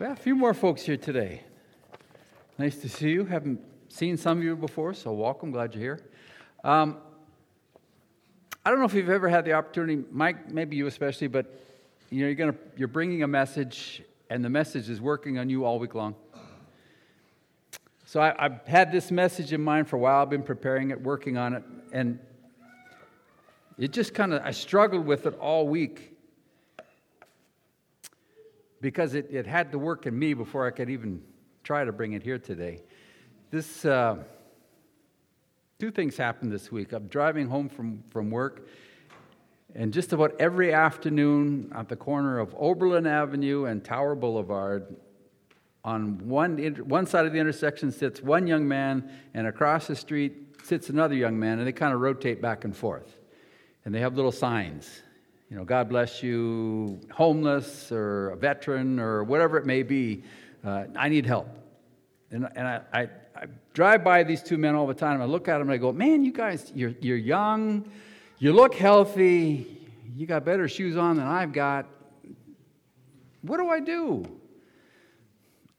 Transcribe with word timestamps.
Well, 0.00 0.12
a 0.12 0.16
few 0.16 0.34
more 0.34 0.54
folks 0.54 0.80
here 0.80 0.96
today. 0.96 1.42
Nice 2.56 2.76
to 2.76 2.88
see 2.88 3.10
you. 3.10 3.26
Haven't 3.26 3.60
seen 3.90 4.16
some 4.16 4.38
of 4.38 4.44
you 4.44 4.56
before, 4.56 4.94
so 4.94 5.12
welcome. 5.12 5.50
Glad 5.50 5.74
you're 5.74 5.82
here. 5.82 6.00
Um, 6.64 6.96
I 8.64 8.70
don't 8.70 8.78
know 8.78 8.86
if 8.86 8.94
you've 8.94 9.10
ever 9.10 9.28
had 9.28 9.44
the 9.44 9.52
opportunity, 9.52 10.02
Mike, 10.10 10.50
maybe 10.50 10.74
you 10.74 10.86
especially, 10.86 11.26
but 11.26 11.54
you 12.08 12.22
know, 12.22 12.28
you're 12.28 12.34
gonna 12.34 12.54
you're 12.78 12.88
bringing 12.88 13.24
a 13.24 13.28
message, 13.28 14.02
and 14.30 14.42
the 14.42 14.48
message 14.48 14.88
is 14.88 15.02
working 15.02 15.38
on 15.38 15.50
you 15.50 15.66
all 15.66 15.78
week 15.78 15.94
long. 15.94 16.14
So 18.06 18.22
I, 18.22 18.34
have 18.38 18.62
had 18.66 18.92
this 18.92 19.10
message 19.10 19.52
in 19.52 19.60
mind 19.60 19.86
for 19.86 19.96
a 19.96 19.98
while. 19.98 20.22
I've 20.22 20.30
been 20.30 20.42
preparing 20.42 20.92
it, 20.92 21.02
working 21.02 21.36
on 21.36 21.52
it, 21.52 21.62
and 21.92 22.18
it 23.76 23.92
just 23.92 24.14
kind 24.14 24.32
of 24.32 24.40
I 24.46 24.52
struggled 24.52 25.04
with 25.04 25.26
it 25.26 25.38
all 25.38 25.68
week 25.68 26.16
because 28.80 29.14
it, 29.14 29.28
it 29.30 29.46
had 29.46 29.72
to 29.72 29.78
work 29.78 30.06
in 30.06 30.18
me 30.18 30.34
before 30.34 30.66
I 30.66 30.70
could 30.70 30.90
even 30.90 31.22
try 31.62 31.84
to 31.84 31.92
bring 31.92 32.12
it 32.12 32.22
here 32.22 32.38
today. 32.38 32.80
This, 33.50 33.84
uh, 33.84 34.16
two 35.78 35.90
things 35.90 36.16
happened 36.16 36.52
this 36.52 36.72
week. 36.72 36.92
I'm 36.92 37.06
driving 37.08 37.48
home 37.48 37.68
from, 37.68 38.02
from 38.10 38.30
work, 38.30 38.66
and 39.74 39.92
just 39.92 40.12
about 40.12 40.34
every 40.40 40.72
afternoon 40.72 41.70
at 41.74 41.88
the 41.88 41.96
corner 41.96 42.38
of 42.38 42.54
Oberlin 42.58 43.06
Avenue 43.06 43.66
and 43.66 43.84
Tower 43.84 44.14
Boulevard, 44.14 44.96
on 45.84 46.28
one, 46.28 46.58
one 46.84 47.06
side 47.06 47.24
of 47.24 47.32
the 47.32 47.38
intersection 47.38 47.90
sits 47.90 48.20
one 48.22 48.46
young 48.46 48.68
man, 48.68 49.10
and 49.32 49.46
across 49.46 49.86
the 49.86 49.96
street 49.96 50.56
sits 50.62 50.90
another 50.90 51.14
young 51.14 51.38
man, 51.38 51.58
and 51.58 51.66
they 51.66 51.72
kind 51.72 51.94
of 51.94 52.00
rotate 52.00 52.42
back 52.42 52.64
and 52.64 52.76
forth. 52.76 53.16
And 53.84 53.94
they 53.94 54.00
have 54.00 54.14
little 54.14 54.32
signs 54.32 55.02
you 55.50 55.56
know, 55.56 55.64
God 55.64 55.88
bless 55.88 56.22
you, 56.22 57.00
homeless 57.10 57.90
or 57.90 58.30
a 58.30 58.36
veteran 58.36 59.00
or 59.00 59.24
whatever 59.24 59.58
it 59.58 59.66
may 59.66 59.82
be, 59.82 60.22
uh, 60.64 60.84
I 60.96 61.08
need 61.08 61.26
help. 61.26 61.48
And, 62.30 62.48
and 62.54 62.68
I, 62.68 62.80
I, 62.92 63.00
I, 63.34 63.46
drive 63.74 64.04
by 64.04 64.22
these 64.22 64.44
two 64.44 64.56
men 64.56 64.76
all 64.76 64.86
the 64.86 64.94
time. 64.94 65.20
I 65.20 65.24
look 65.24 65.48
at 65.48 65.58
them 65.58 65.62
and 65.62 65.72
I 65.72 65.76
go, 65.78 65.90
man, 65.90 66.22
you 66.22 66.32
guys, 66.32 66.70
you're, 66.72 66.94
you're 67.00 67.16
young, 67.16 67.90
you 68.38 68.52
look 68.52 68.74
healthy, 68.74 69.88
you 70.14 70.24
got 70.24 70.44
better 70.44 70.68
shoes 70.68 70.96
on 70.96 71.16
than 71.16 71.26
I've 71.26 71.52
got. 71.52 71.86
What 73.42 73.56
do 73.56 73.68
I 73.70 73.80
do? 73.80 74.24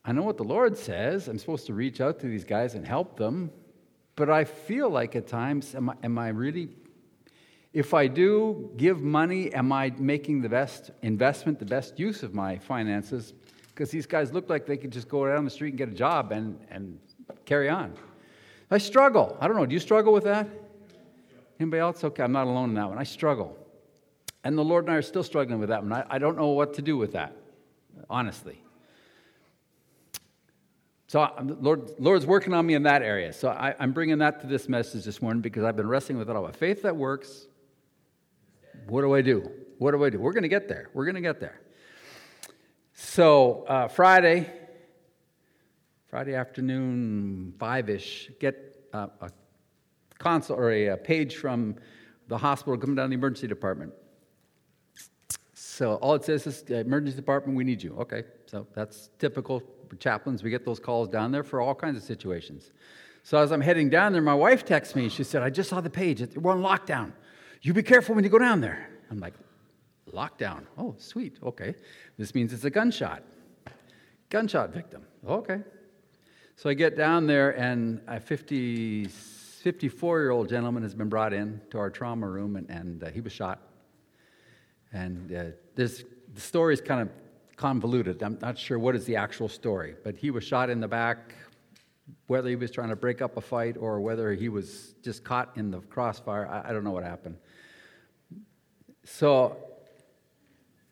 I 0.04 0.12
know 0.12 0.24
what 0.24 0.36
the 0.36 0.44
Lord 0.44 0.78
says. 0.78 1.30
I'm 1.30 1.38
supposed 1.38 1.68
to 1.68 1.74
reach 1.74 2.02
out 2.02 2.20
to 2.20 2.28
these 2.28 2.44
guys 2.44 2.76
and 2.76 2.86
help 2.86 3.16
them. 3.16 3.52
But 4.18 4.30
I 4.30 4.44
feel 4.44 4.90
like 4.90 5.16
at 5.16 5.28
times, 5.28 5.76
am 5.76 5.92
I, 5.92 5.96
am 6.04 6.18
I 6.18 6.30
really 6.30 6.70
if 7.74 7.94
I 7.94 8.08
do 8.08 8.70
give 8.76 9.02
money, 9.02 9.54
am 9.54 9.72
I 9.72 9.94
making 9.98 10.42
the 10.42 10.50
best 10.50 10.92
investment, 11.02 11.58
the 11.58 11.66
best 11.66 11.98
use 11.98 12.22
of 12.22 12.34
my 12.34 12.58
finances? 12.58 13.34
Because 13.70 13.90
these 13.90 14.06
guys 14.06 14.34
look 14.34 14.50
like 14.50 14.66
they 14.66 14.76
could 14.76 14.92
just 14.92 15.08
go 15.08 15.26
down 15.26 15.46
the 15.46 15.52
street 15.52 15.70
and 15.70 15.78
get 15.78 15.90
a 15.90 15.94
job 15.94 16.34
and, 16.34 16.60
and 16.70 17.00
carry 17.46 17.70
on. 17.70 17.94
I 18.70 18.78
struggle. 18.78 19.38
I 19.40 19.48
don't 19.48 19.56
know. 19.56 19.66
Do 19.66 19.74
you 19.74 19.80
struggle 19.80 20.12
with 20.12 20.26
that? 20.26 20.50
Anybody 21.60 21.80
else? 21.80 22.04
Okay, 22.04 22.24
I'm 22.24 22.32
not 22.32 22.48
alone 22.48 22.70
in 22.70 22.76
that 22.76 22.90
one. 22.90 22.98
I 22.98 23.04
struggle. 23.04 23.58
And 24.44 24.58
the 24.58 24.64
Lord 24.64 24.86
and 24.86 24.94
I 24.94 24.98
are 24.98 25.02
still 25.02 25.24
struggling 25.24 25.60
with 25.60 25.70
that 25.70 25.84
one. 25.84 25.94
I, 25.94 26.06
I 26.10 26.18
don't 26.18 26.38
know 26.38 26.48
what 26.48 26.74
to 26.74 26.82
do 26.82 26.98
with 26.98 27.14
that, 27.14 27.36
honestly. 28.10 28.62
So 31.08 31.30
Lord, 31.60 31.92
Lord's 32.00 32.26
working 32.26 32.54
on 32.54 32.66
me 32.66 32.74
in 32.74 32.84
that 32.84 33.02
area. 33.02 33.34
So 33.34 33.50
I, 33.50 33.76
am 33.80 33.92
bringing 33.92 34.18
that 34.20 34.42
to 34.42 34.48
this 34.48 34.68
message 34.68 35.04
this 35.04 35.22
morning 35.22 35.42
because 35.42 35.64
I've 35.64 35.76
been 35.76 35.88
wrestling 35.88 36.18
with 36.18 36.30
it 36.30 36.36
all. 36.36 36.46
A 36.46 36.54
faith 36.54 36.82
that 36.84 36.96
works 36.96 37.48
what 38.88 39.02
do 39.02 39.14
I 39.14 39.22
do? 39.22 39.50
What 39.78 39.92
do 39.92 40.04
I 40.04 40.10
do? 40.10 40.20
We're 40.20 40.34
going 40.34 40.44
to 40.44 40.50
get 40.50 40.68
there. 40.68 40.90
We're 40.94 41.06
going 41.06 41.16
to 41.16 41.22
get 41.22 41.40
there. 41.40 41.60
So, 42.94 43.64
uh, 43.64 43.88
Friday, 43.88 44.48
Friday 46.08 46.36
afternoon, 46.36 47.54
five 47.58 47.90
ish, 47.90 48.30
get 48.40 48.86
uh, 48.94 49.08
a 49.22 49.32
console 50.20 50.58
or 50.58 50.72
a, 50.72 50.88
a, 50.88 50.98
page 50.98 51.38
from 51.38 51.78
the 52.28 52.38
hospital 52.38 52.78
coming 52.78 52.96
down 52.96 53.06
to 53.06 53.10
the 53.10 53.16
emergency 53.16 53.48
department. 53.48 53.94
So, 55.54 55.96
all 55.96 56.14
it 56.14 56.24
says 56.24 56.46
is, 56.46 56.62
emergency 56.70 57.16
department, 57.16 57.58
we 57.58 57.64
need 57.64 57.82
you. 57.82 57.96
Okay, 57.98 58.24
so 58.46 58.68
that's 58.76 59.10
typical 59.18 59.64
for 59.90 59.96
chaplains. 59.96 60.44
We 60.44 60.52
get 60.52 60.64
those 60.64 60.80
calls 60.80 61.08
down 61.08 61.32
there 61.32 61.44
for 61.44 61.60
all 61.60 61.74
kinds 61.74 61.98
of 61.98 62.04
situations. 62.04 62.72
So, 63.24 63.40
as 63.40 63.52
I'm 63.52 63.62
heading 63.62 63.90
down 63.90 64.14
there, 64.14 64.22
my 64.22 64.36
wife 64.36 64.64
texts 64.64 64.96
me. 64.96 65.10
She 65.10 65.24
said, 65.24 65.42
I 65.42 65.50
just 65.50 65.70
saw 65.70 65.82
the 65.82 65.90
page. 65.90 66.22
We're 66.36 66.52
on 66.52 66.62
lockdown. 66.62 67.14
You 67.62 67.74
be 67.74 67.84
careful 67.84 68.16
when 68.16 68.24
you 68.24 68.30
go 68.30 68.40
down 68.40 68.62
there. 68.62 68.90
I'm 69.10 69.20
like, 69.20 69.34
lockdown. 70.12 70.64
Oh, 70.78 70.96
sweet. 70.98 71.38
Okay. 71.44 71.76
This 72.18 72.34
means 72.34 72.54
it's 72.54 72.64
a 72.64 72.70
gunshot. 72.70 73.24
Gunshot 74.30 74.72
victim. 74.72 75.06
Okay. 75.28 75.62
So 76.56 76.70
I 76.70 76.74
get 76.74 76.96
down 76.96 77.28
there, 77.28 77.52
and 77.52 78.02
a 78.08 78.20
50, 78.20 79.06
54 79.06 80.20
year 80.20 80.32
old 80.32 80.50
gentleman 80.50 80.84
has 80.84 80.96
been 80.96 81.10
brought 81.10 81.34
in 81.34 81.62
to 81.72 81.78
our 81.78 81.90
trauma 81.90 82.28
room, 82.28 82.56
and, 82.56 82.70
and 82.70 83.04
uh, 83.04 83.10
he 83.10 83.22
was 83.22 83.32
shot. 83.32 83.60
And 84.94 85.34
uh, 85.34 85.44
this, 85.76 86.04
the 86.34 86.42
story 86.42 86.74
is 86.74 86.82
kind 86.82 87.02
of 87.02 87.10
convoluted. 87.56 88.22
I'm 88.24 88.40
not 88.42 88.58
sure 88.58 88.80
what 88.80 88.96
is 88.96 89.06
the 89.06 89.16
actual 89.16 89.48
story, 89.48 89.96
but 90.04 90.16
he 90.16 90.32
was 90.32 90.44
shot 90.44 90.70
in 90.70 90.80
the 90.80 90.88
back, 90.88 91.36
whether 92.28 92.50
he 92.50 92.56
was 92.56 92.72
trying 92.72 92.90
to 92.90 92.96
break 92.96 93.22
up 93.22 93.38
a 93.38 93.42
fight 93.42 93.78
or 93.78 94.02
whether 94.02 94.34
he 94.34 94.50
was 94.50 94.96
just 95.04 95.24
caught 95.24 95.52
in 95.56 95.72
the 95.72 95.80
crossfire. 95.82 96.48
I, 96.48 96.70
I 96.70 96.74
don't 96.74 96.84
know 96.84 96.92
what 96.92 97.04
happened. 97.04 97.38
So 99.04 99.58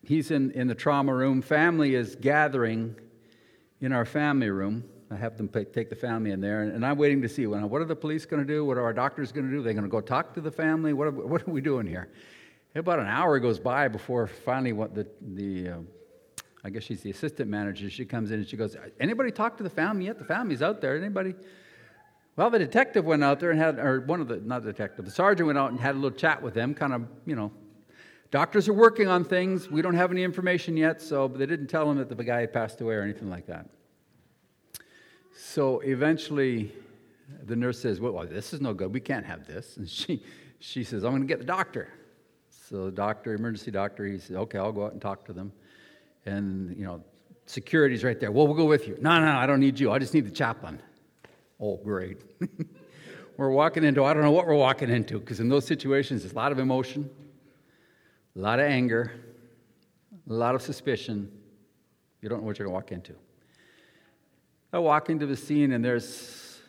he's 0.03 0.31
in, 0.31 0.52
in 0.52 0.68
the 0.68 0.75
trauma 0.75 1.14
room. 1.14 1.42
Family 1.42 1.96
is 1.96 2.16
gathering 2.16 2.96
in 3.81 3.92
our 3.92 4.06
family 4.06 4.50
room. 4.50 4.84
I 5.12 5.16
have 5.16 5.38
them 5.38 5.47
take 5.50 5.90
the 5.90 5.96
family 5.96 6.31
in 6.31 6.40
there, 6.40 6.62
and 6.62 6.86
I'm 6.86 6.98
waiting 6.98 7.24
to 7.24 7.30
see 7.30 7.48
what 7.48 7.81
are 7.81 7.86
the 7.86 7.96
police 7.96 8.28
going 8.28 8.46
to 8.46 8.53
do? 8.53 8.64
What 8.64 8.78
are 8.78 8.84
our 8.84 8.94
doctors 8.94 9.31
going 9.31 9.48
to 9.48 9.52
do? 9.52 9.62
Are 9.62 9.64
they 9.64 9.74
going 9.74 9.84
to 9.84 9.90
go 9.90 10.02
talk 10.02 10.36
to 10.36 10.42
the 10.42 10.52
family? 10.52 10.94
What 10.94 11.08
are, 11.08 11.12
what 11.12 11.48
are 11.48 11.52
we 11.52 11.62
doing 11.62 11.88
here? 11.88 12.09
About 12.75 13.00
an 13.00 13.08
hour 13.08 13.40
goes 13.40 13.59
by 13.59 13.88
before 13.88 14.28
finally 14.28 14.74
what 14.74 14.94
the, 14.94 15.08
the 15.19 15.69
uh, 15.69 15.78
I 16.64 16.69
guess 16.69 16.84
she's 16.84 17.02
the 17.02 17.09
assistant 17.09 17.50
manager. 17.50 17.90
She 17.90 18.06
comes 18.06 18.30
in 18.30 18.40
and 18.40 18.48
she 18.48 18.58
goes, 18.58 18.78
Anybody 19.00 19.31
talk 19.31 19.58
to 19.58 19.64
the 19.64 19.69
family 19.69 20.06
yet? 20.06 20.19
The 20.19 20.25
family's 20.25 20.62
out 20.62 20.80
there. 20.80 20.96
Anybody? 20.96 21.34
Well, 22.36 22.52
the 22.52 22.59
detective 22.59 23.06
went 23.06 23.24
out 23.24 23.40
there 23.40 23.52
and 23.52 23.59
had, 23.59 23.80
or 23.80 24.02
one 24.02 24.22
of 24.22 24.28
the, 24.28 24.38
not 24.38 24.64
the 24.64 24.72
detective, 24.72 25.06
the 25.06 25.12
sergeant 25.12 25.48
went 25.48 25.58
out 25.58 25.72
and 25.72 25.80
had 25.80 25.96
a 25.96 25.98
little 25.98 26.18
chat 26.18 26.42
with 26.42 26.53
them, 26.53 26.74
kind 26.74 26.94
of, 26.94 27.08
you 27.25 27.36
know, 27.36 27.52
Doctors 28.31 28.67
are 28.67 28.73
working 28.73 29.07
on 29.07 29.23
things. 29.23 29.72
We 29.72 29.81
don't 29.81 29.95
have 29.95 30.12
any 30.12 30.23
information 30.23 30.78
yet, 30.78 31.01
so 31.01 31.28
they 31.28 31.47
didn't 31.47 31.67
tell 31.67 31.90
him 31.90 31.97
that 31.97 32.16
the 32.16 32.23
guy 32.23 32.41
had 32.41 32.53
passed 32.53 32.79
away 32.81 32.94
or 32.95 33.01
anything 33.01 33.29
like 33.29 33.47
that. 33.47 33.67
So 35.35 35.79
eventually, 35.79 36.72
the 37.45 37.56
nurse 37.56 37.79
says, 37.79 38.00
well, 38.00 38.25
this 38.25 38.53
is 38.53 38.62
no 38.62 38.73
good. 38.73 38.94
We 38.94 39.00
can't 39.00 39.25
have 39.25 39.47
this. 39.47 39.78
And 39.78 39.89
she, 39.89 40.23
she 40.59 40.84
says, 40.84 41.03
I'm 41.03 41.12
going 41.12 41.22
to 41.22 41.28
get 41.28 41.39
the 41.39 41.45
doctor. 41.45 41.89
So 42.50 42.85
the 42.85 42.91
doctor, 42.91 43.34
emergency 43.34 43.72
doctor, 43.72 44.06
he 44.06 44.19
says, 44.19 44.35
okay, 44.35 44.59
I'll 44.59 44.72
go 44.72 44.85
out 44.85 44.94
and 44.94 45.01
talk 45.01 45.25
to 45.25 45.34
them. 45.34 45.51
And, 46.25 46.78
you 46.78 46.85
know, 46.85 47.03
security's 47.47 48.03
right 48.03 48.19
there. 48.19 48.31
Well, 48.31 48.45
we'll 48.45 48.56
go 48.56 48.66
with 48.66 48.88
you. 48.88 48.95
No, 49.01 49.19
No, 49.19 49.25
no, 49.25 49.38
I 49.38 49.47
don't 49.47 49.59
need 49.59 49.79
you. 49.79 49.91
I 49.91 49.97
just 49.97 50.13
need 50.13 50.28
the 50.28 50.31
chaplain. 50.31 50.79
Oh, 51.59 51.78
great. 51.78 52.22
we're 53.38 53.50
walking 53.50 53.84
into, 53.84 54.03
I 54.03 54.13
don't 54.13 54.22
know 54.22 54.31
what 54.31 54.45
we're 54.45 54.53
walking 54.53 54.89
into, 54.89 55.19
because 55.19 55.39
in 55.39 55.50
those 55.50 55.66
situations, 55.66 56.22
there's 56.22 56.34
a 56.34 56.35
lot 56.35 56.51
of 56.51 56.59
emotion, 56.59 57.09
a 58.39 58.41
lot 58.41 58.57
of 58.61 58.67
anger, 58.67 59.11
a 60.29 60.33
lot 60.33 60.55
of 60.55 60.61
suspicion. 60.61 61.29
You 62.22 62.29
don't 62.29 62.39
know 62.39 62.45
what 62.45 62.57
you're 62.57 62.69
going 62.69 62.73
to 62.73 62.85
walk 62.85 62.91
into. 62.94 63.13
I 64.72 64.79
walk 64.79 65.09
into 65.09 65.25
the 65.25 65.35
scene, 65.35 65.73
and 65.73 65.83
there's 65.83 66.61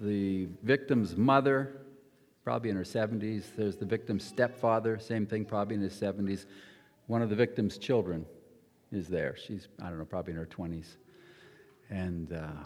the 0.00 0.46
victim's 0.62 1.16
mother, 1.16 1.80
probably 2.44 2.70
in 2.70 2.76
her 2.76 2.84
70s. 2.84 3.42
There's 3.56 3.74
the 3.74 3.84
victim's 3.84 4.22
stepfather, 4.22 5.00
same 5.00 5.26
thing, 5.26 5.44
probably 5.44 5.74
in 5.74 5.80
his 5.80 5.94
70s. 5.94 6.46
One 7.08 7.22
of 7.22 7.28
the 7.28 7.34
victim's 7.34 7.76
children 7.76 8.24
is 8.92 9.08
there. 9.08 9.36
She's, 9.36 9.66
I 9.82 9.88
don't 9.88 9.98
know, 9.98 10.04
probably 10.04 10.34
in 10.34 10.38
her 10.38 10.46
20s. 10.46 10.86
And 11.90 12.32
uh, 12.32 12.62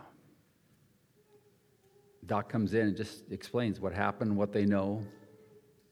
Doc 2.27 2.51
comes 2.51 2.75
in 2.75 2.89
and 2.89 2.97
just 2.97 3.33
explains 3.33 3.81
what 3.81 3.95
happened, 3.95 4.37
what 4.37 4.53
they 4.53 4.67
know, 4.67 5.03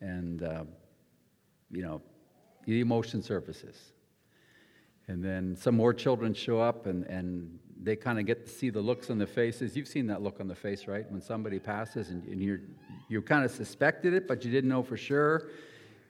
and, 0.03 0.43
uh, 0.43 0.65
you 1.71 1.81
know, 1.81 2.03
the 2.67 2.81
emotion 2.81 3.23
surfaces. 3.23 3.93
And 5.09 5.25
then 5.25 5.57
some 5.57 5.77
more 5.77 5.95
children 5.95 6.35
show 6.35 6.61
up 6.61 6.87
and, 6.87 7.05
and 7.05 7.59
they 7.81 7.95
kind 7.95 8.19
of 8.19 8.27
get 8.27 8.47
to 8.47 8.53
see 8.53 8.71
the 8.71 8.81
looks 8.81 9.11
on 9.11 9.19
the 9.19 9.27
faces. 9.27 9.77
You've 9.77 9.89
seen 9.89 10.07
that 10.09 10.23
look 10.23 10.41
on 10.41 10.49
the 10.49 10.55
face, 10.55 10.89
right? 10.89 11.11
When 11.11 11.21
somebody 11.21 11.59
passes 11.59 12.11
and, 12.11 12.25
and 12.25 12.43
you're, 12.43 12.61
you 13.09 13.23
kind 13.23 13.45
of 13.45 13.51
suspected 13.51 14.13
it, 14.15 14.27
but 14.27 14.45
you 14.45 14.51
didn't 14.51 14.69
know 14.69 14.83
for 14.83 14.97
sure, 14.97 15.51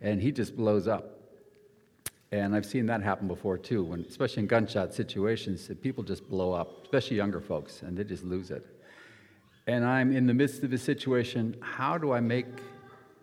and 0.00 0.20
he 0.20 0.32
just 0.32 0.56
blows 0.56 0.88
up. 0.88 1.20
And 2.32 2.56
I've 2.56 2.66
seen 2.66 2.86
that 2.86 3.02
happen 3.02 3.28
before 3.28 3.58
too, 3.58 3.84
when, 3.84 4.00
especially 4.08 4.42
in 4.42 4.46
gunshot 4.46 4.94
situations, 4.94 5.70
people 5.82 6.02
just 6.02 6.28
blow 6.28 6.52
up, 6.52 6.84
especially 6.84 7.16
younger 7.18 7.40
folks, 7.40 7.82
and 7.82 7.96
they 7.96 8.04
just 8.04 8.24
lose 8.24 8.50
it. 8.50 8.64
And 9.66 9.84
I'm 9.84 10.16
in 10.16 10.26
the 10.26 10.34
midst 10.34 10.62
of 10.62 10.72
a 10.72 10.78
situation 10.78 11.56
how 11.60 11.98
do 11.98 12.12
I 12.12 12.20
make 12.20 12.46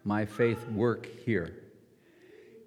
my 0.03 0.25
faith 0.25 0.67
work 0.69 1.07
here? 1.25 1.62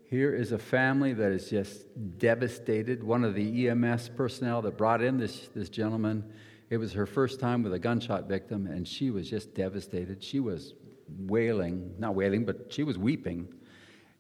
Here 0.09 0.33
is 0.33 0.53
a 0.53 0.59
family 0.59 1.13
that 1.15 1.33
is 1.33 1.51
just 1.51 1.85
devastated. 2.19 3.03
One 3.03 3.25
of 3.25 3.35
the 3.35 3.69
EMS 3.69 4.11
personnel 4.11 4.63
that 4.63 4.77
brought 4.77 5.03
in 5.03 5.19
this, 5.19 5.49
this 5.53 5.69
gentleman, 5.69 6.25
it 6.71 6.77
was 6.77 6.93
her 6.93 7.07
first 7.07 7.41
time 7.41 7.65
with 7.65 7.73
a 7.73 7.79
gunshot 7.81 8.29
victim, 8.29 8.69
and 8.69 8.87
she 8.87 9.11
was 9.11 9.29
just 9.29 9.53
devastated. 9.55 10.23
She 10.23 10.39
was 10.39 10.75
wailing, 11.09 11.93
not 11.99 12.15
wailing, 12.15 12.45
but 12.45 12.73
she 12.73 12.85
was 12.85 12.97
weeping. 12.97 13.49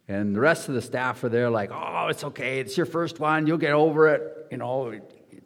And 0.09 0.35
the 0.35 0.41
rest 0.41 0.69
of 0.69 0.75
the 0.75 0.83
staff 0.83 1.23
are 1.23 1.29
there, 1.29 1.51
like, 1.51 1.71
oh, 1.73 2.09
it's 2.09 2.25
okay. 2.25 2.59
It's 2.59 2.77
your 2.77 2.87
first 2.87 3.21
one. 3.21 3.47
You'll 3.47 3.57
get 3.57 3.73
over 3.73 4.09
it. 4.09 4.49
You 4.51 4.59
know, 4.59 4.89
it, 4.89 5.43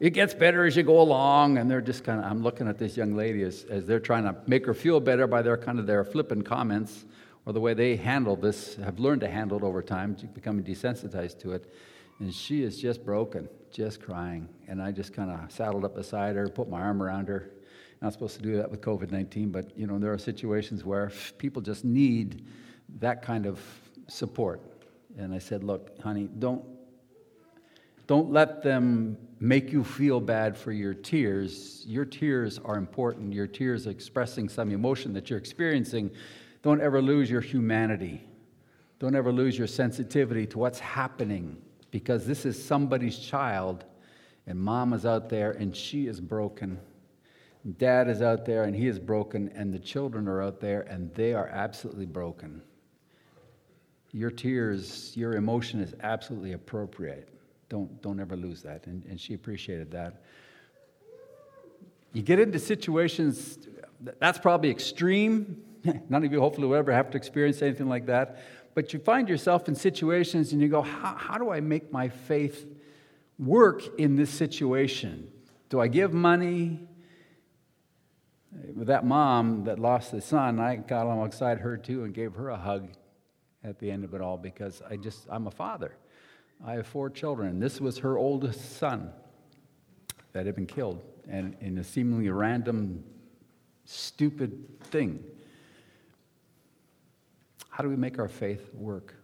it 0.00 0.10
gets 0.10 0.32
better 0.32 0.64
as 0.64 0.76
you 0.76 0.82
go 0.82 1.00
along. 1.00 1.58
And 1.58 1.70
they're 1.70 1.82
just 1.82 2.04
kind 2.04 2.20
of, 2.20 2.30
I'm 2.30 2.42
looking 2.42 2.68
at 2.68 2.78
this 2.78 2.96
young 2.96 3.16
lady 3.16 3.42
as, 3.42 3.64
as 3.64 3.86
they're 3.86 4.00
trying 4.00 4.24
to 4.24 4.34
make 4.46 4.64
her 4.64 4.74
feel 4.74 4.98
better 5.00 5.26
by 5.26 5.42
their 5.42 5.58
kind 5.58 5.78
of 5.78 5.86
their 5.86 6.04
flippant 6.04 6.46
comments 6.46 7.04
or 7.46 7.52
the 7.52 7.60
way 7.60 7.74
they 7.74 7.96
handle 7.96 8.36
this, 8.36 8.76
have 8.76 8.98
learned 8.98 9.20
to 9.20 9.28
handle 9.28 9.58
it 9.58 9.64
over 9.64 9.82
time, 9.82 10.16
becoming 10.34 10.64
desensitized 10.64 11.38
to 11.40 11.52
it. 11.52 11.72
And 12.20 12.32
she 12.32 12.62
is 12.62 12.80
just 12.80 13.04
broken, 13.04 13.48
just 13.70 14.00
crying. 14.00 14.48
And 14.68 14.80
I 14.80 14.92
just 14.92 15.12
kind 15.12 15.30
of 15.30 15.50
saddled 15.50 15.84
up 15.84 15.94
beside 15.94 16.36
her, 16.36 16.48
put 16.48 16.68
my 16.68 16.80
arm 16.80 17.02
around 17.02 17.28
her. 17.28 17.50
Not 18.00 18.12
supposed 18.12 18.36
to 18.36 18.42
do 18.42 18.56
that 18.56 18.70
with 18.70 18.80
COVID 18.80 19.10
19, 19.10 19.50
but 19.50 19.76
you 19.78 19.86
know, 19.86 19.98
there 19.98 20.12
are 20.12 20.18
situations 20.18 20.84
where 20.84 21.10
people 21.38 21.62
just 21.62 21.84
need 21.84 22.46
that 22.98 23.22
kind 23.22 23.46
of 23.46 23.60
support. 24.08 24.60
And 25.16 25.32
I 25.32 25.38
said, 25.38 25.64
Look, 25.64 26.00
honey, 26.02 26.28
don't, 26.38 26.64
don't 28.06 28.30
let 28.30 28.62
them 28.62 29.16
make 29.40 29.72
you 29.72 29.84
feel 29.84 30.20
bad 30.20 30.56
for 30.56 30.72
your 30.72 30.94
tears. 30.94 31.84
Your 31.86 32.04
tears 32.04 32.58
are 32.58 32.76
important. 32.76 33.32
Your 33.32 33.46
tears 33.46 33.86
are 33.86 33.90
expressing 33.90 34.48
some 34.48 34.70
emotion 34.70 35.12
that 35.14 35.30
you're 35.30 35.38
experiencing, 35.38 36.10
don't 36.64 36.80
ever 36.80 37.02
lose 37.02 37.30
your 37.30 37.42
humanity. 37.42 38.26
Don't 38.98 39.14
ever 39.14 39.30
lose 39.30 39.56
your 39.56 39.66
sensitivity 39.66 40.46
to 40.46 40.58
what's 40.58 40.78
happening 40.78 41.60
because 41.90 42.26
this 42.26 42.46
is 42.46 42.62
somebody's 42.62 43.18
child, 43.18 43.84
and 44.46 44.58
mom 44.58 44.94
is 44.94 45.04
out 45.04 45.28
there 45.28 45.52
and 45.52 45.76
she 45.76 46.06
is 46.06 46.20
broken. 46.20 46.80
Dad 47.76 48.08
is 48.08 48.22
out 48.22 48.46
there 48.46 48.64
and 48.64 48.74
he 48.74 48.86
is 48.86 48.98
broken, 48.98 49.50
and 49.54 49.74
the 49.74 49.78
children 49.78 50.26
are 50.26 50.42
out 50.42 50.58
there 50.58 50.80
and 50.82 51.14
they 51.14 51.34
are 51.34 51.48
absolutely 51.48 52.06
broken. 52.06 52.62
Your 54.12 54.30
tears, 54.30 55.14
your 55.14 55.34
emotion 55.34 55.80
is 55.80 55.94
absolutely 56.02 56.52
appropriate. 56.52 57.28
Don't, 57.68 58.00
don't 58.00 58.18
ever 58.18 58.36
lose 58.36 58.62
that. 58.62 58.86
And, 58.86 59.04
and 59.04 59.20
she 59.20 59.34
appreciated 59.34 59.90
that. 59.90 60.22
You 62.14 62.22
get 62.22 62.38
into 62.38 62.58
situations, 62.58 63.58
that's 64.18 64.38
probably 64.38 64.70
extreme 64.70 65.62
None 66.08 66.24
of 66.24 66.32
you, 66.32 66.40
hopefully, 66.40 66.66
will 66.66 66.76
ever 66.76 66.92
have 66.92 67.10
to 67.10 67.16
experience 67.16 67.62
anything 67.62 67.88
like 67.88 68.06
that. 68.06 68.38
But 68.74 68.92
you 68.92 68.98
find 68.98 69.28
yourself 69.28 69.68
in 69.68 69.74
situations 69.74 70.52
and 70.52 70.60
you 70.60 70.68
go, 70.68 70.82
how, 70.82 71.14
how 71.14 71.38
do 71.38 71.50
I 71.50 71.60
make 71.60 71.92
my 71.92 72.08
faith 72.08 72.66
work 73.38 73.82
in 73.98 74.16
this 74.16 74.30
situation? 74.30 75.30
Do 75.68 75.80
I 75.80 75.88
give 75.88 76.12
money? 76.12 76.80
With 78.74 78.86
that 78.86 79.04
mom 79.04 79.64
that 79.64 79.78
lost 79.78 80.12
the 80.12 80.20
son, 80.20 80.60
I 80.60 80.76
got 80.76 81.06
alongside 81.06 81.58
her 81.58 81.76
too 81.76 82.04
and 82.04 82.14
gave 82.14 82.34
her 82.34 82.50
a 82.50 82.56
hug 82.56 82.88
at 83.64 83.78
the 83.78 83.90
end 83.90 84.04
of 84.04 84.14
it 84.14 84.20
all 84.20 84.36
because 84.36 84.82
I 84.88 84.96
just, 84.96 85.26
I'm 85.28 85.46
a 85.46 85.50
father. 85.50 85.96
I 86.64 86.74
have 86.74 86.86
four 86.86 87.10
children. 87.10 87.58
This 87.58 87.80
was 87.80 87.98
her 87.98 88.16
oldest 88.16 88.76
son 88.78 89.12
that 90.32 90.46
had 90.46 90.54
been 90.54 90.66
killed, 90.66 91.02
and 91.28 91.56
in 91.60 91.78
a 91.78 91.84
seemingly 91.84 92.28
random, 92.28 93.04
stupid 93.84 94.80
thing. 94.84 95.22
How 97.74 97.82
do 97.82 97.90
we 97.90 97.96
make 97.96 98.20
our 98.20 98.28
faith 98.28 98.72
work? 98.72 99.16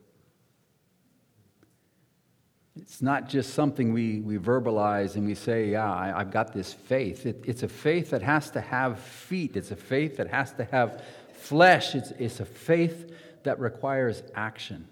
It's 2.75 3.01
not 3.01 3.29
just 3.29 3.55
something 3.55 3.93
we, 3.93 4.19
we 4.23 4.39
verbalize 4.39 5.15
and 5.15 5.25
we 5.25 5.37
say, 5.37 5.71
Yeah, 5.71 5.89
I, 5.89 6.09
have 6.19 6.33
got 6.33 6.53
this 6.53 6.73
faith. 6.73 7.27
It, 7.27 7.45
it's 7.47 7.63
a 7.63 7.69
faith 7.69 8.11
that 8.11 8.23
has 8.23 8.51
to 8.51 8.61
have 8.61 8.99
feet, 8.99 9.57
it's 9.57 9.71
a 9.71 9.77
faith 9.77 10.17
that 10.17 10.27
has 10.27 10.53
to 10.55 10.65
have 10.65 11.05
flesh, 11.33 11.95
it's, 11.95 12.11
it's 12.19 12.41
a 12.41 12.45
faith 12.45 13.15
that 13.45 13.61
requires 13.61 14.25
action. 14.35 14.89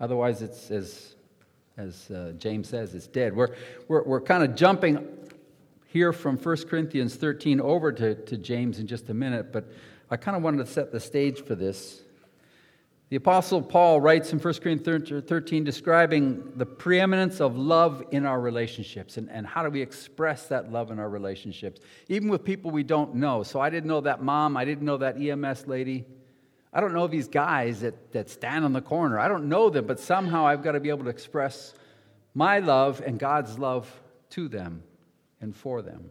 Otherwise, 0.00 0.42
it's 0.42 0.72
as, 0.72 1.14
as 1.76 2.10
uh, 2.10 2.32
James 2.38 2.68
says, 2.68 2.96
it's 2.96 3.06
dead. 3.06 3.36
We're, 3.36 3.54
we're, 3.86 4.02
we're 4.02 4.20
kind 4.20 4.42
of 4.42 4.56
jumping 4.56 5.06
here 5.86 6.12
from 6.12 6.36
1 6.36 6.56
Corinthians 6.66 7.14
13 7.14 7.60
over 7.60 7.92
to, 7.92 8.16
to 8.16 8.36
James 8.36 8.80
in 8.80 8.88
just 8.88 9.08
a 9.10 9.14
minute, 9.14 9.52
but 9.52 9.70
I 10.10 10.16
kind 10.16 10.36
of 10.36 10.42
wanted 10.42 10.66
to 10.66 10.72
set 10.72 10.90
the 10.90 10.98
stage 10.98 11.44
for 11.44 11.54
this. 11.54 12.02
The 13.10 13.16
Apostle 13.16 13.60
Paul 13.60 14.00
writes 14.00 14.32
in 14.32 14.38
1 14.38 14.54
Corinthians 14.54 15.24
13 15.26 15.64
describing 15.64 16.52
the 16.54 16.64
preeminence 16.64 17.40
of 17.40 17.58
love 17.58 18.04
in 18.12 18.24
our 18.24 18.40
relationships 18.40 19.16
and, 19.16 19.28
and 19.30 19.44
how 19.44 19.64
do 19.64 19.70
we 19.70 19.82
express 19.82 20.46
that 20.46 20.70
love 20.70 20.92
in 20.92 21.00
our 21.00 21.10
relationships, 21.10 21.80
even 22.08 22.28
with 22.28 22.44
people 22.44 22.70
we 22.70 22.84
don't 22.84 23.16
know. 23.16 23.42
So 23.42 23.58
I 23.58 23.68
didn't 23.68 23.88
know 23.88 24.00
that 24.02 24.22
mom, 24.22 24.56
I 24.56 24.64
didn't 24.64 24.84
know 24.84 24.96
that 24.98 25.20
EMS 25.20 25.66
lady. 25.66 26.04
I 26.72 26.80
don't 26.80 26.92
know 26.92 27.08
these 27.08 27.26
guys 27.26 27.80
that, 27.80 28.12
that 28.12 28.30
stand 28.30 28.64
on 28.64 28.72
the 28.72 28.80
corner. 28.80 29.18
I 29.18 29.26
don't 29.26 29.48
know 29.48 29.70
them, 29.70 29.86
but 29.86 29.98
somehow 29.98 30.46
I've 30.46 30.62
got 30.62 30.72
to 30.72 30.80
be 30.80 30.88
able 30.88 31.02
to 31.02 31.10
express 31.10 31.74
my 32.32 32.60
love 32.60 33.02
and 33.04 33.18
God's 33.18 33.58
love 33.58 33.92
to 34.30 34.46
them 34.46 34.84
and 35.40 35.56
for 35.56 35.82
them. 35.82 36.10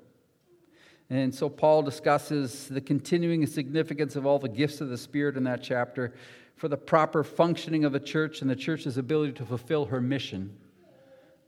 And 1.10 1.34
so 1.34 1.50
Paul 1.50 1.81
discusses 1.81 2.68
the 2.68 2.81
continuing 2.81 3.48
significance 3.48 4.18
of 4.18 4.25
all 4.25 4.38
the 4.38 4.50
gifts 4.50 4.81
of 4.81 4.90
the 4.90 4.98
Spirit 4.98 5.38
in 5.38 5.46
that 5.46 5.63
chapter 5.63 6.13
for 6.60 6.68
the 6.68 6.78
proper 6.78 7.24
functioning 7.24 7.86
of 7.86 7.94
the 7.94 8.00
church 8.02 8.42
and 8.42 8.50
the 8.50 8.56
church's 8.56 8.98
ability 8.98 9.32
to 9.32 9.46
fulfill 9.46 9.86
her 9.86 10.02
mission 10.02 10.54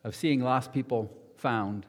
of 0.06 0.16
seeing 0.16 0.40
lost 0.40 0.72
people 0.72 1.12
found 1.36 1.86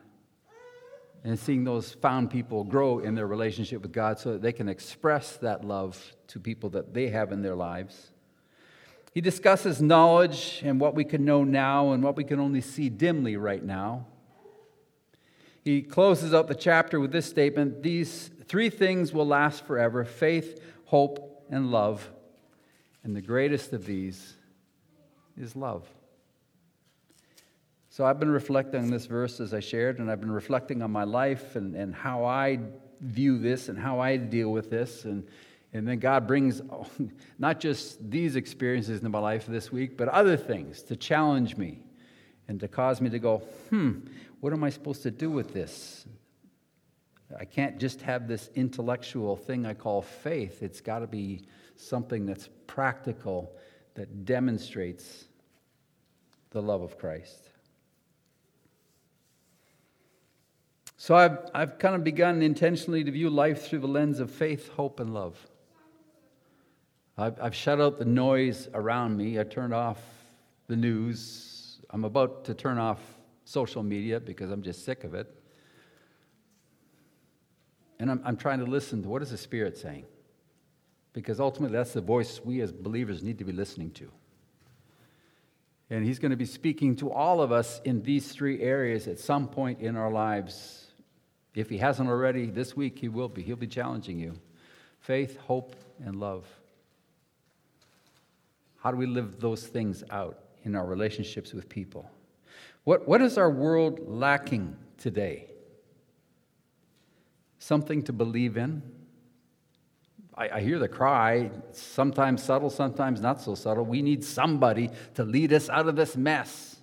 and 1.22 1.38
seeing 1.38 1.62
those 1.62 1.92
found 1.92 2.30
people 2.30 2.64
grow 2.64 2.98
in 2.98 3.14
their 3.14 3.28
relationship 3.28 3.80
with 3.80 3.92
God 3.92 4.18
so 4.18 4.32
that 4.32 4.42
they 4.42 4.52
can 4.52 4.68
express 4.68 5.36
that 5.36 5.64
love 5.64 6.16
to 6.26 6.40
people 6.40 6.70
that 6.70 6.92
they 6.92 7.10
have 7.10 7.30
in 7.30 7.42
their 7.42 7.54
lives. 7.54 8.10
He 9.14 9.20
discusses 9.20 9.80
knowledge 9.80 10.60
and 10.64 10.80
what 10.80 10.96
we 10.96 11.04
can 11.04 11.24
know 11.24 11.44
now 11.44 11.92
and 11.92 12.02
what 12.02 12.16
we 12.16 12.24
can 12.24 12.40
only 12.40 12.60
see 12.60 12.88
dimly 12.88 13.36
right 13.36 13.62
now. 13.62 14.04
He 15.62 15.80
closes 15.82 16.34
out 16.34 16.48
the 16.48 16.56
chapter 16.56 16.98
with 16.98 17.12
this 17.12 17.26
statement 17.26 17.84
These 17.84 18.32
three 18.48 18.68
things 18.68 19.12
will 19.12 19.28
last 19.28 19.64
forever 19.64 20.04
faith, 20.04 20.60
hope, 20.86 21.44
and 21.48 21.70
love. 21.70 22.10
And 23.04 23.16
the 23.16 23.20
greatest 23.20 23.72
of 23.72 23.84
these 23.84 24.34
is 25.36 25.56
love. 25.56 25.86
So 27.90 28.06
I've 28.06 28.18
been 28.18 28.30
reflecting 28.30 28.80
on 28.80 28.90
this 28.90 29.06
verse 29.06 29.38
as 29.40 29.52
I 29.52 29.60
shared, 29.60 29.98
and 29.98 30.10
I've 30.10 30.20
been 30.20 30.30
reflecting 30.30 30.80
on 30.82 30.90
my 30.90 31.04
life 31.04 31.56
and, 31.56 31.74
and 31.74 31.94
how 31.94 32.24
I 32.24 32.58
view 33.00 33.38
this 33.38 33.68
and 33.68 33.78
how 33.78 34.00
I 34.00 34.16
deal 34.16 34.50
with 34.50 34.70
this. 34.70 35.04
And, 35.04 35.26
and 35.72 35.86
then 35.86 35.98
God 35.98 36.26
brings 36.26 36.62
not 37.38 37.60
just 37.60 38.10
these 38.10 38.36
experiences 38.36 39.00
into 39.00 39.10
my 39.10 39.18
life 39.18 39.46
this 39.46 39.70
week, 39.70 39.98
but 39.98 40.08
other 40.08 40.36
things 40.36 40.82
to 40.84 40.96
challenge 40.96 41.56
me 41.56 41.80
and 42.48 42.60
to 42.60 42.68
cause 42.68 43.00
me 43.00 43.10
to 43.10 43.18
go, 43.18 43.38
hmm, 43.68 43.92
what 44.40 44.52
am 44.52 44.64
I 44.64 44.70
supposed 44.70 45.02
to 45.02 45.10
do 45.10 45.30
with 45.30 45.52
this? 45.52 46.06
I 47.38 47.44
can't 47.44 47.78
just 47.78 48.02
have 48.02 48.28
this 48.28 48.50
intellectual 48.54 49.36
thing 49.36 49.66
I 49.66 49.74
call 49.74 50.02
faith. 50.02 50.62
It's 50.62 50.80
got 50.80 51.00
to 51.00 51.06
be 51.06 51.42
something 51.86 52.26
that's 52.26 52.48
practical, 52.66 53.52
that 53.94 54.24
demonstrates 54.24 55.24
the 56.50 56.62
love 56.62 56.82
of 56.82 56.98
Christ. 56.98 57.48
So 60.96 61.16
I've, 61.16 61.38
I've 61.52 61.78
kind 61.78 61.96
of 61.96 62.04
begun 62.04 62.42
intentionally 62.42 63.02
to 63.02 63.10
view 63.10 63.28
life 63.28 63.66
through 63.66 63.80
the 63.80 63.88
lens 63.88 64.20
of 64.20 64.30
faith, 64.30 64.68
hope, 64.68 65.00
and 65.00 65.12
love. 65.12 65.36
I've, 67.18 67.40
I've 67.40 67.54
shut 67.54 67.80
out 67.80 67.98
the 67.98 68.04
noise 68.04 68.68
around 68.72 69.16
me. 69.16 69.38
I 69.38 69.42
turned 69.42 69.74
off 69.74 69.98
the 70.68 70.76
news. 70.76 71.80
I'm 71.90 72.04
about 72.04 72.44
to 72.44 72.54
turn 72.54 72.78
off 72.78 73.00
social 73.44 73.82
media 73.82 74.20
because 74.20 74.50
I'm 74.50 74.62
just 74.62 74.84
sick 74.84 75.04
of 75.04 75.14
it. 75.14 75.26
And 77.98 78.10
I'm, 78.10 78.22
I'm 78.24 78.36
trying 78.36 78.60
to 78.60 78.64
listen 78.64 79.02
to 79.02 79.08
what 79.08 79.22
is 79.22 79.30
the 79.30 79.38
Spirit 79.38 79.76
saying? 79.76 80.04
Because 81.12 81.40
ultimately 81.40 81.76
that's 81.76 81.92
the 81.92 82.00
voice 82.00 82.40
we 82.44 82.60
as 82.60 82.72
believers 82.72 83.22
need 83.22 83.38
to 83.38 83.44
be 83.44 83.52
listening 83.52 83.90
to. 83.92 84.10
And 85.90 86.04
he's 86.04 86.18
going 86.18 86.30
to 86.30 86.36
be 86.36 86.46
speaking 86.46 86.96
to 86.96 87.10
all 87.10 87.42
of 87.42 87.52
us 87.52 87.80
in 87.84 88.02
these 88.02 88.32
three 88.32 88.62
areas 88.62 89.06
at 89.08 89.18
some 89.18 89.46
point 89.46 89.80
in 89.80 89.96
our 89.96 90.10
lives. 90.10 90.86
If 91.54 91.68
he 91.68 91.76
hasn't 91.76 92.08
already, 92.08 92.46
this 92.46 92.74
week 92.74 92.98
he 92.98 93.08
will 93.08 93.28
be. 93.28 93.42
He'll 93.42 93.56
be 93.56 93.66
challenging 93.66 94.18
you 94.18 94.38
faith, 95.00 95.36
hope, 95.36 95.76
and 96.04 96.16
love. 96.16 96.46
How 98.78 98.90
do 98.90 98.96
we 98.96 99.06
live 99.06 99.40
those 99.40 99.66
things 99.66 100.02
out 100.10 100.38
in 100.64 100.74
our 100.74 100.86
relationships 100.86 101.52
with 101.52 101.68
people? 101.68 102.10
What, 102.84 103.06
what 103.06 103.20
is 103.20 103.36
our 103.36 103.50
world 103.50 104.00
lacking 104.08 104.76
today? 104.98 105.46
Something 107.58 108.02
to 108.04 108.12
believe 108.12 108.56
in, 108.56 108.82
I, 110.34 110.48
I 110.48 110.60
hear 110.60 110.78
the 110.78 110.88
cry, 110.88 111.50
sometimes 111.72 112.42
subtle, 112.42 112.70
sometimes 112.70 113.20
not 113.20 113.40
so 113.40 113.54
subtle. 113.54 113.84
We 113.84 114.02
need 114.02 114.24
somebody 114.24 114.90
to 115.14 115.24
lead 115.24 115.52
us 115.52 115.68
out 115.68 115.88
of 115.88 115.96
this 115.96 116.16
mess. 116.16 116.76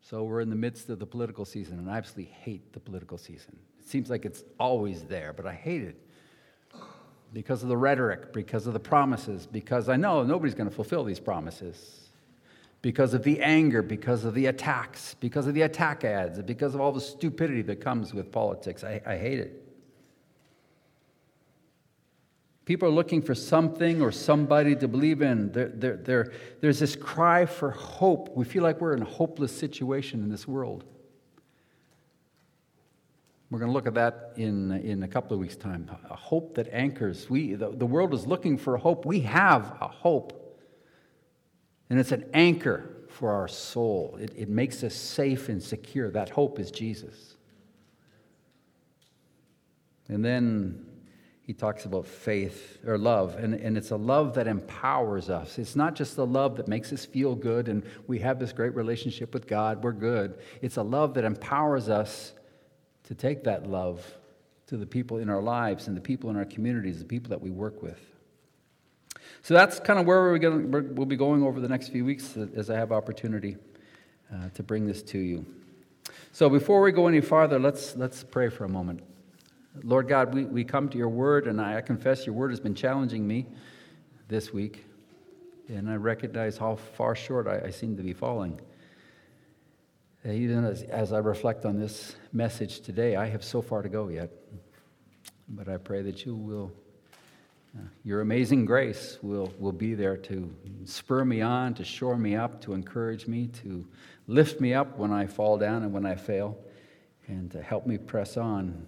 So 0.00 0.22
we're 0.22 0.40
in 0.40 0.50
the 0.50 0.56
midst 0.56 0.88
of 0.88 0.98
the 0.98 1.06
political 1.06 1.44
season, 1.44 1.78
and 1.78 1.90
I 1.90 1.96
absolutely 1.96 2.32
hate 2.32 2.72
the 2.72 2.80
political 2.80 3.18
season. 3.18 3.58
It 3.78 3.86
seems 3.86 4.08
like 4.08 4.24
it's 4.24 4.42
always 4.58 5.02
there, 5.04 5.32
but 5.32 5.46
I 5.46 5.52
hate 5.52 5.82
it 5.82 6.00
because 7.32 7.62
of 7.62 7.68
the 7.68 7.76
rhetoric, 7.76 8.32
because 8.32 8.66
of 8.66 8.72
the 8.72 8.80
promises, 8.80 9.46
because 9.46 9.88
I 9.88 9.96
know 9.96 10.22
nobody's 10.22 10.54
going 10.54 10.68
to 10.68 10.74
fulfill 10.74 11.04
these 11.04 11.20
promises, 11.20 12.08
because 12.80 13.12
of 13.12 13.22
the 13.22 13.40
anger, 13.42 13.82
because 13.82 14.24
of 14.24 14.32
the 14.32 14.46
attacks, 14.46 15.14
because 15.20 15.46
of 15.46 15.52
the 15.52 15.62
attack 15.62 16.04
ads, 16.04 16.40
because 16.42 16.74
of 16.74 16.80
all 16.80 16.92
the 16.92 17.00
stupidity 17.02 17.62
that 17.62 17.80
comes 17.80 18.14
with 18.14 18.32
politics. 18.32 18.84
I, 18.84 19.02
I 19.04 19.16
hate 19.16 19.40
it. 19.40 19.67
People 22.68 22.86
are 22.86 22.92
looking 22.92 23.22
for 23.22 23.34
something 23.34 24.02
or 24.02 24.12
somebody 24.12 24.76
to 24.76 24.86
believe 24.86 25.22
in. 25.22 25.50
They're, 25.52 25.70
they're, 25.70 25.96
they're, 25.96 26.32
there's 26.60 26.78
this 26.78 26.96
cry 26.96 27.46
for 27.46 27.70
hope. 27.70 28.36
We 28.36 28.44
feel 28.44 28.62
like 28.62 28.78
we're 28.78 28.92
in 28.92 29.00
a 29.00 29.06
hopeless 29.06 29.56
situation 29.56 30.22
in 30.22 30.28
this 30.28 30.46
world. 30.46 30.84
We're 33.50 33.58
going 33.58 33.70
to 33.70 33.72
look 33.72 33.86
at 33.86 33.94
that 33.94 34.34
in, 34.36 34.72
in 34.72 35.02
a 35.02 35.08
couple 35.08 35.32
of 35.32 35.40
weeks' 35.40 35.56
time. 35.56 35.90
A 36.10 36.14
hope 36.14 36.56
that 36.56 36.68
anchors. 36.70 37.30
We, 37.30 37.54
the, 37.54 37.70
the 37.70 37.86
world 37.86 38.12
is 38.12 38.26
looking 38.26 38.58
for 38.58 38.74
a 38.74 38.78
hope. 38.78 39.06
We 39.06 39.20
have 39.20 39.74
a 39.80 39.88
hope. 39.88 40.60
And 41.88 41.98
it's 41.98 42.12
an 42.12 42.26
anchor 42.34 42.90
for 43.08 43.32
our 43.32 43.48
soul. 43.48 44.18
It, 44.20 44.34
it 44.36 44.50
makes 44.50 44.84
us 44.84 44.94
safe 44.94 45.48
and 45.48 45.62
secure. 45.62 46.10
That 46.10 46.28
hope 46.28 46.58
is 46.58 46.70
Jesus. 46.70 47.38
And 50.08 50.22
then 50.22 50.84
he 51.48 51.54
talks 51.54 51.86
about 51.86 52.06
faith 52.06 52.76
or 52.86 52.98
love, 52.98 53.36
and, 53.36 53.54
and 53.54 53.78
it's 53.78 53.90
a 53.90 53.96
love 53.96 54.34
that 54.34 54.46
empowers 54.46 55.30
us. 55.30 55.58
It's 55.58 55.74
not 55.74 55.94
just 55.94 56.18
a 56.18 56.22
love 56.22 56.58
that 56.58 56.68
makes 56.68 56.92
us 56.92 57.06
feel 57.06 57.34
good 57.34 57.68
and 57.68 57.82
we 58.06 58.18
have 58.18 58.38
this 58.38 58.52
great 58.52 58.74
relationship 58.74 59.32
with 59.32 59.46
God, 59.46 59.82
we're 59.82 59.92
good. 59.92 60.40
It's 60.60 60.76
a 60.76 60.82
love 60.82 61.14
that 61.14 61.24
empowers 61.24 61.88
us 61.88 62.34
to 63.04 63.14
take 63.14 63.44
that 63.44 63.66
love 63.66 64.04
to 64.66 64.76
the 64.76 64.84
people 64.84 65.16
in 65.16 65.30
our 65.30 65.40
lives 65.40 65.88
and 65.88 65.96
the 65.96 66.02
people 66.02 66.28
in 66.28 66.36
our 66.36 66.44
communities, 66.44 66.98
the 66.98 67.06
people 67.06 67.30
that 67.30 67.40
we 67.40 67.48
work 67.48 67.82
with. 67.82 67.98
So 69.40 69.54
that's 69.54 69.80
kind 69.80 69.98
of 69.98 70.04
where 70.04 70.24
we're 70.24 70.36
going 70.36 70.70
we'll 70.96 71.06
be 71.06 71.16
going 71.16 71.42
over 71.42 71.60
the 71.60 71.68
next 71.68 71.88
few 71.88 72.04
weeks 72.04 72.36
as 72.36 72.68
I 72.68 72.74
have 72.74 72.92
opportunity 72.92 73.56
uh, 74.30 74.50
to 74.50 74.62
bring 74.62 74.86
this 74.86 75.02
to 75.04 75.18
you. 75.18 75.46
So 76.30 76.50
before 76.50 76.82
we 76.82 76.92
go 76.92 77.06
any 77.06 77.22
farther, 77.22 77.58
let's, 77.58 77.96
let's 77.96 78.22
pray 78.22 78.50
for 78.50 78.64
a 78.64 78.68
moment. 78.68 79.00
Lord 79.82 80.08
God, 80.08 80.34
we, 80.34 80.44
we 80.44 80.64
come 80.64 80.88
to 80.88 80.98
your 80.98 81.08
word, 81.08 81.46
and 81.46 81.60
I, 81.60 81.76
I 81.76 81.80
confess 81.80 82.26
your 82.26 82.34
word 82.34 82.50
has 82.50 82.60
been 82.60 82.74
challenging 82.74 83.26
me 83.26 83.46
this 84.28 84.52
week, 84.52 84.84
and 85.68 85.88
I 85.88 85.96
recognize 85.96 86.56
how 86.56 86.76
far 86.76 87.14
short 87.14 87.46
I, 87.46 87.66
I 87.66 87.70
seem 87.70 87.96
to 87.96 88.02
be 88.02 88.12
falling. 88.12 88.60
Even 90.24 90.64
as, 90.64 90.82
as 90.82 91.12
I 91.12 91.18
reflect 91.18 91.64
on 91.64 91.78
this 91.78 92.16
message 92.32 92.80
today, 92.80 93.16
I 93.16 93.26
have 93.26 93.44
so 93.44 93.62
far 93.62 93.82
to 93.82 93.88
go 93.88 94.08
yet. 94.08 94.30
But 95.48 95.68
I 95.68 95.76
pray 95.76 96.02
that 96.02 96.26
you 96.26 96.34
will, 96.34 96.72
uh, 97.76 97.82
your 98.04 98.20
amazing 98.20 98.64
grace 98.64 99.18
will, 99.22 99.52
will 99.58 99.72
be 99.72 99.94
there 99.94 100.16
to 100.16 100.54
spur 100.84 101.24
me 101.24 101.40
on, 101.40 101.74
to 101.74 101.84
shore 101.84 102.18
me 102.18 102.34
up, 102.36 102.60
to 102.62 102.74
encourage 102.74 103.26
me, 103.26 103.46
to 103.62 103.86
lift 104.26 104.60
me 104.60 104.74
up 104.74 104.98
when 104.98 105.12
I 105.12 105.26
fall 105.26 105.56
down 105.56 105.84
and 105.84 105.92
when 105.92 106.04
I 106.04 106.16
fail, 106.16 106.58
and 107.28 107.50
to 107.52 107.62
help 107.62 107.86
me 107.86 107.96
press 107.96 108.36
on 108.36 108.86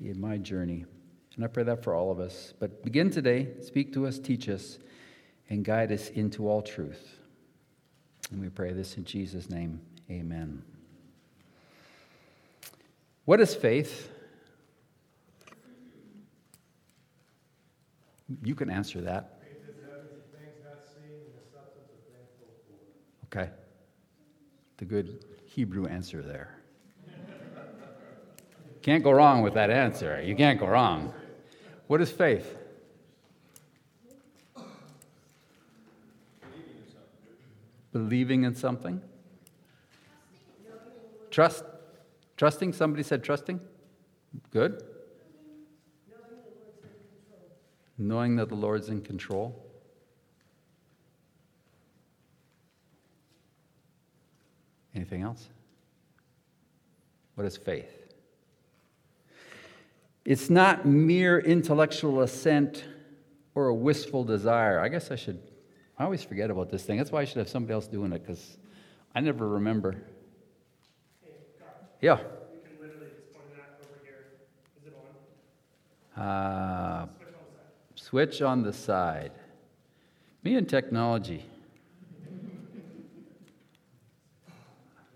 in 0.00 0.20
my 0.20 0.38
journey. 0.38 0.84
And 1.36 1.44
I 1.44 1.48
pray 1.48 1.62
that 1.64 1.82
for 1.84 1.94
all 1.94 2.10
of 2.10 2.18
us. 2.18 2.54
But 2.58 2.82
begin 2.82 3.10
today, 3.10 3.48
speak 3.62 3.92
to 3.94 4.06
us, 4.06 4.18
teach 4.18 4.48
us, 4.48 4.78
and 5.48 5.64
guide 5.64 5.92
us 5.92 6.08
into 6.10 6.48
all 6.48 6.62
truth. 6.62 7.16
And 8.30 8.40
we 8.40 8.48
pray 8.48 8.72
this 8.72 8.96
in 8.96 9.04
Jesus' 9.04 9.50
name. 9.50 9.80
Amen. 10.10 10.62
What 13.24 13.40
is 13.40 13.54
faith? 13.54 14.10
You 18.44 18.54
can 18.54 18.70
answer 18.70 19.00
that. 19.02 19.40
Okay. 23.26 23.50
The 24.78 24.84
good 24.84 25.24
Hebrew 25.46 25.86
answer 25.86 26.22
there. 26.22 26.59
Can't 28.82 29.04
go 29.04 29.10
wrong 29.10 29.42
with 29.42 29.54
that 29.54 29.70
answer. 29.70 30.22
You 30.22 30.34
can't 30.34 30.58
go 30.58 30.66
wrong. 30.66 31.12
What 31.86 32.00
is 32.00 32.10
faith? 32.10 32.56
Believing 37.92 38.44
in 38.44 38.54
something. 38.54 39.02
Trust. 41.30 41.64
Trusting. 42.36 42.72
Somebody 42.72 43.02
said 43.02 43.22
trusting. 43.22 43.60
Good. 44.50 44.82
Knowing 47.98 48.36
that 48.36 48.48
the 48.48 48.54
Lord's 48.54 48.88
in 48.88 49.02
control. 49.02 49.62
Anything 54.94 55.22
else? 55.22 55.48
What 57.34 57.46
is 57.46 57.56
faith? 57.56 57.99
It's 60.30 60.48
not 60.48 60.86
mere 60.86 61.40
intellectual 61.40 62.20
assent 62.20 62.84
or 63.56 63.66
a 63.66 63.74
wistful 63.74 64.22
desire. 64.22 64.78
I 64.78 64.86
guess 64.86 65.10
I 65.10 65.16
should, 65.16 65.40
I 65.98 66.04
always 66.04 66.22
forget 66.22 66.52
about 66.52 66.70
this 66.70 66.84
thing. 66.84 66.98
That's 66.98 67.10
why 67.10 67.22
I 67.22 67.24
should 67.24 67.38
have 67.38 67.48
somebody 67.48 67.74
else 67.74 67.88
doing 67.88 68.12
it 68.12 68.24
because 68.24 68.56
I 69.12 69.22
never 69.22 69.48
remember. 69.48 69.96
Yeah. 72.00 72.20
Uh, 76.16 77.06
switch 77.96 78.40
on 78.40 78.62
the 78.62 78.72
side. 78.72 79.32
Me 80.44 80.54
and 80.54 80.68
technology. 80.68 81.44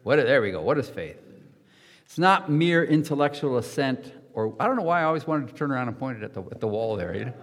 What, 0.02 0.16
there 0.16 0.42
we 0.42 0.50
go. 0.50 0.60
What 0.60 0.76
is 0.76 0.88
faith? 0.88 1.20
It's 2.04 2.18
not 2.18 2.50
mere 2.50 2.82
intellectual 2.82 3.58
assent 3.58 4.12
or 4.34 4.54
I 4.58 4.66
don't 4.66 4.76
know 4.76 4.82
why 4.82 5.00
I 5.00 5.04
always 5.04 5.26
wanted 5.26 5.48
to 5.48 5.54
turn 5.54 5.70
around 5.70 5.88
and 5.88 5.98
point 5.98 6.18
it 6.18 6.24
at 6.24 6.34
the, 6.34 6.42
at 6.50 6.60
the 6.60 6.66
wall 6.66 6.96
there. 6.96 7.14
You 7.14 7.24
know? 7.26 7.34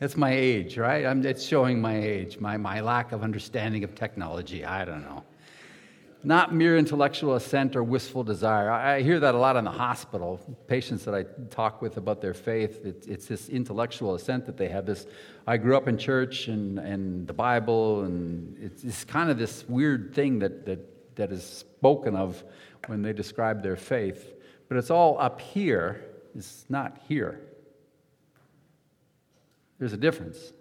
That's 0.00 0.16
my 0.16 0.32
age, 0.32 0.76
right? 0.76 1.06
I'm, 1.06 1.24
it's 1.24 1.44
showing 1.44 1.80
my 1.80 1.96
age, 1.96 2.38
my, 2.38 2.56
my 2.56 2.80
lack 2.80 3.12
of 3.12 3.22
understanding 3.22 3.84
of 3.84 3.94
technology. 3.94 4.64
I 4.64 4.84
don't 4.84 5.02
know. 5.02 5.24
Not 6.22 6.54
mere 6.54 6.76
intellectual 6.76 7.36
assent 7.36 7.76
or 7.76 7.82
wistful 7.82 8.24
desire. 8.24 8.70
I, 8.70 8.96
I 8.96 9.02
hear 9.02 9.20
that 9.20 9.34
a 9.34 9.38
lot 9.38 9.56
in 9.56 9.64
the 9.64 9.70
hospital. 9.70 10.40
Patients 10.66 11.04
that 11.04 11.14
I 11.14 11.22
talk 11.48 11.80
with 11.80 11.96
about 11.96 12.20
their 12.20 12.34
faith, 12.34 12.84
it, 12.84 13.06
it's 13.06 13.26
this 13.26 13.48
intellectual 13.48 14.14
assent 14.16 14.46
that 14.46 14.56
they 14.56 14.68
have. 14.68 14.84
This, 14.84 15.06
I 15.46 15.56
grew 15.56 15.76
up 15.76 15.86
in 15.86 15.96
church 15.96 16.48
and, 16.48 16.78
and 16.78 17.26
the 17.26 17.32
Bible, 17.32 18.02
and 18.02 18.58
it's, 18.60 18.84
it's 18.84 19.04
kind 19.04 19.30
of 19.30 19.38
this 19.38 19.64
weird 19.68 20.14
thing 20.14 20.40
that, 20.40 20.66
that, 20.66 21.16
that 21.16 21.30
is 21.30 21.44
spoken 21.44 22.16
of 22.16 22.42
when 22.86 23.00
they 23.00 23.12
describe 23.12 23.62
their 23.62 23.76
faith 23.76 24.34
but 24.70 24.76
it's 24.76 24.88
all 24.88 25.18
up 25.18 25.40
here, 25.40 26.00
it's 26.32 26.64
not 26.68 26.96
here. 27.08 27.40
There's 29.80 29.92
a 29.92 29.96
difference. 29.96 30.52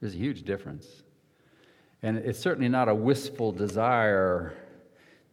There's 0.00 0.14
a 0.14 0.18
huge 0.18 0.44
difference. 0.44 0.86
And 2.00 2.16
it's 2.16 2.38
certainly 2.38 2.68
not 2.68 2.88
a 2.88 2.94
wistful 2.94 3.50
desire 3.50 4.54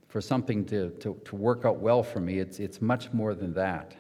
for 0.08 0.20
something 0.20 0.66
to, 0.66 0.90
to, 0.90 1.22
to 1.26 1.36
work 1.36 1.64
out 1.64 1.78
well 1.78 2.02
for 2.02 2.20
me. 2.20 2.40
It's, 2.40 2.60
it's 2.60 2.82
much 2.82 3.14
more 3.14 3.36
than 3.36 3.54
that. 3.54 3.94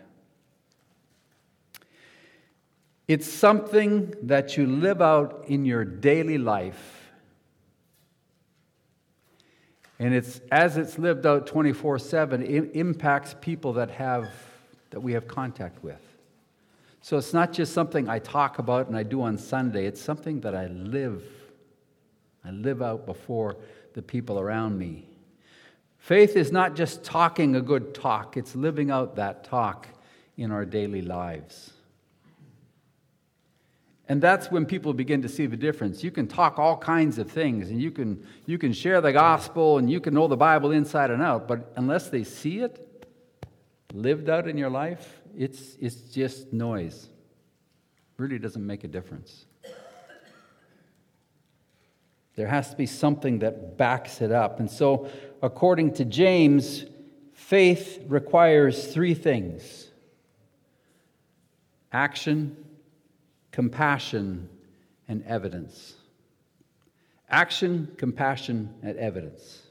It's 3.07 3.31
something 3.31 4.15
that 4.23 4.57
you 4.57 4.65
live 4.65 4.99
out 4.99 5.43
in 5.45 5.63
your 5.63 5.85
daily 5.85 6.39
life 6.39 7.00
and 10.01 10.15
it's 10.15 10.41
as 10.51 10.77
it's 10.77 10.97
lived 10.97 11.27
out 11.27 11.45
24/7 11.45 12.41
it 12.41 12.75
impacts 12.75 13.35
people 13.39 13.73
that 13.73 13.91
have 13.91 14.27
that 14.89 14.99
we 14.99 15.13
have 15.13 15.27
contact 15.27 15.83
with. 15.83 16.01
So 17.01 17.17
it's 17.17 17.33
not 17.33 17.53
just 17.53 17.71
something 17.71 18.09
I 18.09 18.19
talk 18.19 18.59
about 18.59 18.87
and 18.87 18.97
I 18.97 19.03
do 19.03 19.21
on 19.21 19.37
Sunday, 19.37 19.85
it's 19.85 20.01
something 20.01 20.41
that 20.41 20.55
I 20.55 20.67
live. 20.67 21.23
I 22.43 22.49
live 22.51 22.81
out 22.81 23.05
before 23.05 23.57
the 23.93 24.01
people 24.01 24.39
around 24.39 24.77
me. 24.77 25.07
Faith 25.97 26.35
is 26.35 26.51
not 26.51 26.75
just 26.75 27.03
talking 27.03 27.55
a 27.55 27.61
good 27.61 27.93
talk, 27.93 28.35
it's 28.35 28.55
living 28.55 28.89
out 28.89 29.15
that 29.15 29.43
talk 29.43 29.87
in 30.35 30.51
our 30.51 30.65
daily 30.65 31.03
lives. 31.03 31.73
And 34.11 34.21
that's 34.21 34.51
when 34.51 34.65
people 34.65 34.93
begin 34.93 35.21
to 35.21 35.29
see 35.29 35.45
the 35.45 35.55
difference. 35.55 36.03
You 36.03 36.11
can 36.11 36.27
talk 36.27 36.59
all 36.59 36.75
kinds 36.75 37.17
of 37.17 37.31
things 37.31 37.69
and 37.69 37.81
you 37.81 37.91
can, 37.91 38.27
you 38.45 38.57
can 38.57 38.73
share 38.73 38.99
the 38.99 39.13
gospel 39.13 39.77
and 39.77 39.89
you 39.89 40.01
can 40.01 40.13
know 40.13 40.27
the 40.27 40.35
Bible 40.35 40.71
inside 40.71 41.11
and 41.11 41.23
out, 41.23 41.47
but 41.47 41.71
unless 41.77 42.09
they 42.09 42.25
see 42.25 42.59
it 42.59 43.07
lived 43.93 44.27
out 44.27 44.49
in 44.49 44.57
your 44.57 44.69
life, 44.69 45.21
it's, 45.37 45.77
it's 45.79 45.95
just 45.95 46.51
noise. 46.51 47.07
Really 48.17 48.37
doesn't 48.37 48.67
make 48.67 48.83
a 48.83 48.89
difference. 48.89 49.45
There 52.35 52.47
has 52.47 52.69
to 52.71 52.75
be 52.75 52.87
something 52.87 53.39
that 53.39 53.77
backs 53.77 54.19
it 54.19 54.33
up. 54.33 54.59
And 54.59 54.69
so, 54.69 55.09
according 55.41 55.93
to 55.93 56.03
James, 56.03 56.83
faith 57.33 58.03
requires 58.09 58.87
three 58.87 59.13
things 59.13 59.89
action, 61.93 62.57
compassion, 63.51 64.49
and 65.07 65.23
evidence. 65.25 65.95
Action, 67.29 67.93
compassion, 67.97 68.73
and 68.81 68.97
evidence. 68.97 69.63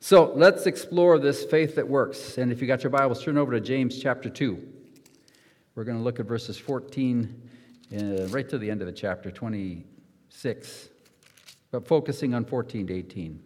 So 0.00 0.32
let's 0.34 0.66
explore 0.66 1.18
this 1.18 1.44
faith 1.44 1.74
that 1.76 1.88
works. 1.88 2.38
And 2.38 2.52
if 2.52 2.60
you 2.60 2.66
got 2.66 2.82
your 2.82 2.90
Bibles, 2.90 3.22
turn 3.22 3.38
over 3.38 3.52
to 3.52 3.60
James 3.60 4.00
chapter 4.00 4.28
2. 4.28 4.62
We're 5.74 5.84
going 5.84 5.96
to 5.96 6.02
look 6.02 6.20
at 6.20 6.26
verses 6.26 6.58
14 6.58 7.42
uh, 7.92 8.26
right 8.28 8.48
to 8.48 8.58
the 8.58 8.70
end 8.70 8.80
of 8.80 8.86
the 8.86 8.92
chapter, 8.92 9.30
26, 9.30 10.88
but 11.70 11.86
focusing 11.86 12.34
on 12.34 12.44
14 12.44 12.88
to 12.88 12.94
18. 12.94 13.42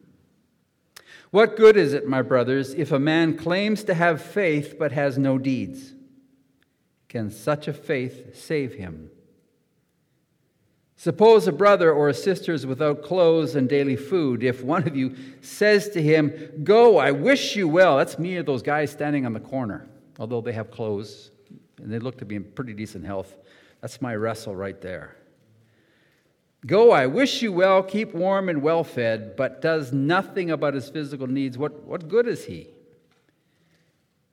What 1.30 1.56
good 1.56 1.76
is 1.76 1.92
it, 1.92 2.08
my 2.08 2.22
brothers, 2.22 2.74
if 2.74 2.90
a 2.90 2.98
man 2.98 3.36
claims 3.36 3.84
to 3.84 3.94
have 3.94 4.20
faith 4.20 4.76
but 4.78 4.92
has 4.92 5.18
no 5.18 5.38
deeds? 5.38 5.92
Can 7.08 7.30
such 7.30 7.68
a 7.68 7.72
faith 7.72 8.36
save 8.36 8.74
him? 8.74 9.10
Suppose 11.00 11.48
a 11.48 11.52
brother 11.52 11.90
or 11.90 12.10
a 12.10 12.14
sister 12.14 12.52
is 12.52 12.66
without 12.66 13.02
clothes 13.02 13.54
and 13.54 13.66
daily 13.66 13.96
food. 13.96 14.42
If 14.42 14.62
one 14.62 14.86
of 14.86 14.94
you 14.94 15.16
says 15.40 15.88
to 15.92 16.02
him, 16.02 16.30
Go, 16.62 16.98
I 16.98 17.10
wish 17.10 17.56
you 17.56 17.68
well, 17.68 17.96
that's 17.96 18.18
me 18.18 18.36
or 18.36 18.42
those 18.42 18.60
guys 18.60 18.90
standing 18.90 19.24
on 19.24 19.32
the 19.32 19.40
corner, 19.40 19.88
although 20.18 20.42
they 20.42 20.52
have 20.52 20.70
clothes 20.70 21.30
and 21.78 21.90
they 21.90 21.98
look 21.98 22.18
to 22.18 22.26
be 22.26 22.36
in 22.36 22.44
pretty 22.44 22.74
decent 22.74 23.06
health. 23.06 23.34
That's 23.80 24.02
my 24.02 24.14
wrestle 24.14 24.54
right 24.54 24.78
there. 24.78 25.16
Go, 26.66 26.90
I 26.90 27.06
wish 27.06 27.40
you 27.40 27.50
well, 27.50 27.82
keep 27.82 28.12
warm 28.12 28.50
and 28.50 28.60
well 28.60 28.84
fed, 28.84 29.36
but 29.36 29.62
does 29.62 29.94
nothing 29.94 30.50
about 30.50 30.74
his 30.74 30.90
physical 30.90 31.26
needs. 31.26 31.56
What, 31.56 31.82
what 31.84 32.08
good 32.08 32.28
is 32.28 32.44
he? 32.44 32.68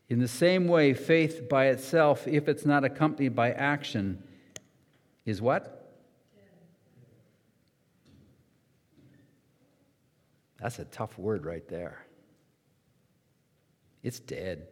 In 0.09 0.19
the 0.19 0.27
same 0.27 0.67
way, 0.67 0.93
faith 0.93 1.47
by 1.47 1.67
itself, 1.67 2.27
if 2.27 2.50
it's 2.50 2.65
not 2.65 2.83
accompanied 2.83 3.38
by 3.38 3.53
action, 3.53 4.21
is 5.25 5.41
what? 5.41 5.76
That's 10.59 10.79
a 10.79 10.85
tough 10.85 11.17
word 11.17 11.45
right 11.45 11.67
there. 11.67 12.05
It's 14.03 14.19
dead. 14.19 14.67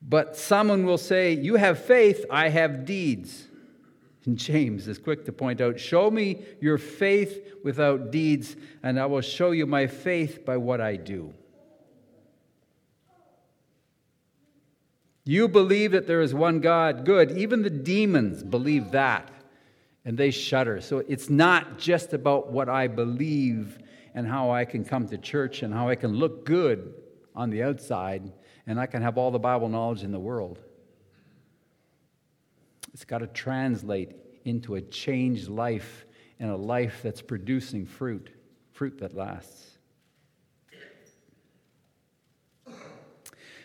But 0.00 0.36
someone 0.36 0.84
will 0.84 0.98
say, 0.98 1.32
You 1.32 1.56
have 1.56 1.82
faith, 1.82 2.24
I 2.30 2.48
have 2.48 2.84
deeds. 2.84 3.46
And 4.24 4.36
James 4.38 4.88
is 4.88 4.98
quick 4.98 5.24
to 5.24 5.32
point 5.32 5.60
out, 5.60 5.80
Show 5.80 6.10
me 6.10 6.44
your 6.60 6.78
faith 6.78 7.54
without 7.64 8.10
deeds, 8.10 8.56
and 8.82 8.98
I 9.00 9.06
will 9.06 9.20
show 9.20 9.50
you 9.50 9.66
my 9.66 9.86
faith 9.86 10.44
by 10.44 10.56
what 10.56 10.80
I 10.80 10.96
do. 10.96 11.34
You 15.24 15.46
believe 15.46 15.92
that 15.92 16.06
there 16.06 16.22
is 16.22 16.32
one 16.32 16.60
God. 16.60 17.04
Good. 17.04 17.36
Even 17.36 17.62
the 17.62 17.68
demons 17.68 18.42
believe 18.42 18.92
that, 18.92 19.30
and 20.04 20.16
they 20.16 20.30
shudder. 20.30 20.80
So 20.80 21.04
it's 21.06 21.28
not 21.28 21.78
just 21.78 22.14
about 22.14 22.50
what 22.50 22.70
I 22.70 22.86
believe 22.86 23.78
and 24.14 24.26
how 24.26 24.50
I 24.50 24.64
can 24.64 24.84
come 24.84 25.06
to 25.08 25.18
church 25.18 25.62
and 25.62 25.72
how 25.72 25.88
I 25.88 25.94
can 25.94 26.12
look 26.12 26.44
good 26.44 26.94
on 27.34 27.50
the 27.50 27.62
outside 27.62 28.32
and 28.66 28.78
I 28.78 28.86
can 28.86 29.02
have 29.02 29.16
all 29.16 29.30
the 29.30 29.38
Bible 29.38 29.68
knowledge 29.68 30.02
in 30.02 30.12
the 30.12 30.18
world. 30.20 30.58
It's 32.92 33.04
got 33.04 33.18
to 33.18 33.26
translate 33.28 34.16
into 34.44 34.74
a 34.74 34.80
changed 34.80 35.48
life 35.48 36.04
and 36.40 36.50
a 36.50 36.56
life 36.56 37.00
that's 37.02 37.22
producing 37.22 37.86
fruit, 37.86 38.30
fruit 38.72 38.98
that 38.98 39.14
lasts. 39.14 39.78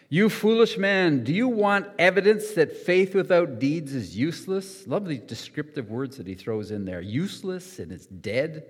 You 0.09 0.29
foolish 0.29 0.77
man, 0.77 1.23
do 1.23 1.33
you 1.33 1.47
want 1.47 1.87
evidence 1.97 2.51
that 2.51 2.77
faith 2.77 3.15
without 3.15 3.57
deeds 3.57 3.95
is 3.95 4.15
useless? 4.15 4.85
Love 4.85 5.07
the 5.07 5.17
descriptive 5.17 5.89
words 5.89 6.17
that 6.17 6.27
he 6.27 6.35
throws 6.35 6.69
in 6.69 6.85
there 6.85 7.01
useless 7.01 7.79
and 7.79 7.91
it's 7.91 8.05
dead. 8.05 8.69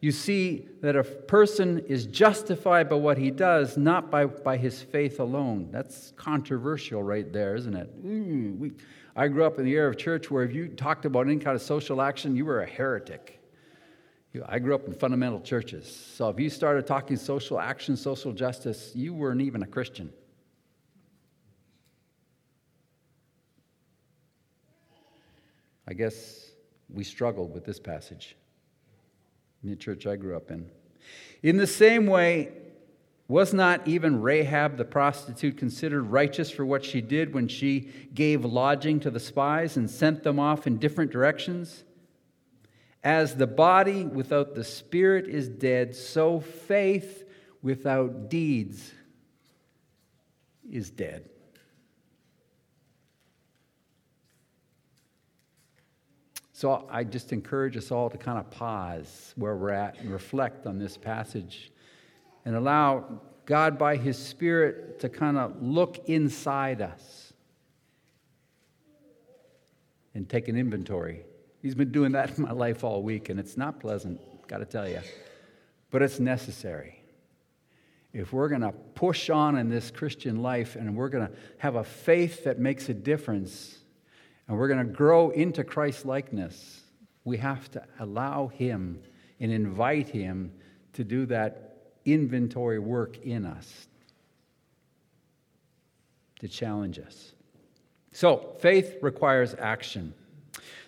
You 0.00 0.12
see 0.12 0.66
that 0.80 0.96
a 0.96 1.04
person 1.04 1.80
is 1.80 2.06
justified 2.06 2.88
by 2.88 2.96
what 2.96 3.18
he 3.18 3.30
does, 3.30 3.76
not 3.76 4.10
by, 4.10 4.24
by 4.24 4.56
his 4.56 4.80
faith 4.80 5.20
alone. 5.20 5.68
That's 5.70 6.12
controversial 6.16 7.02
right 7.02 7.30
there, 7.30 7.54
isn't 7.54 7.74
it? 7.74 8.06
Mm, 8.06 8.58
we, 8.58 8.72
I 9.14 9.28
grew 9.28 9.44
up 9.44 9.58
in 9.58 9.66
the 9.66 9.72
era 9.72 9.90
of 9.90 9.98
church 9.98 10.30
where 10.30 10.42
if 10.42 10.54
you 10.54 10.68
talked 10.68 11.04
about 11.04 11.26
any 11.26 11.36
kind 11.36 11.54
of 11.54 11.60
social 11.60 12.00
action, 12.00 12.34
you 12.34 12.46
were 12.46 12.62
a 12.62 12.66
heretic. 12.66 13.42
I 14.46 14.58
grew 14.58 14.74
up 14.74 14.86
in 14.86 14.94
fundamental 14.94 15.40
churches. 15.40 15.92
So 16.14 16.30
if 16.30 16.40
you 16.40 16.48
started 16.48 16.86
talking 16.86 17.16
social 17.16 17.60
action, 17.60 17.94
social 17.96 18.32
justice, 18.32 18.92
you 18.94 19.12
weren't 19.12 19.42
even 19.42 19.62
a 19.62 19.66
Christian. 19.66 20.10
I 25.86 25.92
guess 25.92 26.52
we 26.88 27.04
struggled 27.04 27.52
with 27.52 27.66
this 27.66 27.80
passage 27.80 28.36
in 29.62 29.70
the 29.70 29.76
church 29.76 30.06
I 30.06 30.16
grew 30.16 30.36
up 30.36 30.50
in. 30.50 30.70
In 31.42 31.56
the 31.56 31.66
same 31.66 32.06
way, 32.06 32.52
was 33.30 33.54
not 33.54 33.86
even 33.86 34.20
Rahab 34.20 34.76
the 34.76 34.84
prostitute 34.84 35.56
considered 35.56 36.02
righteous 36.02 36.50
for 36.50 36.66
what 36.66 36.84
she 36.84 37.00
did 37.00 37.32
when 37.32 37.46
she 37.46 37.88
gave 38.12 38.44
lodging 38.44 38.98
to 39.00 39.10
the 39.10 39.20
spies 39.20 39.76
and 39.76 39.88
sent 39.88 40.24
them 40.24 40.40
off 40.40 40.66
in 40.66 40.78
different 40.78 41.12
directions? 41.12 41.84
As 43.04 43.36
the 43.36 43.46
body 43.46 44.04
without 44.04 44.56
the 44.56 44.64
spirit 44.64 45.28
is 45.28 45.48
dead, 45.48 45.94
so 45.94 46.40
faith 46.40 47.24
without 47.62 48.28
deeds 48.28 48.92
is 50.68 50.90
dead. 50.90 51.28
So 56.60 56.86
I 56.90 57.04
just 57.04 57.32
encourage 57.32 57.78
us 57.78 57.90
all 57.90 58.10
to 58.10 58.18
kind 58.18 58.38
of 58.38 58.50
pause 58.50 59.32
where 59.34 59.56
we're 59.56 59.70
at 59.70 59.98
and 59.98 60.12
reflect 60.12 60.66
on 60.66 60.78
this 60.78 60.94
passage 60.94 61.72
and 62.44 62.54
allow 62.54 63.22
God, 63.46 63.78
by 63.78 63.96
His 63.96 64.18
Spirit, 64.18 65.00
to 65.00 65.08
kind 65.08 65.38
of 65.38 65.62
look 65.62 66.06
inside 66.06 66.82
us 66.82 67.32
and 70.14 70.28
take 70.28 70.48
an 70.48 70.56
inventory. 70.58 71.24
He's 71.62 71.74
been 71.74 71.92
doing 71.92 72.12
that 72.12 72.36
in 72.36 72.44
my 72.44 72.52
life 72.52 72.84
all 72.84 73.02
week, 73.02 73.30
and 73.30 73.40
it's 73.40 73.56
not 73.56 73.80
pleasant, 73.80 74.20
got 74.46 74.58
to 74.58 74.66
tell 74.66 74.86
you, 74.86 75.00
but 75.90 76.02
it's 76.02 76.20
necessary. 76.20 77.02
If 78.12 78.34
we're 78.34 78.50
going 78.50 78.60
to 78.60 78.72
push 78.94 79.30
on 79.30 79.56
in 79.56 79.70
this 79.70 79.90
Christian 79.90 80.42
life 80.42 80.76
and 80.76 80.94
we're 80.94 81.08
going 81.08 81.26
to 81.26 81.32
have 81.56 81.76
a 81.76 81.84
faith 81.84 82.44
that 82.44 82.58
makes 82.58 82.90
a 82.90 82.94
difference, 82.94 83.79
and 84.50 84.58
we're 84.58 84.66
going 84.66 84.84
to 84.84 84.92
grow 84.92 85.30
into 85.30 85.62
Christ 85.62 86.04
likeness, 86.04 86.80
we 87.22 87.36
have 87.36 87.70
to 87.70 87.84
allow 88.00 88.48
Him 88.48 89.00
and 89.38 89.52
invite 89.52 90.08
Him 90.08 90.50
to 90.94 91.04
do 91.04 91.24
that 91.26 91.76
inventory 92.04 92.80
work 92.80 93.18
in 93.18 93.46
us 93.46 93.86
to 96.40 96.48
challenge 96.48 96.98
us. 96.98 97.32
So, 98.10 98.56
faith 98.58 98.96
requires 99.02 99.54
action. 99.56 100.14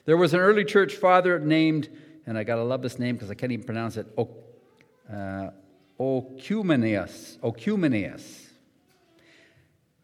There 0.07 0.16
was 0.16 0.35
an 0.35 0.40
early 0.40 0.64
church 0.64 0.96
father 0.96 1.38
named, 1.38 1.88
and 2.27 2.37
I 2.37 2.42
got 2.42 2.57
to 2.57 2.64
love 2.64 2.83
this 2.83 2.98
name 2.98 3.14
because 3.14 3.31
I 3.31 3.35
can't 3.35 3.53
even 3.53 3.64
pronounce 3.64 3.96
it, 3.96 4.09
uh, 4.18 5.51
Oecumenius. 6.01 7.38
Oecumenius 7.44 8.41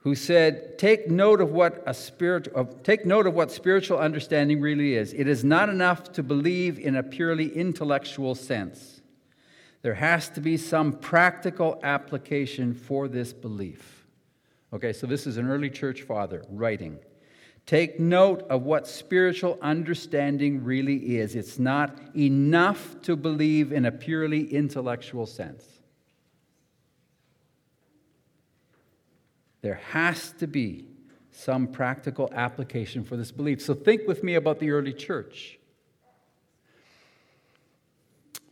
who 0.09 0.15
said, 0.15 0.79
"Take 0.79 1.11
note 1.11 1.39
of 1.39 1.53
what 1.53 1.83
a 1.85 1.93
spirit 1.93 2.49
of, 2.49 2.83
take 2.83 3.05
note 3.05 3.27
of 3.27 3.35
what 3.35 3.53
spiritual 3.53 3.99
understanding 3.99 4.59
really 4.59 4.95
is. 4.95 5.13
It 5.13 5.29
is 5.29 5.45
not 5.45 5.69
enough 5.69 6.15
to 6.15 6.23
believe 6.23 6.79
in 6.79 6.97
a 6.97 7.03
purely 7.03 7.55
intellectual 7.55 8.35
sense. 8.35 9.03
There 9.83 9.97
has 9.97 10.31
to 10.31 10.41
be 10.41 10.57
some 10.57 10.93
practical 10.93 11.79
application 11.83 12.73
for 12.73 13.07
this 13.07 13.35
belief." 13.35 14.07
Okay, 14.73 14.95
so 14.95 15.07
this 15.07 15.27
is 15.27 15.37
an 15.37 15.47
early 15.47 15.69
church 15.69 16.01
father 16.01 16.43
writing. 16.49 17.01
Take 17.67 18.01
note 18.01 18.47
of 18.49 18.63
what 18.63 18.87
spiritual 18.87 19.59
understanding 19.61 20.65
really 20.65 21.19
is. 21.19 21.35
It's 21.35 21.59
not 21.59 22.01
enough 22.17 22.99
to 23.03 23.15
believe 23.15 23.73
in 23.73 23.85
a 23.85 23.93
purely 23.93 24.51
intellectual 24.55 25.27
sense. 25.27 25.78
There 29.61 29.81
has 29.91 30.33
to 30.39 30.47
be 30.47 30.87
some 31.31 31.69
practical 31.69 32.31
application 32.33 33.05
for 33.05 33.17
this 33.17 33.31
belief. 33.31 33.61
So 33.63 33.75
think 33.75 34.07
with 34.07 34.25
me 34.25 34.35
about 34.35 34.59
the 34.59 34.71
early 34.71 34.93
church. 34.93 35.59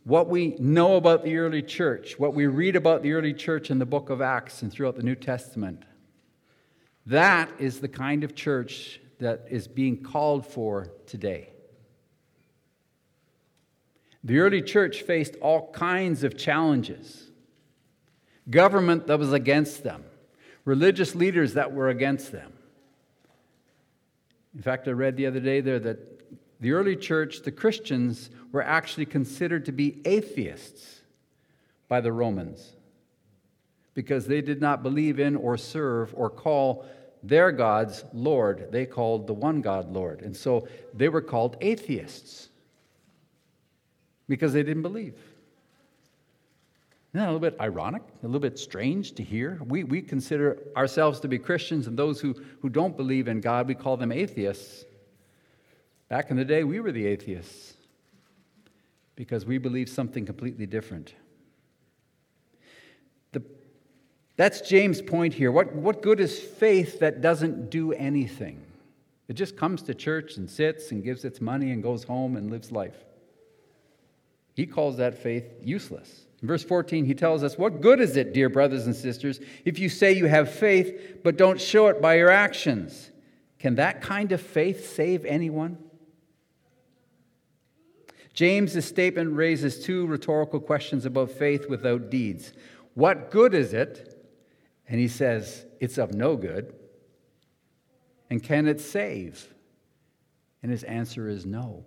What 0.03 0.29
we 0.29 0.55
know 0.57 0.95
about 0.95 1.23
the 1.23 1.37
early 1.37 1.61
church, 1.61 2.17
what 2.17 2.33
we 2.33 2.47
read 2.47 2.77
about 2.77 3.03
the 3.03 3.11
early 3.11 3.33
church 3.33 3.69
in 3.69 3.77
the 3.77 3.85
book 3.85 4.09
of 4.09 4.21
Acts 4.21 4.61
and 4.61 4.71
throughout 4.71 4.95
the 4.95 5.03
New 5.03 5.15
Testament, 5.15 5.83
that 7.05 7.49
is 7.59 7.79
the 7.79 7.89
kind 7.89 8.23
of 8.23 8.35
church 8.35 9.01
that 9.19 9.45
is 9.49 9.67
being 9.67 10.01
called 10.01 10.45
for 10.45 10.91
today. 11.07 11.49
The 14.23 14.39
early 14.39 14.61
church 14.61 15.01
faced 15.01 15.35
all 15.41 15.71
kinds 15.71 16.23
of 16.23 16.37
challenges 16.37 17.31
government 18.49 19.07
that 19.07 19.19
was 19.19 19.33
against 19.33 19.83
them, 19.83 20.05
religious 20.67 21.15
leaders 21.15 21.53
that 21.53 21.73
were 21.73 21.87
against 21.87 22.33
them. 22.33 22.51
In 24.53 24.61
fact, 24.61 24.85
I 24.89 24.91
read 24.91 25.15
the 25.15 25.25
other 25.25 25.39
day 25.39 25.61
there 25.61 25.79
that 25.79 26.59
the 26.59 26.73
early 26.73 26.97
church, 26.97 27.43
the 27.43 27.53
Christians, 27.53 28.29
were 28.51 28.61
actually 28.61 29.05
considered 29.05 29.65
to 29.67 29.71
be 29.71 30.01
atheists 30.03 31.03
by 31.87 32.01
the 32.01 32.11
Romans 32.11 32.73
because 33.93 34.27
they 34.27 34.41
did 34.41 34.59
not 34.59 34.83
believe 34.83 35.21
in 35.21 35.37
or 35.37 35.55
serve 35.55 36.13
or 36.17 36.29
call 36.29 36.85
their 37.23 37.53
gods 37.53 38.03
Lord. 38.11 38.67
They 38.69 38.85
called 38.85 39.25
the 39.25 39.33
one 39.33 39.61
God 39.61 39.93
Lord. 39.93 40.21
And 40.21 40.35
so 40.35 40.67
they 40.93 41.07
were 41.07 41.21
called 41.21 41.55
atheists 41.61 42.49
because 44.27 44.51
they 44.51 44.63
didn't 44.63 44.83
believe. 44.83 45.13
Isn't 47.13 47.21
that 47.21 47.29
a 47.29 47.31
little 47.31 47.39
bit 47.39 47.59
ironic, 47.59 48.03
a 48.21 48.25
little 48.25 48.41
bit 48.41 48.59
strange 48.59 49.13
to 49.13 49.23
hear? 49.23 49.59
We, 49.65 49.83
we 49.83 50.01
consider 50.01 50.59
ourselves 50.75 51.19
to 51.21 51.27
be 51.27 51.39
Christians, 51.39 51.87
and 51.87 51.97
those 51.97 52.19
who, 52.19 52.35
who 52.61 52.69
don't 52.69 52.97
believe 52.97 53.27
in 53.27 53.39
God, 53.39 53.67
we 53.67 53.75
call 53.75 53.97
them 53.97 54.11
atheists. 54.11 54.85
Back 56.09 56.31
in 56.31 56.37
the 56.37 56.45
day, 56.45 56.63
we 56.63 56.79
were 56.79 56.91
the 56.91 57.05
atheists 57.07 57.75
because 59.15 59.45
we 59.45 59.57
believed 59.57 59.89
something 59.89 60.25
completely 60.25 60.65
different. 60.65 61.15
The, 63.31 63.41
That's 64.35 64.61
James' 64.61 65.01
point 65.01 65.33
here. 65.33 65.51
What, 65.51 65.73
what 65.73 66.01
good 66.01 66.19
is 66.19 66.39
faith 66.39 66.99
that 66.99 67.21
doesn't 67.21 67.69
do 67.69 67.93
anything? 67.93 68.61
It 69.27 69.33
just 69.33 69.57
comes 69.57 69.81
to 69.83 69.93
church 69.93 70.37
and 70.37 70.49
sits 70.49 70.91
and 70.91 71.03
gives 71.03 71.25
its 71.25 71.41
money 71.41 71.71
and 71.71 71.81
goes 71.81 72.03
home 72.03 72.37
and 72.37 72.51
lives 72.51 72.71
life. 72.71 72.95
He 74.53 74.65
calls 74.65 74.97
that 74.97 75.17
faith 75.17 75.45
useless. 75.61 76.26
In 76.41 76.47
verse 76.47 76.63
14, 76.63 77.05
he 77.05 77.15
tells 77.15 77.43
us, 77.43 77.57
What 77.57 77.81
good 77.81 77.99
is 77.99 78.15
it, 78.15 78.33
dear 78.33 78.49
brothers 78.49 78.85
and 78.85 78.95
sisters, 78.95 79.39
if 79.65 79.79
you 79.79 79.89
say 79.89 80.13
you 80.13 80.25
have 80.25 80.51
faith 80.51 81.19
but 81.23 81.37
don't 81.37 81.59
show 81.59 81.87
it 81.87 82.01
by 82.01 82.15
your 82.15 82.29
actions? 82.29 83.11
Can 83.59 83.75
that 83.75 84.01
kind 84.01 84.31
of 84.31 84.39
faith 84.39 84.93
save 84.93 85.25
anyone? 85.25 85.77
James's 88.33 88.85
statement 88.85 89.35
raises 89.35 89.83
two 89.83 90.05
rhetorical 90.05 90.59
questions 90.59 91.05
about 91.05 91.31
faith 91.31 91.67
without 91.67 92.11
deeds. 92.11 92.53
What 92.93 93.31
good 93.31 93.55
is 93.55 93.73
it 93.73 94.13
and 94.87 94.99
he 94.99 95.07
says, 95.07 95.65
It's 95.79 95.97
of 95.97 96.13
no 96.13 96.35
good. 96.35 96.73
And 98.29 98.43
can 98.43 98.67
it 98.67 98.79
save? 98.79 99.53
And 100.61 100.71
his 100.71 100.83
answer 100.83 101.27
is 101.27 101.45
no. 101.45 101.85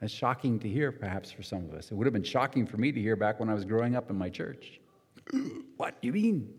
That's 0.00 0.12
shocking 0.12 0.58
to 0.60 0.68
hear, 0.68 0.92
perhaps, 0.92 1.30
for 1.30 1.42
some 1.42 1.64
of 1.64 1.74
us. 1.74 1.90
It 1.90 1.94
would 1.94 2.06
have 2.06 2.14
been 2.14 2.22
shocking 2.22 2.66
for 2.66 2.78
me 2.78 2.90
to 2.90 3.00
hear 3.00 3.16
back 3.16 3.38
when 3.38 3.50
I 3.50 3.54
was 3.54 3.64
growing 3.64 3.94
up 3.94 4.08
in 4.10 4.16
my 4.16 4.30
church. 4.30 4.80
what 5.76 6.00
do 6.00 6.06
you 6.06 6.12
mean? 6.12 6.54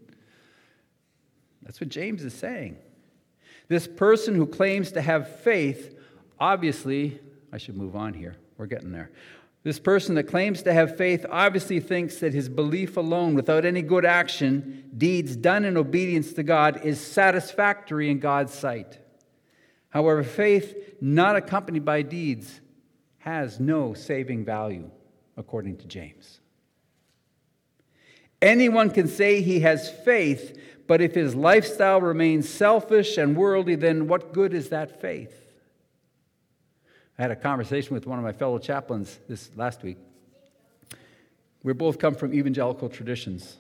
That's 1.64 1.80
what 1.82 1.90
James 1.90 2.24
is 2.24 2.34
saying. 2.34 2.78
This 3.68 3.88
person 3.88 4.36
who 4.36 4.46
claims 4.46 4.92
to 4.92 5.02
have 5.02 5.40
faith, 5.40 5.98
obviously, 6.40 7.20
I 7.52 7.58
should 7.58 7.78
move 7.78 7.96
on 7.96 8.14
here. 8.14 8.36
We're 8.58 8.68
getting 8.68 8.92
there. 8.92 9.12
This 9.64 9.80
person 9.80 10.16
that 10.16 10.24
claims 10.24 10.64
to 10.64 10.74
have 10.74 10.98
faith 10.98 11.26
obviously 11.30 11.80
thinks 11.80 12.18
that 12.18 12.34
his 12.34 12.50
belief 12.50 12.98
alone, 12.98 13.36
without 13.36 13.64
any 13.64 13.82
good 13.82 14.06
action, 14.06 14.90
deeds 14.98 15.36
done 15.36 15.66
in 15.66 15.78
obedience 15.78 16.34
to 16.34 16.44
God, 16.44 16.82
is 16.84 17.00
satisfactory 17.00 18.10
in 18.10 18.20
God's 18.20 18.54
sight. 18.54 19.00
However, 19.90 20.24
faith 20.24 20.96
not 21.00 21.36
accompanied 21.36 21.86
by 21.86 22.02
deeds 22.02 22.62
has 23.22 23.60
no 23.60 23.94
saving 23.94 24.44
value, 24.44 24.90
according 25.38 25.78
to 25.78 25.88
James. 25.88 26.40
Anyone 28.42 28.90
can 28.90 29.08
say 29.08 29.42
he 29.42 29.60
has 29.60 29.90
faith, 29.90 30.60
but 30.88 31.02
if 31.02 31.14
his 31.14 31.36
lifestyle 31.36 32.02
remains 32.02 32.50
selfish 32.50 33.18
and 33.18 33.36
worldly, 33.36 33.76
then 33.76 34.08
what 34.08 34.34
good 34.34 34.54
is 34.54 34.70
that 34.70 35.00
faith? 35.00 35.34
I 37.20 37.22
had 37.22 37.32
a 37.32 37.36
conversation 37.36 37.94
with 37.94 38.08
one 38.08 38.18
of 38.18 38.26
my 38.26 38.32
fellow 38.32 38.58
chaplains 38.58 39.20
this 39.30 39.52
last 39.56 39.84
week. 39.84 39.98
We 41.62 41.74
both 41.74 42.00
come 42.00 42.16
from 42.16 42.34
evangelical 42.34 42.90
traditions 42.90 43.58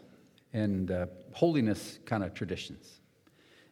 and 0.53 0.89
uh, 0.89 1.05
holiness 1.33 1.99
kind 2.05 2.23
of 2.23 2.33
traditions. 2.33 2.99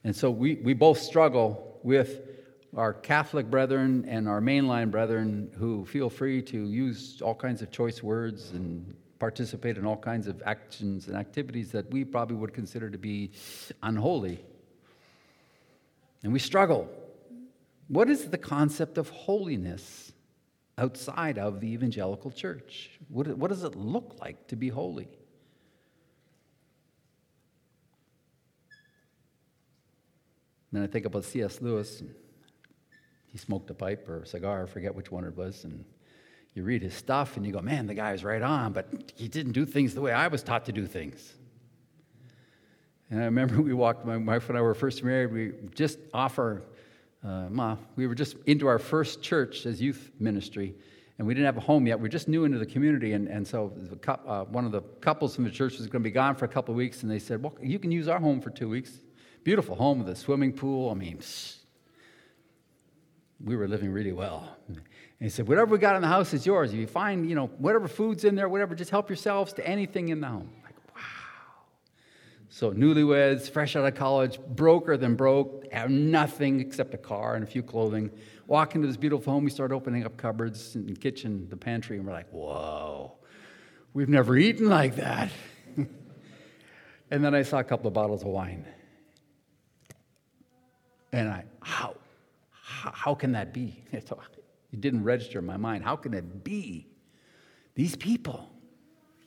And 0.04 0.15
so 0.15 0.30
we, 0.30 0.56
we 0.56 0.73
both 0.75 0.99
struggle 0.99 1.80
with 1.82 2.29
our 2.75 2.93
Catholic 2.93 3.49
brethren 3.49 4.05
and 4.08 4.27
our 4.27 4.41
mainline 4.41 4.91
brethren 4.91 5.51
who 5.58 5.86
feel 5.86 6.10
free 6.10 6.41
to 6.43 6.69
use 6.69 7.21
all 7.21 7.36
kinds 7.36 7.62
of 7.62 7.71
choice 7.71 8.03
words 8.03 8.51
and 8.51 8.95
participate 9.17 9.77
in 9.77 9.86
all 9.86 9.97
kinds 9.97 10.27
of 10.27 10.41
actions 10.45 11.08
and 11.08 11.17
activities 11.17 11.71
that 11.71 11.89
we 11.91 12.05
probably 12.05 12.36
would 12.36 12.53
consider 12.53 12.89
to 12.89 12.97
be 12.97 13.32
unholy. 13.84 14.43
And 16.23 16.32
we 16.32 16.39
struggle 16.39 16.89
what 17.88 18.08
is 18.08 18.29
the 18.29 18.38
concept 18.38 18.99
of 18.99 19.10
holiness 19.10 20.12
outside 20.77 21.38
of 21.38 21.60
the 21.60 21.67
evangelical 21.73 22.32
church? 22.32 22.91
What, 23.10 23.49
does 23.49 23.63
it 23.63 23.75
look 23.75 24.17
like 24.21 24.47
to 24.47 24.55
be 24.55 24.69
holy? 24.69 25.10
Then 30.71 30.84
I 30.84 30.88
think 30.88 31.05
about 31.05 31.23
C.S. 31.25 31.62
Lewis. 31.62 32.03
Smoked 33.39 33.69
a 33.69 33.73
pipe 33.73 34.08
or 34.10 34.21
a 34.21 34.28
cigar, 34.28 34.63
I 34.63 34.65
forget 34.65 34.93
which 34.93 35.12
one 35.12 35.23
it 35.23 35.36
was, 35.36 35.63
and 35.63 35.86
you 36.54 36.63
read 36.63 36.82
his 36.82 36.93
stuff 36.93 37.38
and 37.38 37.45
you 37.45 37.52
go, 37.52 37.62
man, 37.62 37.88
the 37.88 37.93
guy's 37.93 38.23
right 38.23 38.41
on, 38.41 38.73
but 38.73 39.13
he 39.15 39.28
didn't 39.28 39.54
do 39.54 39.65
things 39.65 39.93
the 39.93 40.02
way 40.02 40.12
I 40.12 40.28
was 40.28 40.43
taught 40.43 40.65
to 40.65 40.71
do 40.71 40.86
things. 40.86 41.36
And 43.10 43.21
I 43.21 43.25
remember 43.25 43.62
we 43.62 43.73
walked, 43.73 44.06
my 44.06 44.17
wife 44.17 44.49
and 44.49 44.58
I 44.58 44.62
were 44.62 44.73
first 44.73 45.04
married, 45.04 45.32
we 45.32 45.54
just 45.73 45.99
offer 46.13 46.63
uh, 47.23 47.47
Ma, 47.49 47.75
we 47.95 48.08
were 48.08 48.15
just 48.15 48.38
into 48.45 48.67
our 48.67 48.80
first 48.80 49.21
church 49.21 49.65
as 49.65 49.82
youth 49.82 50.12
ministry, 50.19 50.73
and 51.17 51.28
we 51.28 51.34
didn't 51.34 51.47
have 51.47 51.58
a 51.58 51.62
home 51.62 51.86
yet. 51.86 51.99
We 51.99 52.08
are 52.08 52.12
just 52.12 52.30
new 52.30 52.45
into 52.45 52.58
the 52.58 52.65
community, 52.65 53.12
and, 53.12 53.28
and 53.28 53.45
so 53.45 53.73
uh, 54.08 54.45
one 54.45 54.65
of 54.65 54.71
the 54.71 54.82
couples 55.02 55.36
from 55.36 55.43
the 55.43 55.49
church 55.49 55.78
was 55.78 55.88
going 55.88 56.02
to 56.02 56.08
be 56.08 56.12
gone 56.12 56.36
for 56.36 56.45
a 56.45 56.49
couple 56.49 56.73
of 56.73 56.78
weeks, 56.78 57.04
and 57.04 57.12
they 57.12 57.19
said, 57.19 57.43
Well, 57.43 57.54
you 57.62 57.78
can 57.78 57.91
use 57.91 58.08
our 58.08 58.19
home 58.19 58.39
for 58.39 58.52
two 58.52 58.69
weeks. 58.69 59.02
Beautiful 59.43 59.75
home 59.75 59.99
with 59.99 60.10
a 60.10 60.15
swimming 60.15 60.54
pool. 60.54 60.89
I 60.89 60.93
mean, 60.93 61.19
we 63.43 63.56
were 63.56 63.67
living 63.67 63.91
really 63.91 64.12
well. 64.12 64.58
And 64.67 64.80
he 65.19 65.30
said, 65.30 65.47
Whatever 65.47 65.71
we 65.71 65.80
got 65.80 65.95
in 65.95 66.02
the 66.02 66.08
house 66.08 66.34
is 66.34 66.45
yours. 66.45 66.73
If 66.73 66.80
you 66.80 66.88
find, 66.88 67.28
you 67.28 67.36
know, 67.36 67.47
whatever 67.58 67.88
food's 67.88 68.23
in 68.23 68.36
there, 68.36 68.49
whatever, 68.49 68.75
just 68.75 68.91
help 68.91 69.10
yourselves 69.10 69.54
to 69.54 69.67
anything 69.67 70.10
in 70.10 70.21
the 70.21 70.28
home. 70.28 70.49
Like, 70.63 70.75
wow. 70.95 71.02
So, 72.49 72.71
newlyweds, 72.71 73.49
fresh 73.49 73.75
out 73.75 73.86
of 73.86 73.95
college, 73.95 74.39
broker 74.39 74.97
than 74.97 75.15
broke, 75.15 75.71
have 75.71 75.89
nothing 75.89 76.60
except 76.60 76.93
a 76.93 76.97
car 76.97 77.36
and 77.36 77.43
a 77.43 77.47
few 77.47 77.63
clothing. 77.63 78.12
Walk 78.47 78.75
into 78.75 78.88
this 78.88 78.97
beautiful 78.97 79.34
home, 79.34 79.43
we 79.43 79.52
start 79.52 79.71
opening 79.71 80.06
up 80.06 80.17
cupboards 80.17 80.75
and 80.75 80.89
the 80.89 80.99
kitchen, 80.99 81.47
the 81.49 81.58
pantry, 81.58 81.97
and 81.97 82.06
we're 82.06 82.13
like, 82.13 82.30
whoa, 82.32 83.13
we've 83.93 84.10
never 84.10 84.36
eaten 84.36 84.67
like 84.67 84.95
that. 84.95 85.30
and 87.12 87.23
then 87.23 87.36
I 87.36 87.43
saw 87.43 87.60
a 87.60 87.63
couple 87.63 87.88
of 87.88 87.93
bottles 87.93 88.23
of 88.23 88.30
wine. 88.30 88.65
And 91.12 91.30
I, 91.30 91.43
how? 91.62 91.95
How 92.94 93.15
can 93.15 93.34
that 93.34 93.54
be? 93.54 93.84
It 94.72 94.82
didn't 94.82 95.04
register 95.04 95.39
in 95.39 95.48
my 95.48 95.58
mind. 95.58 95.84
How 95.84 95.96
can 95.96 96.13
it 96.13 96.44
be? 96.44 96.88
These 97.74 97.96
people, 97.96 98.50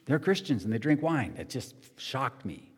they're 0.05 0.21
Christians 0.21 0.65
and 0.65 0.73
they 0.73 0.79
drink 0.79 1.03
wine. 1.03 1.35
It 1.37 1.51
just 1.51 1.75
shocked 1.99 2.45
me. 2.45 2.71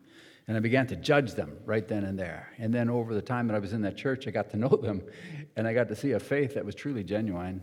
And 0.47 0.55
I 0.55 0.59
began 0.59 0.87
to 0.87 0.95
judge 0.95 1.33
them 1.33 1.57
right 1.65 1.87
then 1.87 2.03
and 2.03 2.17
there. 2.17 2.51
And 2.57 2.73
then 2.73 2.89
over 2.89 3.13
the 3.13 3.21
time 3.21 3.47
that 3.47 3.55
I 3.55 3.59
was 3.59 3.73
in 3.73 3.81
that 3.81 3.97
church, 3.97 4.27
I 4.27 4.31
got 4.31 4.49
to 4.51 4.57
know 4.63 4.69
them 4.69 5.03
and 5.55 5.67
I 5.67 5.73
got 5.73 5.87
to 5.89 5.95
see 5.95 6.11
a 6.11 6.19
faith 6.19 6.53
that 6.55 6.65
was 6.65 6.75
truly 6.75 7.03
genuine. 7.03 7.61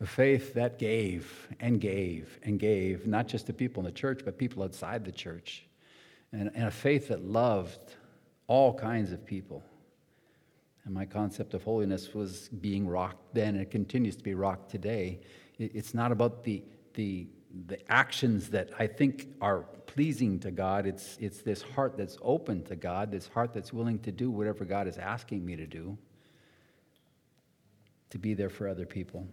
A 0.00 0.06
faith 0.06 0.54
that 0.54 0.78
gave 0.78 1.48
and 1.60 1.80
gave 1.80 2.38
and 2.42 2.58
gave, 2.58 3.06
not 3.06 3.28
just 3.28 3.46
to 3.46 3.52
people 3.52 3.80
in 3.80 3.84
the 3.84 3.92
church, 3.92 4.22
but 4.24 4.36
people 4.36 4.62
outside 4.62 5.04
the 5.04 5.12
church. 5.12 5.64
And, 6.32 6.50
and 6.54 6.64
a 6.64 6.70
faith 6.70 7.08
that 7.08 7.24
loved 7.24 7.94
all 8.46 8.74
kinds 8.74 9.12
of 9.12 9.24
people. 9.24 9.62
And 10.84 10.92
my 10.92 11.06
concept 11.06 11.54
of 11.54 11.62
holiness 11.62 12.12
was 12.12 12.48
being 12.48 12.86
rocked 12.86 13.34
then, 13.34 13.54
and 13.54 13.62
it 13.62 13.70
continues 13.70 14.16
to 14.16 14.22
be 14.22 14.34
rocked 14.34 14.70
today. 14.70 15.20
It's 15.58 15.94
not 15.94 16.12
about 16.12 16.44
the, 16.44 16.62
the, 16.94 17.26
the 17.66 17.78
actions 17.90 18.50
that 18.50 18.70
I 18.78 18.86
think 18.86 19.28
are 19.40 19.62
pleasing 19.86 20.38
to 20.40 20.50
God. 20.50 20.86
It's, 20.86 21.16
it's 21.20 21.40
this 21.40 21.62
heart 21.62 21.96
that's 21.96 22.18
open 22.20 22.64
to 22.64 22.76
God, 22.76 23.10
this 23.10 23.28
heart 23.28 23.54
that's 23.54 23.72
willing 23.72 23.98
to 24.00 24.12
do 24.12 24.30
whatever 24.30 24.64
God 24.64 24.86
is 24.86 24.98
asking 24.98 25.44
me 25.46 25.56
to 25.56 25.66
do, 25.66 25.96
to 28.10 28.18
be 28.18 28.34
there 28.34 28.50
for 28.50 28.68
other 28.68 28.84
people. 28.84 29.26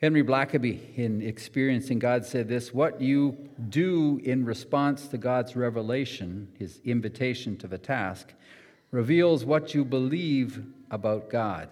Henry 0.00 0.22
Blackaby, 0.22 0.96
in 0.96 1.22
Experiencing 1.22 1.98
God, 1.98 2.24
said 2.24 2.48
this 2.48 2.72
What 2.72 3.00
you 3.00 3.36
do 3.68 4.20
in 4.22 4.44
response 4.44 5.08
to 5.08 5.18
God's 5.18 5.56
revelation, 5.56 6.46
his 6.56 6.80
invitation 6.84 7.56
to 7.56 7.66
the 7.66 7.78
task, 7.78 8.32
reveals 8.92 9.44
what 9.44 9.74
you 9.74 9.84
believe 9.84 10.64
about 10.92 11.28
God. 11.28 11.68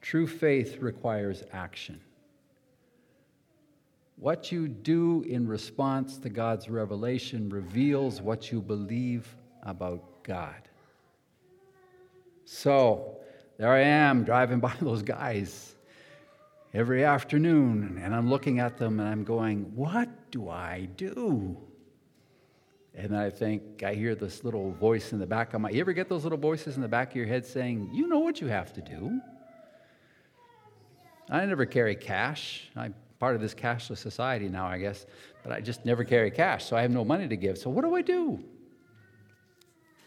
True 0.00 0.26
faith 0.26 0.78
requires 0.78 1.44
action. 1.52 2.00
What 4.16 4.50
you 4.50 4.68
do 4.68 5.22
in 5.28 5.46
response 5.46 6.16
to 6.18 6.30
God's 6.30 6.70
revelation 6.70 7.50
reveals 7.50 8.22
what 8.22 8.50
you 8.50 8.62
believe 8.62 9.36
about 9.64 10.24
God. 10.24 10.62
So, 12.46 13.18
there 13.58 13.70
I 13.70 13.80
am 13.80 14.24
driving 14.24 14.60
by 14.60 14.72
those 14.80 15.02
guys 15.02 15.74
every 16.74 17.04
afternoon, 17.04 18.00
and 18.02 18.14
I'm 18.14 18.28
looking 18.28 18.58
at 18.60 18.76
them 18.76 19.00
and 19.00 19.08
I'm 19.08 19.24
going, 19.24 19.74
What 19.74 20.30
do 20.30 20.48
I 20.48 20.88
do? 20.96 21.56
And 22.94 23.16
I 23.16 23.30
think 23.30 23.82
I 23.82 23.94
hear 23.94 24.14
this 24.14 24.42
little 24.42 24.72
voice 24.72 25.12
in 25.12 25.18
the 25.18 25.26
back 25.26 25.54
of 25.54 25.60
my. 25.60 25.70
You 25.70 25.80
ever 25.80 25.92
get 25.92 26.08
those 26.08 26.24
little 26.24 26.38
voices 26.38 26.76
in 26.76 26.82
the 26.82 26.88
back 26.88 27.10
of 27.10 27.16
your 27.16 27.26
head 27.26 27.46
saying, 27.46 27.90
You 27.92 28.08
know 28.08 28.18
what 28.18 28.40
you 28.40 28.48
have 28.48 28.72
to 28.74 28.82
do? 28.82 29.20
I 31.30 31.44
never 31.44 31.66
carry 31.66 31.94
cash. 31.94 32.70
I'm 32.74 32.94
part 33.18 33.34
of 33.34 33.40
this 33.40 33.54
cashless 33.54 33.98
society 33.98 34.48
now, 34.48 34.66
I 34.66 34.78
guess, 34.78 35.06
but 35.42 35.52
I 35.52 35.60
just 35.60 35.84
never 35.84 36.04
carry 36.04 36.30
cash, 36.30 36.64
so 36.64 36.76
I 36.76 36.82
have 36.82 36.90
no 36.90 37.04
money 37.04 37.28
to 37.28 37.36
give. 37.36 37.58
So 37.58 37.68
what 37.70 37.84
do 37.84 37.94
I 37.94 38.02
do? 38.02 38.42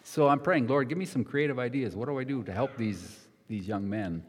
So 0.03 0.27
I'm 0.27 0.39
praying, 0.39 0.67
Lord, 0.67 0.89
give 0.89 0.97
me 0.97 1.05
some 1.05 1.23
creative 1.23 1.59
ideas. 1.59 1.95
What 1.95 2.07
do 2.07 2.17
I 2.17 2.23
do 2.23 2.43
to 2.43 2.51
help 2.51 2.75
these, 2.75 3.19
these 3.47 3.67
young 3.67 3.87
men? 3.87 4.23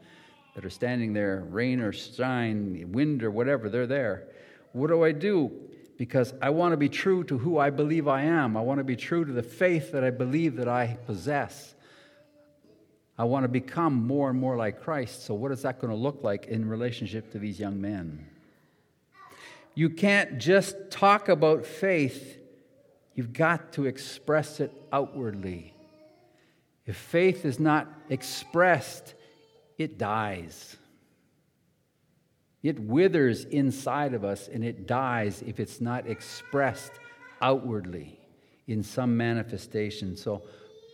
That 0.55 0.65
are 0.65 0.69
standing 0.69 1.13
there, 1.13 1.45
rain 1.49 1.79
or 1.79 1.91
shine, 1.91 2.91
wind 2.91 3.23
or 3.23 3.31
whatever, 3.31 3.69
they're 3.69 3.87
there. 3.87 4.27
What 4.73 4.87
do 4.87 5.03
I 5.03 5.11
do? 5.11 5.51
Because 5.97 6.33
I 6.41 6.49
want 6.49 6.73
to 6.73 6.77
be 6.77 6.89
true 6.89 7.23
to 7.25 7.37
who 7.37 7.57
I 7.57 7.69
believe 7.69 8.07
I 8.07 8.23
am. 8.23 8.57
I 8.57 8.61
want 8.61 8.79
to 8.79 8.83
be 8.83 8.95
true 8.95 9.25
to 9.25 9.31
the 9.31 9.43
faith 9.43 9.91
that 9.91 10.03
I 10.03 10.09
believe 10.09 10.55
that 10.57 10.67
I 10.67 10.97
possess. 11.05 11.73
I 13.17 13.25
want 13.25 13.43
to 13.43 13.47
become 13.47 13.93
more 14.07 14.29
and 14.29 14.39
more 14.39 14.57
like 14.57 14.81
Christ. 14.81 15.25
So, 15.25 15.35
what 15.35 15.51
is 15.51 15.61
that 15.61 15.79
going 15.79 15.91
to 15.91 15.97
look 15.97 16.23
like 16.23 16.47
in 16.47 16.67
relationship 16.67 17.31
to 17.31 17.39
these 17.39 17.59
young 17.59 17.79
men? 17.79 18.27
You 19.75 19.89
can't 19.89 20.39
just 20.39 20.75
talk 20.89 21.29
about 21.29 21.65
faith, 21.65 22.37
you've 23.15 23.33
got 23.33 23.73
to 23.73 23.85
express 23.85 24.59
it 24.59 24.71
outwardly. 24.91 25.73
If 26.85 26.97
faith 26.97 27.45
is 27.45 27.59
not 27.59 27.87
expressed, 28.09 29.13
it 29.83 29.97
dies. 29.97 30.77
It 32.63 32.79
withers 32.79 33.43
inside 33.43 34.13
of 34.13 34.23
us 34.23 34.47
and 34.47 34.63
it 34.63 34.87
dies 34.87 35.43
if 35.45 35.59
it's 35.59 35.81
not 35.81 36.07
expressed 36.07 36.93
outwardly 37.41 38.17
in 38.67 38.81
some 38.81 39.17
manifestation. 39.17 40.15
So, 40.15 40.43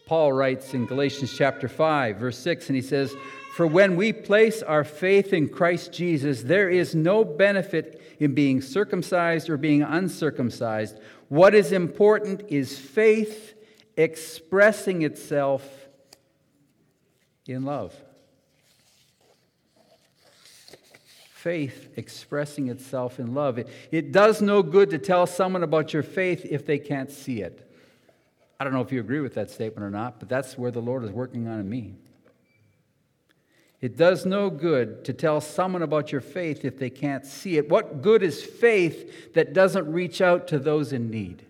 Paul 0.08 0.34
writes 0.34 0.74
in 0.74 0.88
Galatians 0.88 1.38
chapter 1.38 1.68
5, 1.68 2.18
verse 2.18 2.40
6, 2.40 2.70
and 2.70 2.76
he 2.76 2.82
says, 2.82 3.14
For 3.56 3.68
when 3.68 3.96
we 3.96 4.12
place 4.12 4.64
our 4.64 4.84
faith 4.84 5.34
in 5.34 5.48
Christ 5.48 5.94
Jesus, 5.94 6.42
there 6.42 6.68
is 6.68 6.96
no 6.96 7.24
benefit 7.24 8.02
in 8.20 8.34
being 8.34 8.60
circumcised 8.60 9.52
or 9.52 9.58
being 9.58 9.84
uncircumcised. 9.84 11.00
What 11.28 11.54
is 11.54 11.72
important 11.72 12.46
is 12.48 12.80
faith 12.80 13.54
expressing 13.96 15.04
itself 15.04 15.64
in 17.48 17.64
love. 17.64 17.96
Faith 21.42 21.90
expressing 21.96 22.68
itself 22.68 23.20
in 23.20 23.34
love. 23.34 23.58
It, 23.58 23.70
it 23.92 24.12
does 24.12 24.42
no 24.42 24.62
good 24.62 24.90
to 24.90 24.98
tell 24.98 25.26
someone 25.26 25.64
about 25.64 25.94
your 25.94 26.04
faith 26.04 26.46
if 26.46 26.66
they 26.66 26.78
can't 26.78 27.10
see 27.10 27.42
it. 27.42 27.66
I 28.60 28.66
don't 28.66 28.74
know 28.74 28.82
if 28.82 28.92
you 28.92 29.00
agree 29.00 29.22
with 29.22 29.36
that 29.36 29.50
statement 29.50 29.86
or 29.86 29.90
not, 29.90 30.20
but 30.20 30.28
that's 30.28 30.58
where 30.58 30.72
the 30.72 30.82
Lord 30.82 31.06
is 31.06 31.12
working 31.12 31.48
on 31.48 31.60
in 31.60 31.70
me. 31.70 31.96
It 33.80 33.96
does 33.96 34.26
no 34.26 34.50
good 34.50 35.06
to 35.06 35.14
tell 35.14 35.40
someone 35.40 35.82
about 35.82 36.12
your 36.12 36.20
faith 36.20 36.66
if 36.66 36.78
they 36.78 36.90
can't 36.90 37.26
see 37.26 37.58
it. 37.58 37.70
What 37.70 38.02
good 38.02 38.22
is 38.22 38.44
faith 38.44 39.34
that 39.34 39.54
doesn't 39.54 39.90
reach 39.90 40.20
out 40.20 40.50
to 40.50 40.60
those 40.60 40.92
in 40.92 41.10
need? 41.10 41.46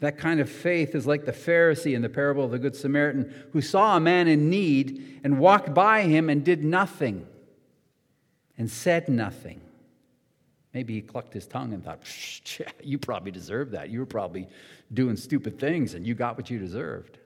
That 0.00 0.16
kind 0.16 0.40
of 0.40 0.50
faith 0.50 0.94
is 0.94 1.06
like 1.06 1.26
the 1.26 1.32
Pharisee 1.32 1.94
in 1.94 2.02
the 2.02 2.08
parable 2.08 2.44
of 2.44 2.50
the 2.50 2.58
Good 2.58 2.74
Samaritan 2.74 3.32
who 3.52 3.60
saw 3.60 3.96
a 3.96 4.00
man 4.00 4.28
in 4.28 4.48
need 4.48 5.20
and 5.22 5.38
walked 5.38 5.74
by 5.74 6.02
him 6.02 6.30
and 6.30 6.42
did 6.42 6.64
nothing 6.64 7.26
and 8.56 8.70
said 8.70 9.08
nothing. 9.08 9.60
Maybe 10.72 10.94
he 10.94 11.02
clucked 11.02 11.34
his 11.34 11.46
tongue 11.46 11.74
and 11.74 11.84
thought, 11.84 12.02
You 12.82 12.98
probably 12.98 13.30
deserve 13.30 13.72
that. 13.72 13.90
You 13.90 14.00
were 14.00 14.06
probably 14.06 14.48
doing 14.92 15.16
stupid 15.16 15.58
things 15.58 15.92
and 15.92 16.06
you 16.06 16.14
got 16.14 16.36
what 16.36 16.48
you 16.48 16.58
deserved. 16.58 17.18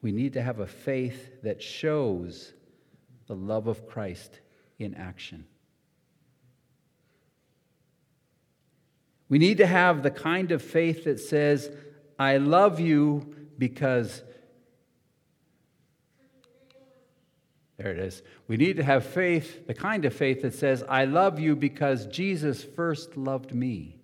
We 0.00 0.12
need 0.12 0.34
to 0.34 0.42
have 0.42 0.60
a 0.60 0.66
faith 0.66 1.42
that 1.42 1.60
shows 1.60 2.52
the 3.26 3.34
love 3.34 3.66
of 3.66 3.88
Christ 3.88 4.40
in 4.78 4.94
action. 4.94 5.44
We 9.28 9.38
need 9.38 9.58
to 9.58 9.66
have 9.66 10.02
the 10.02 10.10
kind 10.10 10.52
of 10.52 10.62
faith 10.62 11.04
that 11.04 11.20
says, 11.20 11.70
I 12.18 12.38
love 12.38 12.80
you 12.80 13.34
because. 13.58 14.22
There 17.76 17.92
it 17.92 17.98
is. 17.98 18.22
We 18.48 18.56
need 18.56 18.76
to 18.78 18.82
have 18.82 19.04
faith, 19.04 19.66
the 19.66 19.74
kind 19.74 20.04
of 20.04 20.12
faith 20.12 20.42
that 20.42 20.54
says, 20.54 20.82
I 20.88 21.04
love 21.04 21.38
you 21.38 21.54
because 21.54 22.06
Jesus 22.06 22.64
first 22.64 23.16
loved 23.16 23.54
me. 23.54 23.98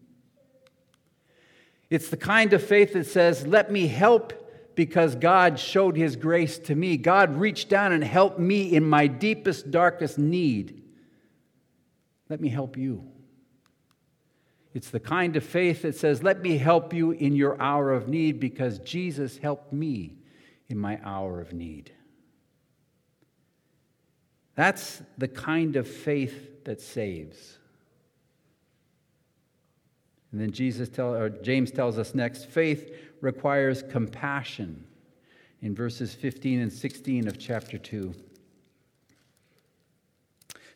It's 1.90 2.08
the 2.08 2.16
kind 2.16 2.52
of 2.52 2.62
faith 2.62 2.92
that 2.92 3.06
says, 3.06 3.46
Let 3.46 3.72
me 3.72 3.86
help 3.86 4.32
because 4.74 5.14
God 5.14 5.58
showed 5.58 5.96
his 5.96 6.16
grace 6.16 6.58
to 6.58 6.74
me. 6.74 6.96
God 6.96 7.36
reached 7.36 7.68
down 7.68 7.92
and 7.92 8.02
helped 8.02 8.38
me 8.38 8.74
in 8.74 8.84
my 8.84 9.06
deepest, 9.06 9.70
darkest 9.70 10.18
need. 10.18 10.82
Let 12.28 12.40
me 12.40 12.48
help 12.48 12.76
you. 12.76 13.13
It's 14.74 14.90
the 14.90 15.00
kind 15.00 15.36
of 15.36 15.44
faith 15.44 15.82
that 15.82 15.94
says, 15.96 16.22
Let 16.22 16.42
me 16.42 16.58
help 16.58 16.92
you 16.92 17.12
in 17.12 17.34
your 17.34 17.60
hour 17.62 17.92
of 17.92 18.08
need 18.08 18.40
because 18.40 18.80
Jesus 18.80 19.38
helped 19.38 19.72
me 19.72 20.18
in 20.68 20.76
my 20.76 21.00
hour 21.04 21.40
of 21.40 21.52
need. 21.52 21.92
That's 24.56 25.02
the 25.16 25.28
kind 25.28 25.76
of 25.76 25.88
faith 25.88 26.64
that 26.64 26.80
saves. 26.80 27.58
And 30.32 30.40
then 30.40 30.50
Jesus 30.50 30.88
tell, 30.88 31.14
or 31.14 31.28
James 31.28 31.70
tells 31.70 31.96
us 31.96 32.12
next 32.12 32.46
faith 32.46 32.92
requires 33.20 33.82
compassion 33.82 34.84
in 35.62 35.74
verses 35.74 36.14
15 36.14 36.60
and 36.60 36.72
16 36.72 37.28
of 37.28 37.38
chapter 37.38 37.78
2. 37.78 38.12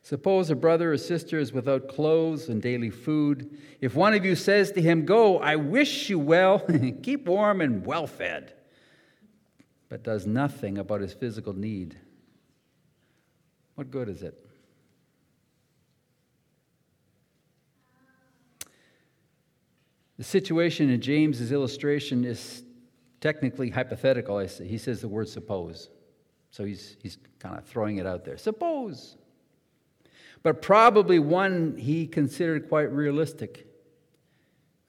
Suppose 0.09 0.49
a 0.49 0.57
brother 0.57 0.95
or 0.95 0.97
sister 0.97 1.39
is 1.39 1.53
without 1.53 1.87
clothes 1.87 2.49
and 2.49 2.63
daily 2.63 2.89
food. 2.89 3.59
If 3.83 3.95
one 3.95 4.15
of 4.15 4.25
you 4.25 4.37
says 4.37 4.73
to 4.73 4.81
him, 4.81 5.05
Go, 5.05 5.39
I 5.39 5.57
wish 5.57 6.09
you 6.09 6.19
well, 6.19 6.61
keep 7.03 7.27
warm 7.27 7.61
and 7.61 7.85
well 7.85 8.07
fed, 8.07 8.55
but 9.91 10.03
does 10.03 10.27
nothing 10.27 10.79
about 10.79 11.03
his 11.03 11.13
physical 11.13 11.53
need, 11.53 11.95
what 13.75 13.91
good 13.91 14.09
is 14.09 14.23
it? 14.23 14.49
The 20.17 20.25
situation 20.25 20.89
in 20.89 21.03
James's 21.03 21.53
illustration 21.53 22.25
is 22.25 22.63
technically 23.21 23.69
hypothetical. 23.69 24.39
He 24.39 24.79
says 24.79 25.03
the 25.03 25.09
word 25.09 25.29
suppose. 25.29 25.91
So 26.51 26.65
he's, 26.65 26.97
he's 27.03 27.19
kind 27.41 27.59
of 27.59 27.67
throwing 27.67 27.99
it 27.99 28.07
out 28.07 28.25
there. 28.25 28.39
Suppose 28.39 29.18
but 30.43 30.63
probably 30.63 31.19
one 31.19 31.77
he 31.77 32.07
considered 32.07 32.69
quite 32.69 32.93
realistic. 32.93 33.67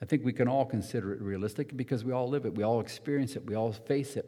I 0.01 0.05
think 0.05 0.23
we 0.23 0.33
can 0.33 0.47
all 0.47 0.65
consider 0.65 1.13
it 1.13 1.21
realistic 1.21 1.75
because 1.75 2.03
we 2.05 2.13
all 2.13 2.29
live 2.29 2.45
it, 2.45 2.55
we 2.55 2.63
all 2.63 2.79
experience 2.79 3.35
it, 3.35 3.45
we 3.45 3.55
all 3.55 3.71
face 3.71 4.15
it, 4.15 4.25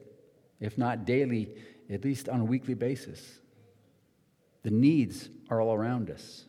if 0.60 0.78
not 0.78 1.06
daily, 1.06 1.56
at 1.90 2.04
least 2.04 2.28
on 2.28 2.42
a 2.42 2.46
weekly 2.46 2.74
basis. 2.74 3.40
The 4.64 4.72
needs 4.72 5.30
are 5.50 5.62
all 5.62 5.74
around 5.74 6.10
us. 6.10 6.46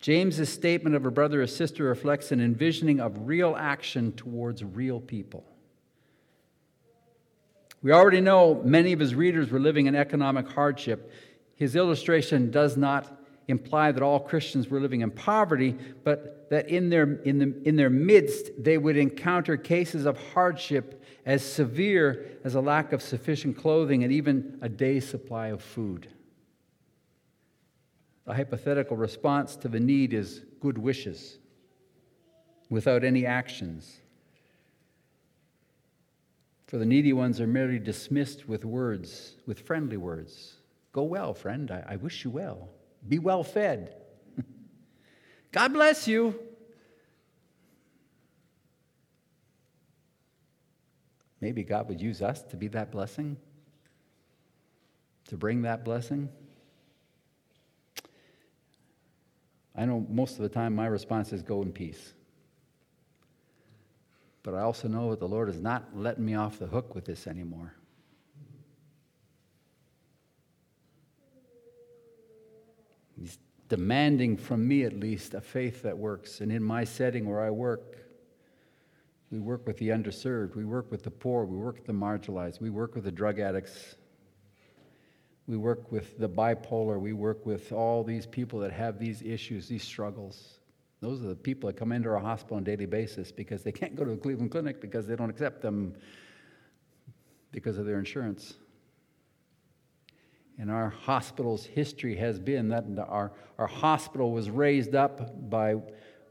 James's 0.00 0.48
statement 0.48 0.94
of 0.94 1.06
a 1.06 1.10
brother 1.10 1.42
or 1.42 1.46
sister 1.46 1.84
reflects 1.84 2.30
an 2.30 2.40
envisioning 2.40 3.00
of 3.00 3.26
real 3.26 3.56
action 3.58 4.12
towards 4.12 4.62
real 4.62 5.00
people. 5.00 5.44
We 7.82 7.92
already 7.92 8.20
know 8.20 8.60
many 8.64 8.92
of 8.92 9.00
his 9.00 9.14
readers 9.14 9.50
were 9.50 9.60
living 9.60 9.86
in 9.86 9.94
economic 9.94 10.48
hardship. 10.48 11.12
His 11.58 11.74
illustration 11.74 12.52
does 12.52 12.76
not 12.76 13.20
imply 13.48 13.90
that 13.90 14.00
all 14.00 14.20
Christians 14.20 14.68
were 14.68 14.78
living 14.78 15.00
in 15.00 15.10
poverty, 15.10 15.74
but 16.04 16.48
that 16.50 16.68
in 16.68 16.88
their, 16.88 17.14
in, 17.22 17.40
the, 17.40 17.52
in 17.64 17.74
their 17.74 17.90
midst 17.90 18.50
they 18.62 18.78
would 18.78 18.96
encounter 18.96 19.56
cases 19.56 20.06
of 20.06 20.16
hardship 20.32 21.02
as 21.26 21.42
severe 21.42 22.38
as 22.44 22.54
a 22.54 22.60
lack 22.60 22.92
of 22.92 23.02
sufficient 23.02 23.56
clothing 23.56 24.04
and 24.04 24.12
even 24.12 24.56
a 24.62 24.68
day's 24.68 25.08
supply 25.08 25.48
of 25.48 25.60
food. 25.60 26.08
The 28.24 28.34
hypothetical 28.34 28.96
response 28.96 29.56
to 29.56 29.68
the 29.68 29.80
need 29.80 30.14
is 30.14 30.44
good 30.60 30.78
wishes 30.78 31.38
without 32.70 33.02
any 33.02 33.26
actions. 33.26 34.00
For 36.68 36.78
the 36.78 36.86
needy 36.86 37.12
ones 37.12 37.40
are 37.40 37.48
merely 37.48 37.80
dismissed 37.80 38.48
with 38.48 38.64
words, 38.64 39.34
with 39.44 39.58
friendly 39.58 39.96
words. 39.96 40.57
Go 40.98 41.04
well, 41.04 41.32
friend. 41.32 41.70
I, 41.70 41.84
I 41.90 41.94
wish 41.94 42.24
you 42.24 42.30
well. 42.30 42.70
Be 43.06 43.20
well 43.20 43.44
fed. 43.44 43.94
God 45.52 45.72
bless 45.72 46.08
you. 46.08 46.36
Maybe 51.40 51.62
God 51.62 51.88
would 51.88 52.00
use 52.00 52.20
us 52.20 52.42
to 52.50 52.56
be 52.56 52.66
that 52.66 52.90
blessing, 52.90 53.36
to 55.28 55.36
bring 55.36 55.62
that 55.62 55.84
blessing. 55.84 56.28
I 59.76 59.84
know 59.84 60.04
most 60.10 60.32
of 60.32 60.42
the 60.42 60.48
time 60.48 60.74
my 60.74 60.88
response 60.88 61.32
is 61.32 61.42
go 61.42 61.62
in 61.62 61.70
peace. 61.70 62.12
But 64.42 64.54
I 64.54 64.62
also 64.62 64.88
know 64.88 65.10
that 65.10 65.20
the 65.20 65.28
Lord 65.28 65.48
is 65.48 65.60
not 65.60 65.96
letting 65.96 66.24
me 66.24 66.34
off 66.34 66.58
the 66.58 66.66
hook 66.66 66.96
with 66.96 67.04
this 67.04 67.28
anymore. 67.28 67.72
He's 73.18 73.38
demanding 73.68 74.36
from 74.36 74.66
me, 74.66 74.84
at 74.84 74.98
least, 74.98 75.34
a 75.34 75.40
faith 75.40 75.82
that 75.82 75.96
works. 75.96 76.40
And 76.40 76.50
in 76.50 76.62
my 76.62 76.84
setting 76.84 77.28
where 77.28 77.40
I 77.40 77.50
work, 77.50 77.98
we 79.30 79.38
work 79.38 79.66
with 79.66 79.76
the 79.76 79.88
underserved, 79.88 80.56
we 80.56 80.64
work 80.64 80.90
with 80.90 81.02
the 81.02 81.10
poor, 81.10 81.44
we 81.44 81.56
work 81.56 81.76
with 81.76 81.86
the 81.86 81.92
marginalized, 81.92 82.60
we 82.60 82.70
work 82.70 82.94
with 82.94 83.04
the 83.04 83.12
drug 83.12 83.38
addicts, 83.38 83.96
we 85.46 85.56
work 85.56 85.92
with 85.92 86.18
the 86.18 86.28
bipolar, 86.28 86.98
we 86.98 87.12
work 87.12 87.44
with 87.44 87.72
all 87.72 88.02
these 88.04 88.26
people 88.26 88.58
that 88.60 88.72
have 88.72 88.98
these 88.98 89.20
issues, 89.22 89.68
these 89.68 89.84
struggles. 89.84 90.60
Those 91.00 91.22
are 91.22 91.28
the 91.28 91.36
people 91.36 91.68
that 91.68 91.76
come 91.76 91.92
into 91.92 92.08
our 92.08 92.18
hospital 92.18 92.56
on 92.56 92.62
a 92.62 92.66
daily 92.66 92.86
basis 92.86 93.30
because 93.30 93.62
they 93.62 93.72
can't 93.72 93.94
go 93.94 94.04
to 94.04 94.10
the 94.12 94.16
Cleveland 94.16 94.50
Clinic 94.50 94.80
because 94.80 95.06
they 95.06 95.14
don't 95.14 95.30
accept 95.30 95.62
them 95.62 95.94
because 97.52 97.78
of 97.78 97.86
their 97.86 97.98
insurance. 97.98 98.54
And 100.58 100.70
our 100.72 100.90
hospital's 100.90 101.64
history 101.64 102.16
has 102.16 102.40
been 102.40 102.68
that 102.68 102.84
our, 103.08 103.32
our 103.58 103.68
hospital 103.68 104.32
was 104.32 104.50
raised 104.50 104.94
up 104.94 105.48
by 105.48 105.76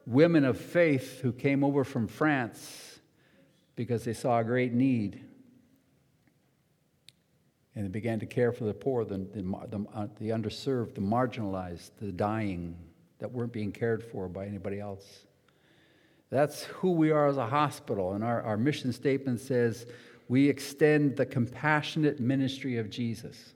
women 0.05 0.43
of 0.43 0.59
faith 0.59 1.21
who 1.21 1.31
came 1.31 1.63
over 1.63 1.83
from 1.85 2.07
France 2.07 2.99
because 3.75 4.03
they 4.03 4.13
saw 4.13 4.39
a 4.39 4.43
great 4.43 4.73
need. 4.73 5.23
And 7.73 7.85
they 7.85 7.89
began 7.89 8.19
to 8.19 8.25
care 8.25 8.51
for 8.51 8.65
the 8.65 8.73
poor, 8.73 9.05
the, 9.05 9.17
the, 9.17 9.41
the, 9.41 9.85
uh, 9.93 10.07
the 10.19 10.29
underserved, 10.29 10.95
the 10.95 11.01
marginalized, 11.01 11.91
the 12.01 12.11
dying 12.11 12.75
that 13.19 13.31
weren't 13.31 13.53
being 13.53 13.71
cared 13.71 14.03
for 14.03 14.27
by 14.27 14.45
anybody 14.45 14.79
else. 14.79 15.25
That's 16.29 16.63
who 16.65 16.91
we 16.91 17.11
are 17.11 17.27
as 17.27 17.37
a 17.37 17.47
hospital. 17.47 18.13
And 18.13 18.23
our, 18.23 18.41
our 18.41 18.57
mission 18.57 18.91
statement 18.91 19.39
says 19.39 19.85
we 20.27 20.49
extend 20.49 21.15
the 21.15 21.25
compassionate 21.25 22.19
ministry 22.19 22.77
of 22.77 22.89
Jesus. 22.89 23.53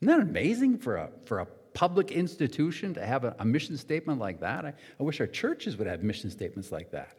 Isn't 0.00 0.18
that 0.18 0.20
amazing 0.20 0.78
for 0.78 0.96
a, 0.96 1.10
for 1.24 1.40
a 1.40 1.46
public 1.74 2.10
institution 2.10 2.94
to 2.94 3.04
have 3.04 3.24
a, 3.24 3.34
a 3.38 3.44
mission 3.44 3.76
statement 3.76 4.18
like 4.18 4.40
that? 4.40 4.64
I, 4.64 4.72
I 4.98 5.02
wish 5.02 5.20
our 5.20 5.26
churches 5.26 5.76
would 5.76 5.86
have 5.86 6.02
mission 6.02 6.30
statements 6.30 6.72
like 6.72 6.90
that. 6.90 7.16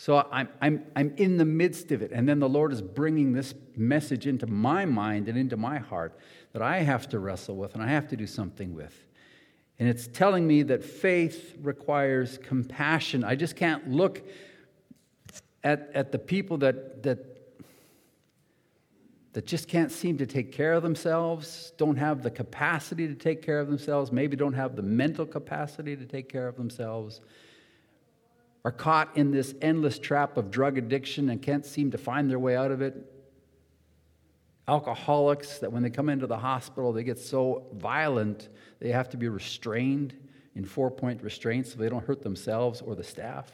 So 0.00 0.24
I'm, 0.30 0.48
I'm, 0.60 0.86
I'm 0.94 1.12
in 1.16 1.38
the 1.38 1.44
midst 1.44 1.90
of 1.90 2.02
it. 2.02 2.12
And 2.12 2.28
then 2.28 2.38
the 2.38 2.48
Lord 2.48 2.72
is 2.72 2.80
bringing 2.80 3.32
this 3.32 3.52
message 3.76 4.28
into 4.28 4.46
my 4.46 4.84
mind 4.84 5.28
and 5.28 5.36
into 5.36 5.56
my 5.56 5.78
heart 5.78 6.16
that 6.52 6.62
I 6.62 6.78
have 6.78 7.08
to 7.08 7.18
wrestle 7.18 7.56
with 7.56 7.74
and 7.74 7.82
I 7.82 7.88
have 7.88 8.06
to 8.08 8.16
do 8.16 8.24
something 8.24 8.74
with. 8.74 8.94
And 9.80 9.88
it's 9.88 10.06
telling 10.06 10.46
me 10.46 10.62
that 10.64 10.84
faith 10.84 11.56
requires 11.60 12.38
compassion. 12.38 13.24
I 13.24 13.34
just 13.34 13.56
can't 13.56 13.90
look 13.90 14.22
at, 15.64 15.90
at 15.94 16.12
the 16.12 16.18
people 16.18 16.58
that, 16.58 17.02
that, 17.02 17.37
that 19.38 19.46
just 19.46 19.68
can't 19.68 19.92
seem 19.92 20.18
to 20.18 20.26
take 20.26 20.50
care 20.50 20.72
of 20.72 20.82
themselves, 20.82 21.72
don't 21.76 21.94
have 21.94 22.24
the 22.24 22.30
capacity 22.30 23.06
to 23.06 23.14
take 23.14 23.40
care 23.40 23.60
of 23.60 23.68
themselves, 23.68 24.10
maybe 24.10 24.34
don't 24.34 24.54
have 24.54 24.74
the 24.74 24.82
mental 24.82 25.24
capacity 25.24 25.94
to 25.94 26.04
take 26.04 26.28
care 26.28 26.48
of 26.48 26.56
themselves 26.56 27.20
are 28.64 28.72
caught 28.72 29.16
in 29.16 29.30
this 29.30 29.54
endless 29.62 29.96
trap 30.00 30.36
of 30.36 30.50
drug 30.50 30.76
addiction 30.76 31.28
and 31.28 31.40
can't 31.40 31.64
seem 31.64 31.92
to 31.92 31.96
find 31.96 32.28
their 32.28 32.40
way 32.40 32.56
out 32.56 32.72
of 32.72 32.82
it. 32.82 32.96
Alcoholics 34.66 35.60
that 35.60 35.72
when 35.72 35.84
they 35.84 35.90
come 35.90 36.08
into 36.08 36.26
the 36.26 36.38
hospital, 36.38 36.92
they 36.92 37.04
get 37.04 37.20
so 37.20 37.64
violent, 37.74 38.48
they 38.80 38.90
have 38.90 39.08
to 39.10 39.16
be 39.16 39.28
restrained 39.28 40.16
in 40.56 40.64
four 40.64 40.90
point 40.90 41.22
restraints 41.22 41.70
so 41.70 41.78
they 41.78 41.88
don't 41.88 42.04
hurt 42.04 42.24
themselves 42.24 42.80
or 42.80 42.96
the 42.96 43.04
staff. 43.04 43.52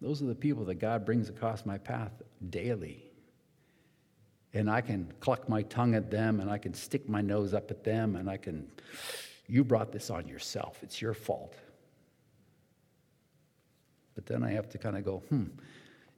Those 0.00 0.22
are 0.22 0.26
the 0.26 0.34
people 0.34 0.64
that 0.64 0.76
God 0.76 1.04
brings 1.04 1.28
across 1.28 1.66
my 1.66 1.76
path 1.76 2.22
daily. 2.48 3.05
And 4.56 4.70
I 4.70 4.80
can 4.80 5.12
cluck 5.20 5.50
my 5.50 5.60
tongue 5.60 5.94
at 5.94 6.10
them 6.10 6.40
and 6.40 6.50
I 6.50 6.56
can 6.56 6.72
stick 6.72 7.10
my 7.10 7.20
nose 7.20 7.52
up 7.52 7.70
at 7.70 7.84
them 7.84 8.16
and 8.16 8.30
I 8.30 8.38
can, 8.38 8.66
you 9.46 9.62
brought 9.62 9.92
this 9.92 10.08
on 10.08 10.26
yourself. 10.26 10.78
It's 10.82 11.02
your 11.02 11.12
fault. 11.12 11.54
But 14.14 14.24
then 14.24 14.42
I 14.42 14.52
have 14.52 14.66
to 14.70 14.78
kind 14.78 14.96
of 14.96 15.04
go, 15.04 15.18
hmm, 15.28 15.44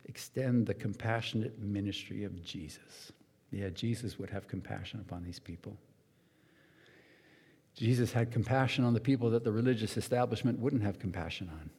extend 0.04 0.68
the 0.68 0.74
compassionate 0.74 1.58
ministry 1.58 2.22
of 2.22 2.44
Jesus. 2.44 3.10
Yeah, 3.50 3.70
Jesus 3.70 4.20
would 4.20 4.30
have 4.30 4.46
compassion 4.46 5.00
upon 5.00 5.24
these 5.24 5.40
people. 5.40 5.76
Jesus 7.74 8.12
had 8.12 8.30
compassion 8.30 8.84
on 8.84 8.94
the 8.94 9.00
people 9.00 9.30
that 9.30 9.42
the 9.42 9.50
religious 9.50 9.96
establishment 9.96 10.60
wouldn't 10.60 10.84
have 10.84 11.00
compassion 11.00 11.50
on. 11.52 11.70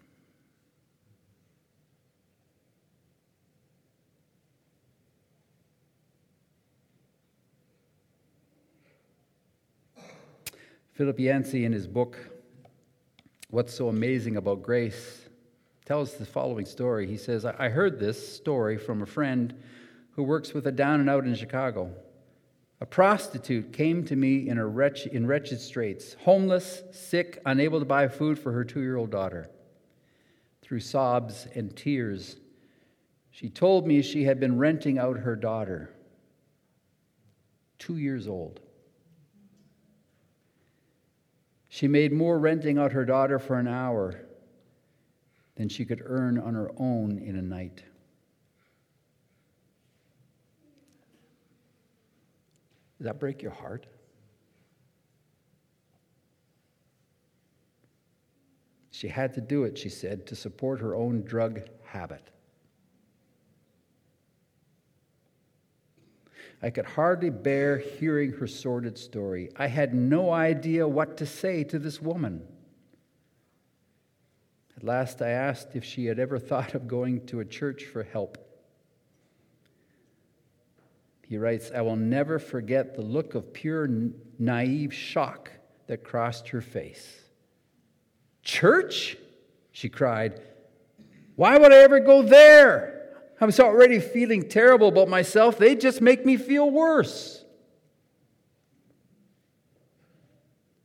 Philip 10.99 11.17
Yancey, 11.17 11.63
in 11.63 11.71
his 11.71 11.87
book, 11.87 12.17
What's 13.51 13.73
So 13.73 13.87
Amazing 13.87 14.35
About 14.35 14.61
Grace, 14.61 15.29
tells 15.85 16.15
the 16.15 16.25
following 16.25 16.65
story. 16.65 17.07
He 17.07 17.15
says, 17.15 17.45
I 17.45 17.69
heard 17.69 18.01
this 18.01 18.35
story 18.35 18.77
from 18.77 19.01
a 19.01 19.05
friend 19.05 19.55
who 20.11 20.23
works 20.23 20.53
with 20.53 20.67
a 20.67 20.73
down 20.73 20.99
and 20.99 21.09
out 21.09 21.23
in 21.23 21.33
Chicago. 21.35 21.93
A 22.81 22.85
prostitute 22.85 23.71
came 23.71 24.03
to 24.07 24.17
me 24.17 24.49
in, 24.49 24.57
a 24.57 24.67
wretch, 24.67 25.07
in 25.07 25.25
wretched 25.25 25.61
straits, 25.61 26.17
homeless, 26.25 26.83
sick, 26.91 27.41
unable 27.45 27.79
to 27.79 27.85
buy 27.85 28.09
food 28.09 28.37
for 28.37 28.51
her 28.51 28.65
two 28.65 28.81
year 28.81 28.97
old 28.97 29.09
daughter. 29.09 29.49
Through 30.61 30.81
sobs 30.81 31.47
and 31.55 31.73
tears, 31.77 32.35
she 33.31 33.47
told 33.47 33.87
me 33.87 34.01
she 34.01 34.25
had 34.25 34.41
been 34.41 34.57
renting 34.57 34.99
out 34.99 35.19
her 35.19 35.37
daughter, 35.37 35.91
two 37.77 37.95
years 37.95 38.27
old. 38.27 38.59
She 41.69 41.87
made 41.87 42.11
more 42.11 42.39
renting 42.39 42.79
out 42.79 42.91
her 42.91 43.05
daughter 43.05 43.37
for 43.37 43.59
an 43.59 43.67
hour 43.67 44.19
than 45.55 45.69
she 45.69 45.85
could 45.85 46.01
earn 46.03 46.39
on 46.39 46.55
her 46.55 46.71
own 46.77 47.19
in 47.19 47.35
a 47.35 47.41
night. 47.41 47.83
Does 52.97 53.05
that 53.05 53.19
break 53.19 53.41
your 53.41 53.51
heart? 53.51 53.85
She 58.91 59.07
had 59.07 59.33
to 59.35 59.41
do 59.41 59.63
it, 59.63 59.77
she 59.77 59.87
said, 59.87 60.25
to 60.27 60.35
support 60.35 60.81
her 60.81 60.95
own 60.95 61.21
drug 61.21 61.61
habit. 61.83 62.31
I 66.61 66.69
could 66.69 66.85
hardly 66.85 67.29
bear 67.29 67.77
hearing 67.77 68.33
her 68.33 68.47
sordid 68.47 68.97
story. 68.97 69.49
I 69.55 69.67
had 69.67 69.93
no 69.93 70.31
idea 70.31 70.87
what 70.87 71.17
to 71.17 71.25
say 71.25 71.63
to 71.65 71.79
this 71.79 72.01
woman. 72.01 72.41
At 74.75 74.83
last, 74.83 75.21
I 75.21 75.29
asked 75.29 75.75
if 75.75 75.85
she 75.85 76.05
had 76.05 76.19
ever 76.19 76.37
thought 76.37 76.73
of 76.73 76.87
going 76.87 77.25
to 77.27 77.39
a 77.39 77.45
church 77.45 77.85
for 77.85 78.03
help. 78.03 78.37
he 81.21 81.37
writes, 81.37 81.69
I 81.73 81.81
will 81.81 81.95
never 81.95 82.39
forget 82.39 82.95
the 82.95 83.03
look 83.03 83.35
of 83.35 83.53
pure, 83.53 83.87
naive 84.39 84.93
shock 84.93 85.51
that 85.85 86.03
crossed 86.03 86.49
her 86.49 86.61
face. 86.61 87.21
Church? 88.41 89.15
She 89.71 89.89
cried. 89.89 90.41
Why 91.35 91.57
would 91.57 91.71
I 91.71 91.77
ever 91.77 91.99
go 91.99 92.21
there? 92.23 92.98
I 93.41 93.45
was 93.45 93.59
already 93.59 93.99
feeling 93.99 94.49
terrible 94.49 94.89
about 94.89 95.07
myself. 95.07 95.57
They 95.57 95.75
just 95.75 96.01
make 96.01 96.25
me 96.25 96.35
feel 96.35 96.69
worse. 96.69 97.45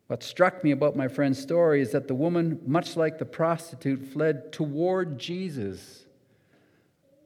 What 0.06 0.22
struck 0.22 0.62
me 0.62 0.70
about 0.70 0.94
my 0.94 1.08
friend's 1.08 1.40
story 1.40 1.80
is 1.80 1.92
that 1.92 2.06
the 2.06 2.14
woman, 2.14 2.60
much 2.66 2.96
like 2.96 3.18
the 3.18 3.24
prostitute, 3.24 4.12
fled 4.12 4.52
toward 4.52 5.18
Jesus, 5.18 6.06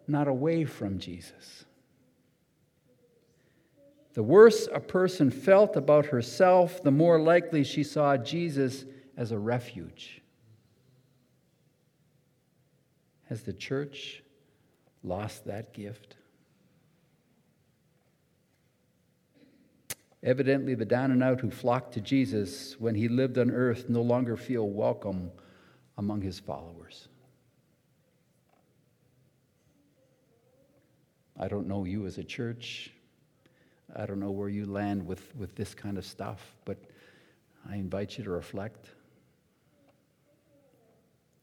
not 0.07 0.29
away 0.29 0.65
from 0.65 0.99
Jesus. 0.99 1.67
The 4.15 4.23
worse 4.23 4.67
a 4.73 4.81
person 4.81 5.31
felt 5.31 5.77
about 5.77 6.07
herself, 6.07 6.83
the 6.83 6.91
more 6.91 7.21
likely 7.21 7.63
she 7.65 7.85
saw 7.85 8.17
Jesus 8.17 8.85
as 9.17 9.33
a 9.33 9.39
refuge. 9.39 10.23
Has 13.29 13.43
the 13.43 13.53
church 13.53 14.23
lost 15.03 15.45
that 15.47 15.73
gift? 15.73 16.17
Evidently, 20.23 20.75
the 20.75 20.85
down 20.85 21.11
and 21.13 21.23
out 21.23 21.41
who 21.41 21.51
flocked 21.51 21.95
to 21.95 22.01
Jesus 22.01 22.75
when 22.79 22.95
he 22.95 23.09
lived 23.09 23.39
on 23.39 23.51
earth 23.51 23.89
no 23.89 24.03
longer 24.03 24.37
feel 24.37 24.69
welcome 24.69 25.31
among 25.97 26.23
his 26.23 26.41
followers. 26.41 27.09
I 31.39 31.47
don't 31.47 31.69
know 31.69 31.85
you 31.85 32.07
as 32.07 32.19
a 32.19 32.25
church. 32.25 32.91
I 33.95 34.07
don't 34.07 34.19
know 34.19 34.33
where 34.33 34.49
you 34.49 34.67
land 34.67 35.07
with, 35.07 35.35
with 35.37 35.55
this 35.55 35.73
kind 35.73 35.97
of 35.97 36.05
stuff, 36.05 36.57
but 36.65 36.79
I 37.71 37.77
invite 37.77 38.19
you 38.19 38.25
to 38.25 38.31
reflect. 38.31 38.91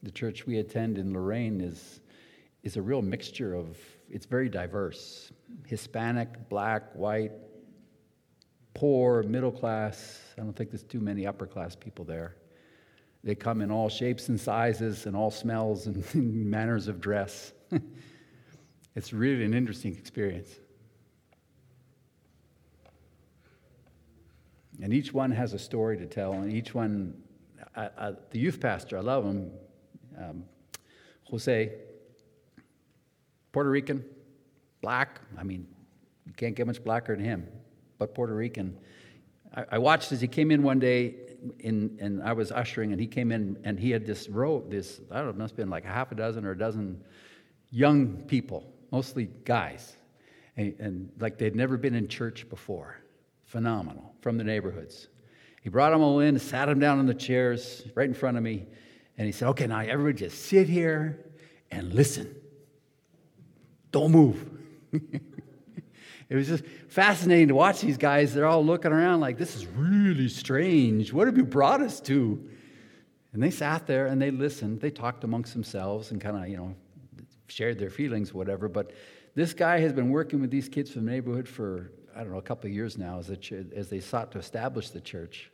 The 0.02 0.10
church 0.10 0.46
we 0.46 0.58
attend 0.58 0.98
in 0.98 1.14
Lorain 1.14 1.62
is, 1.62 2.00
is 2.66 2.76
a 2.76 2.82
real 2.82 3.00
mixture 3.00 3.54
of, 3.54 3.78
it's 4.10 4.26
very 4.26 4.48
diverse 4.48 5.32
Hispanic, 5.68 6.48
black, 6.48 6.92
white, 6.94 7.30
poor, 8.74 9.22
middle 9.22 9.52
class. 9.52 10.20
I 10.36 10.40
don't 10.40 10.54
think 10.54 10.70
there's 10.70 10.82
too 10.82 10.98
many 10.98 11.28
upper 11.28 11.46
class 11.46 11.76
people 11.76 12.04
there. 12.04 12.34
They 13.22 13.36
come 13.36 13.60
in 13.60 13.70
all 13.70 13.88
shapes 13.88 14.28
and 14.28 14.38
sizes 14.38 15.06
and 15.06 15.14
all 15.14 15.30
smells 15.30 15.86
and 15.86 16.04
manners 16.14 16.88
of 16.88 17.00
dress. 17.00 17.52
it's 18.96 19.12
really 19.12 19.44
an 19.44 19.54
interesting 19.54 19.96
experience. 19.96 20.50
And 24.82 24.92
each 24.92 25.12
one 25.12 25.30
has 25.30 25.52
a 25.52 25.58
story 25.58 25.96
to 25.98 26.06
tell, 26.06 26.32
and 26.32 26.52
each 26.52 26.74
one, 26.74 27.14
I, 27.76 27.88
I, 27.96 28.12
the 28.30 28.40
youth 28.40 28.60
pastor, 28.60 28.98
I 28.98 29.02
love 29.02 29.24
him, 29.24 29.52
um, 30.18 30.44
Jose, 31.30 31.72
Puerto 33.56 33.70
Rican, 33.70 34.04
black. 34.82 35.18
I 35.38 35.42
mean, 35.42 35.66
you 36.26 36.34
can't 36.34 36.54
get 36.54 36.66
much 36.66 36.84
blacker 36.84 37.16
than 37.16 37.24
him, 37.24 37.48
but 37.96 38.14
Puerto 38.14 38.34
Rican. 38.34 38.76
I, 39.54 39.64
I 39.72 39.78
watched 39.78 40.12
as 40.12 40.20
he 40.20 40.28
came 40.28 40.50
in 40.50 40.62
one 40.62 40.78
day, 40.78 41.14
in, 41.60 41.96
and 41.98 42.22
I 42.22 42.34
was 42.34 42.52
ushering, 42.52 42.92
and 42.92 43.00
he 43.00 43.06
came 43.06 43.32
in, 43.32 43.56
and 43.64 43.80
he 43.80 43.90
had 43.90 44.04
this 44.04 44.28
row, 44.28 44.62
this, 44.68 45.00
I 45.10 45.16
don't 45.16 45.24
know, 45.24 45.30
it 45.30 45.36
must 45.38 45.52
have 45.52 45.56
been 45.56 45.70
like 45.70 45.86
a 45.86 45.88
half 45.88 46.12
a 46.12 46.14
dozen 46.14 46.44
or 46.44 46.50
a 46.50 46.58
dozen 46.58 47.02
young 47.70 48.24
people, 48.26 48.70
mostly 48.92 49.30
guys, 49.46 49.96
and, 50.58 50.74
and 50.78 51.10
like 51.18 51.38
they'd 51.38 51.56
never 51.56 51.78
been 51.78 51.94
in 51.94 52.08
church 52.08 52.50
before 52.50 53.00
phenomenal, 53.46 54.14
from 54.20 54.36
the 54.36 54.44
neighborhoods. 54.44 55.08
He 55.62 55.70
brought 55.70 55.92
them 55.92 56.02
all 56.02 56.20
in, 56.20 56.38
sat 56.38 56.66
them 56.66 56.78
down 56.78 56.98
on 56.98 57.06
the 57.06 57.14
chairs 57.14 57.84
right 57.94 58.06
in 58.06 58.12
front 58.12 58.36
of 58.36 58.42
me, 58.42 58.66
and 59.16 59.24
he 59.24 59.32
said, 59.32 59.48
Okay, 59.48 59.66
now 59.66 59.80
everybody 59.80 60.26
just 60.26 60.44
sit 60.44 60.68
here 60.68 61.24
and 61.70 61.94
listen. 61.94 62.36
Don't 63.96 64.12
move. 64.12 64.46
it 64.92 66.34
was 66.34 66.48
just 66.48 66.64
fascinating 66.88 67.48
to 67.48 67.54
watch 67.54 67.80
these 67.80 67.96
guys. 67.96 68.34
They're 68.34 68.44
all 68.44 68.62
looking 68.62 68.92
around 68.92 69.20
like, 69.20 69.38
This 69.38 69.56
is 69.56 69.64
really 69.68 70.28
strange. 70.28 71.14
What 71.14 71.28
have 71.28 71.38
you 71.38 71.46
brought 71.46 71.80
us 71.80 71.98
to? 72.00 72.46
And 73.32 73.42
they 73.42 73.50
sat 73.50 73.86
there 73.86 74.04
and 74.04 74.20
they 74.20 74.30
listened. 74.30 74.82
They 74.82 74.90
talked 74.90 75.24
amongst 75.24 75.54
themselves 75.54 76.10
and 76.10 76.20
kind 76.20 76.36
of, 76.36 76.46
you 76.46 76.58
know, 76.58 76.74
shared 77.48 77.78
their 77.78 77.88
feelings, 77.88 78.34
whatever. 78.34 78.68
But 78.68 78.90
this 79.34 79.54
guy 79.54 79.80
has 79.80 79.94
been 79.94 80.10
working 80.10 80.42
with 80.42 80.50
these 80.50 80.68
kids 80.68 80.90
from 80.90 81.06
the 81.06 81.10
neighborhood 81.10 81.48
for 81.48 81.90
I 82.14 82.18
don't 82.18 82.32
know, 82.32 82.38
a 82.38 82.42
couple 82.42 82.68
of 82.68 82.74
years 82.74 82.98
now 82.98 83.18
as, 83.18 83.34
ch- 83.38 83.54
as 83.74 83.88
they 83.88 84.00
sought 84.00 84.30
to 84.32 84.38
establish 84.38 84.90
the 84.90 85.00
church. 85.00 85.50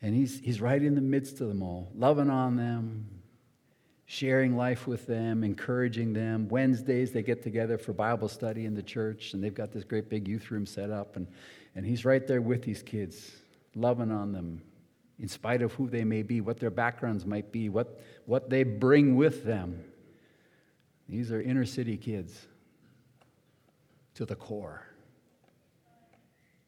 And 0.00 0.14
he's, 0.14 0.40
he's 0.40 0.62
right 0.62 0.82
in 0.82 0.94
the 0.94 1.02
midst 1.02 1.42
of 1.42 1.48
them 1.48 1.62
all, 1.62 1.90
loving 1.94 2.30
on 2.30 2.56
them, 2.56 3.06
sharing 4.14 4.56
life 4.56 4.86
with 4.86 5.06
them, 5.08 5.42
encouraging 5.42 6.12
them. 6.12 6.48
Wednesdays, 6.48 7.10
they 7.10 7.22
get 7.22 7.42
together 7.42 7.76
for 7.76 7.92
Bible 7.92 8.28
study 8.28 8.64
in 8.64 8.72
the 8.72 8.82
church, 8.82 9.34
and 9.34 9.42
they've 9.42 9.54
got 9.54 9.72
this 9.72 9.82
great 9.82 10.08
big 10.08 10.28
youth 10.28 10.52
room 10.52 10.66
set 10.66 10.90
up. 10.90 11.16
And, 11.16 11.26
and 11.74 11.84
he's 11.84 12.04
right 12.04 12.24
there 12.24 12.40
with 12.40 12.62
these 12.62 12.80
kids, 12.80 13.32
loving 13.74 14.12
on 14.12 14.30
them, 14.30 14.62
in 15.18 15.26
spite 15.26 15.62
of 15.62 15.72
who 15.72 15.88
they 15.88 16.04
may 16.04 16.22
be, 16.22 16.40
what 16.40 16.60
their 16.60 16.70
backgrounds 16.70 17.26
might 17.26 17.50
be, 17.50 17.68
what, 17.68 18.00
what 18.26 18.48
they 18.48 18.62
bring 18.62 19.16
with 19.16 19.44
them. 19.44 19.82
These 21.08 21.32
are 21.32 21.42
inner 21.42 21.64
city 21.64 21.96
kids 21.96 22.46
to 24.14 24.24
the 24.24 24.36
core 24.36 24.86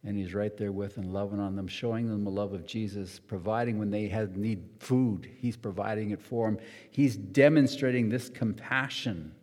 and 0.06 0.16
he's 0.16 0.34
right 0.34 0.56
there 0.56 0.70
with 0.70 0.94
them, 0.94 1.12
loving 1.12 1.40
on 1.40 1.56
them, 1.56 1.66
showing 1.66 2.08
them 2.08 2.22
the 2.22 2.30
love 2.30 2.52
of 2.52 2.64
Jesus, 2.64 3.18
providing 3.18 3.76
when 3.76 3.90
they 3.90 4.06
had 4.06 4.36
need 4.36 4.62
food, 4.78 5.28
he's 5.38 5.56
providing 5.56 6.10
it 6.10 6.22
for 6.22 6.46
them. 6.46 6.60
He's 6.92 7.16
demonstrating 7.16 8.08
this 8.08 8.28
compassion 8.28 9.34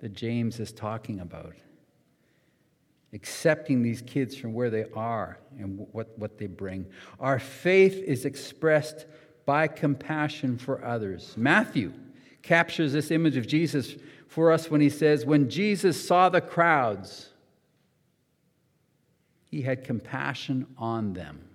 that 0.00 0.12
James 0.12 0.60
is 0.60 0.70
talking 0.70 1.18
about. 1.18 1.54
Accepting 3.12 3.82
these 3.82 4.00
kids 4.02 4.36
from 4.36 4.52
where 4.52 4.70
they 4.70 4.84
are 4.94 5.40
and 5.58 5.84
what, 5.90 6.16
what 6.16 6.38
they 6.38 6.46
bring. 6.46 6.86
Our 7.18 7.40
faith 7.40 7.96
is 7.96 8.24
expressed 8.24 9.06
by 9.46 9.66
compassion 9.66 10.58
for 10.58 10.84
others. 10.84 11.34
Matthew 11.36 11.92
captures 12.42 12.92
this 12.92 13.10
image 13.10 13.36
of 13.36 13.48
Jesus 13.48 13.96
for 14.28 14.52
us 14.52 14.70
when 14.70 14.80
he 14.80 14.90
says, 14.90 15.26
When 15.26 15.50
Jesus 15.50 16.06
saw 16.06 16.28
the 16.28 16.40
crowds, 16.40 17.30
he 19.50 19.62
had 19.62 19.84
compassion 19.84 20.66
on 20.76 21.14
them 21.14 21.48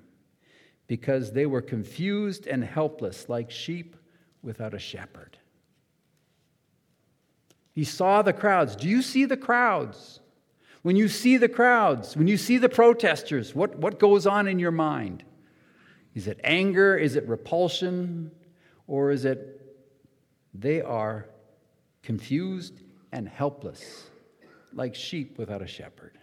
because 0.88 1.32
they 1.32 1.46
were 1.46 1.62
confused 1.62 2.48
and 2.48 2.64
helpless 2.64 3.30
like 3.30 3.50
sheep 3.50 3.96
without 4.42 4.74
a 4.74 4.80
shepherd. 4.80 5.38
He 7.72 7.84
saw 7.84 8.22
the 8.22 8.34
crowds. 8.34 8.76
Do 8.76 8.88
you 8.88 9.02
see 9.02 9.26
the 9.26 9.38
crowds? 9.38 10.20
When 10.82 10.96
you 10.96 11.08
see 11.08 11.38
the 11.38 11.50
crowds, 11.50 12.18
when 12.18 12.28
you 12.28 12.38
see 12.38 12.58
the 12.58 12.70
protesters, 12.70 13.56
what, 13.56 13.78
what 13.78 14.00
goes 14.00 14.28
on 14.28 14.48
in 14.48 14.60
your 14.60 14.72
mind? 14.72 15.24
Is 16.14 16.28
it 16.28 16.40
anger? 16.44 16.96
Is 16.98 17.16
it 17.16 17.28
repulsion? 17.28 18.32
Or 18.86 19.12
is 19.12 19.26
it 19.26 19.62
they 20.54 20.82
are 20.82 21.30
confused 22.04 22.84
and 23.12 23.28
helpless 23.28 24.04
like 24.74 24.94
sheep 24.94 25.38
without 25.38 25.62
a 25.62 25.68
shepherd? 25.68 26.18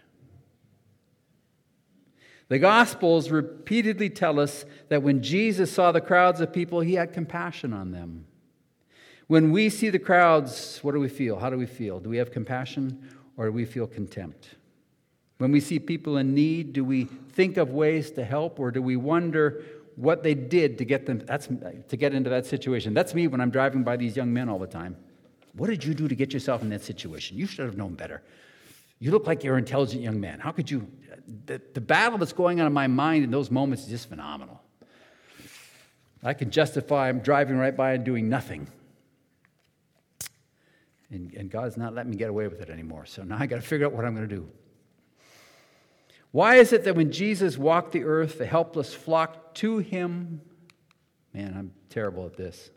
The 2.51 2.59
Gospels 2.59 3.31
repeatedly 3.31 4.09
tell 4.09 4.37
us 4.37 4.65
that 4.89 5.01
when 5.01 5.23
Jesus 5.23 5.71
saw 5.71 5.93
the 5.93 6.01
crowds 6.01 6.41
of 6.41 6.51
people, 6.51 6.81
he 6.81 6.95
had 6.95 7.13
compassion 7.13 7.71
on 7.71 7.91
them. 7.91 8.25
When 9.27 9.51
we 9.51 9.69
see 9.69 9.89
the 9.89 9.99
crowds, 9.99 10.79
what 10.81 10.91
do 10.91 10.99
we 10.99 11.07
feel? 11.07 11.39
How 11.39 11.49
do 11.49 11.57
we 11.57 11.65
feel? 11.65 12.01
Do 12.01 12.09
we 12.09 12.17
have 12.17 12.29
compassion 12.29 13.09
or 13.37 13.45
do 13.45 13.53
we 13.53 13.63
feel 13.63 13.87
contempt? 13.87 14.49
When 15.37 15.53
we 15.53 15.61
see 15.61 15.79
people 15.79 16.17
in 16.17 16.35
need, 16.35 16.73
do 16.73 16.83
we 16.83 17.05
think 17.05 17.55
of 17.55 17.69
ways 17.69 18.11
to 18.11 18.25
help 18.25 18.59
or 18.59 18.69
do 18.69 18.81
we 18.81 18.97
wonder 18.97 19.63
what 19.95 20.21
they 20.21 20.33
did 20.33 20.77
to 20.79 20.83
get 20.83 21.05
them 21.05 21.19
that's 21.19 21.47
to 21.47 21.95
get 21.95 22.13
into 22.13 22.29
that 22.31 22.45
situation? 22.45 22.93
That's 22.93 23.15
me 23.15 23.27
when 23.27 23.39
I'm 23.39 23.51
driving 23.51 23.85
by 23.85 23.95
these 23.95 24.17
young 24.17 24.33
men 24.33 24.49
all 24.49 24.59
the 24.59 24.67
time. 24.67 24.97
What 25.53 25.69
did 25.69 25.85
you 25.85 25.93
do 25.93 26.09
to 26.09 26.15
get 26.15 26.33
yourself 26.33 26.61
in 26.63 26.69
that 26.71 26.83
situation? 26.83 27.37
You 27.37 27.45
should 27.45 27.63
have 27.63 27.77
known 27.77 27.93
better. 27.93 28.21
You 28.99 29.11
look 29.11 29.25
like 29.25 29.41
you're 29.41 29.55
an 29.55 29.63
intelligent 29.63 30.03
young 30.03 30.19
man. 30.19 30.41
How 30.41 30.51
could 30.51 30.69
you? 30.69 30.85
The, 31.45 31.61
the 31.73 31.81
battle 31.81 32.17
that's 32.17 32.33
going 32.33 32.59
on 32.59 32.67
in 32.67 32.73
my 32.73 32.87
mind 32.87 33.23
in 33.23 33.31
those 33.31 33.51
moments 33.51 33.83
is 33.83 33.89
just 33.89 34.09
phenomenal. 34.09 34.61
I 36.23 36.33
can 36.33 36.51
justify 36.51 37.09
I'm 37.09 37.19
driving 37.19 37.57
right 37.57 37.75
by 37.75 37.93
and 37.93 38.03
doing 38.03 38.29
nothing. 38.29 38.67
And, 41.09 41.33
and 41.33 41.49
God's 41.49 41.77
not 41.77 41.93
letting 41.93 42.11
me 42.11 42.17
get 42.17 42.29
away 42.29 42.47
with 42.47 42.61
it 42.61 42.69
anymore. 42.69 43.05
So 43.05 43.23
now 43.23 43.37
I 43.39 43.45
got 43.45 43.57
to 43.57 43.61
figure 43.61 43.85
out 43.85 43.93
what 43.93 44.05
I'm 44.05 44.15
going 44.15 44.27
to 44.27 44.35
do. 44.35 44.47
Why 46.31 46.55
is 46.55 46.71
it 46.71 46.85
that 46.85 46.95
when 46.95 47.11
Jesus 47.11 47.57
walked 47.57 47.91
the 47.91 48.03
earth, 48.05 48.37
the 48.37 48.45
helpless 48.45 48.93
flocked 48.93 49.57
to 49.57 49.79
him? 49.79 50.41
Man, 51.33 51.53
I'm 51.57 51.73
terrible 51.89 52.25
at 52.25 52.37
this. 52.37 52.69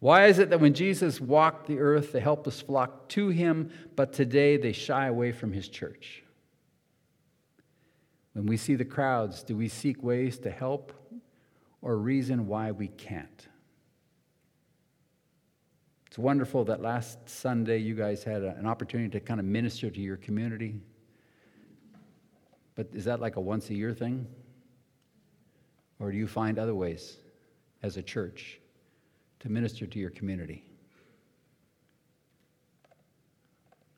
Why 0.00 0.26
is 0.26 0.38
it 0.38 0.48
that 0.48 0.60
when 0.60 0.72
Jesus 0.72 1.20
walked 1.20 1.66
the 1.66 1.78
earth, 1.78 2.12
the 2.12 2.20
helpless 2.20 2.62
flocked 2.62 3.10
to 3.10 3.28
him, 3.28 3.70
but 3.96 4.14
today 4.14 4.56
they 4.56 4.72
shy 4.72 5.06
away 5.06 5.30
from 5.30 5.52
his 5.52 5.68
church? 5.68 6.22
When 8.32 8.46
we 8.46 8.56
see 8.56 8.76
the 8.76 8.84
crowds, 8.84 9.42
do 9.42 9.54
we 9.54 9.68
seek 9.68 10.02
ways 10.02 10.38
to 10.38 10.50
help 10.50 10.94
or 11.82 11.98
reason 11.98 12.46
why 12.46 12.70
we 12.70 12.88
can't? 12.88 13.46
It's 16.06 16.18
wonderful 16.18 16.64
that 16.64 16.80
last 16.80 17.28
Sunday 17.28 17.78
you 17.78 17.94
guys 17.94 18.24
had 18.24 18.42
an 18.42 18.66
opportunity 18.66 19.10
to 19.10 19.20
kind 19.20 19.38
of 19.38 19.44
minister 19.46 19.90
to 19.90 20.00
your 20.00 20.16
community. 20.16 20.80
But 22.74 22.88
is 22.94 23.04
that 23.04 23.20
like 23.20 23.36
a 23.36 23.40
once 23.40 23.68
a 23.68 23.74
year 23.74 23.92
thing? 23.92 24.26
Or 25.98 26.10
do 26.10 26.16
you 26.16 26.26
find 26.26 26.58
other 26.58 26.74
ways 26.74 27.18
as 27.82 27.98
a 27.98 28.02
church 28.02 28.59
to 29.40 29.48
minister 29.48 29.86
to 29.86 29.98
your 29.98 30.10
community? 30.10 30.64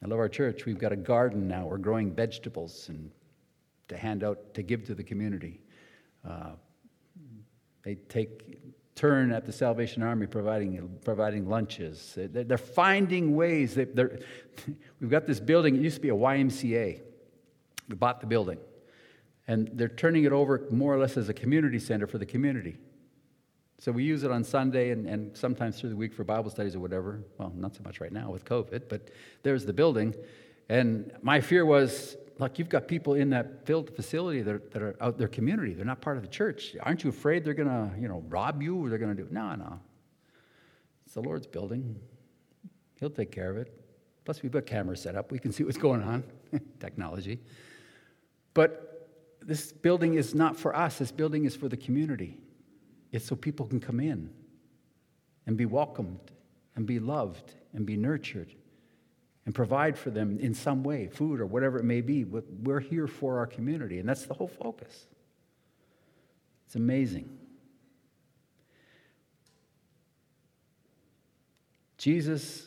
I 0.03 0.09
love 0.09 0.19
our 0.19 0.29
church. 0.29 0.67
We've 0.67 0.79
got 0.79 0.93
a 0.93 0.97
garden 0.97 1.47
now. 1.47 1.67
We're 1.67 1.79
growing 1.79 2.13
vegetables 2.13 2.89
and 2.89 3.11
to 3.89 3.97
hand 3.97 4.25
out, 4.25 4.55
to 4.55 4.63
give 4.63 4.85
to 4.87 4.95
the 4.95 5.05
community. 5.05 5.61
Uh, 6.29 6.53
they 7.85 7.95
take 7.95 8.59
turn 8.95 9.33
at 9.33 9.47
the 9.47 9.53
Salvation 9.53 10.03
Army 10.03 10.27
providing, 10.27 10.99
providing 11.05 11.49
lunches. 11.49 12.13
They're 12.17 12.59
finding 12.59 13.35
ways. 13.35 13.75
They're, 13.75 14.19
we've 15.01 15.11
got 15.11 15.27
this 15.27 15.41
building, 15.41 15.77
it 15.77 15.83
used 15.83 15.97
to 15.97 16.03
be 16.03 16.11
a 16.11 16.15
YMCA. 16.15 17.01
We 17.89 17.95
bought 17.95 18.21
the 18.21 18.27
building. 18.27 18.59
And 19.49 19.71
they're 19.75 19.89
turning 19.89 20.25
it 20.25 20.33
over 20.33 20.67
more 20.71 20.95
or 20.95 20.99
less 20.99 21.17
as 21.17 21.29
a 21.29 21.35
community 21.35 21.79
center 21.79 22.07
for 22.07 22.19
the 22.19 22.27
community. 22.27 22.77
So 23.83 23.91
we 23.91 24.05
use 24.05 24.23
it 24.23 24.31
on 24.31 24.45
Sunday 24.45 24.91
and, 24.91 25.09
and 25.09 25.37
sometimes 25.37 25.81
through 25.81 25.91
the 25.91 25.97
week 25.97 26.15
for 26.15 26.23
Bible 26.23 26.51
studies 26.51 26.77
or 26.77 26.79
whatever. 26.79 27.25
Well, 27.37 27.53
not 27.57 27.75
so 27.75 27.83
much 27.83 28.01
right 28.01 28.13
now 28.13 28.31
with 28.31 28.45
COVID, 28.45 28.83
but 28.89 29.11
there's 29.43 29.67
the 29.67 29.73
building. 29.73 30.15
And 30.69 31.11
my 31.21 31.41
fear 31.41 31.67
was 31.67 32.17
like 32.39 32.61
you've 32.61 32.69
got 32.69 32.87
people 32.87 33.15
in 33.15 33.31
that 33.31 33.67
filled 33.67 33.91
facility 33.97 34.41
that 34.43 34.55
are, 34.55 34.63
that 34.71 34.83
are 34.83 34.97
out 35.01 35.19
their 35.19 35.27
community. 35.27 35.75
They're 35.75 35.85
not 35.85 36.01
part 36.01 36.17
of 36.17 36.23
the 36.23 36.29
church. 36.29 36.77
Aren't 36.81 37.03
you 37.03 37.11
afraid 37.11 37.45
they're 37.45 37.55
going 37.55 37.67
to, 37.67 37.91
you 38.01 38.07
know, 38.07 38.23
rob 38.29 38.63
you 38.63 38.77
or 38.77 38.89
they're 38.89 38.99
going 38.99 39.17
to 39.17 39.21
do? 39.21 39.29
No, 39.33 39.53
no. 39.57 39.81
It's 41.05 41.15
the 41.15 41.21
Lord's 41.23 41.49
building. 41.49 41.99
He'll 43.01 43.11
take 43.11 43.33
care 43.33 43.51
of 43.51 43.57
it. 43.57 43.77
Plus, 44.25 44.45
we've 44.45 44.53
got 44.53 44.65
cameras 44.65 45.03
set 45.03 45.17
up. 45.17 45.33
We 45.33 45.41
can 45.41 45.51
see 45.57 45.65
what's 45.65 45.77
going 45.77 46.05
on. 46.05 46.23
Technology. 46.79 47.41
But 48.55 49.09
this 49.41 49.73
building 49.73 50.15
is 50.15 50.37
not 50.37 50.57
for 50.57 50.77
us. 50.77 50.99
This 50.99 51.11
building 51.11 51.47
is 51.47 51.57
for 51.57 51.69
the 51.69 51.77
community. 51.77 52.39
It's 53.13 53.27
so 53.27 53.37
people 53.37 53.67
can 53.67 53.79
come 53.79 54.01
in 54.01 54.31
and 55.47 55.57
be 55.57 55.67
welcomed 55.67 56.33
and 56.75 56.87
be 56.87 56.99
loved 56.99 57.53
and 57.75 57.85
be 57.85 57.97
nurtured 57.97 58.53
and 59.45 59.55
provide 59.55 59.99
for 59.99 60.11
them 60.11 60.39
in 60.39 60.55
some 60.55 60.83
way, 60.83 61.09
food 61.09 61.41
or 61.41 61.47
whatever 61.47 61.79
it 61.79 61.85
may 61.85 62.01
be. 62.01 62.25
We're 62.25 62.81
here 62.81 63.07
for 63.07 63.39
our 63.39 63.47
community, 63.47 63.99
and 63.99 64.09
that's 64.09 64.25
the 64.25 64.35
whole 64.35 64.49
focus. 64.49 65.07
It's 66.67 66.77
amazing. 66.77 67.29
Jesus, 71.99 72.67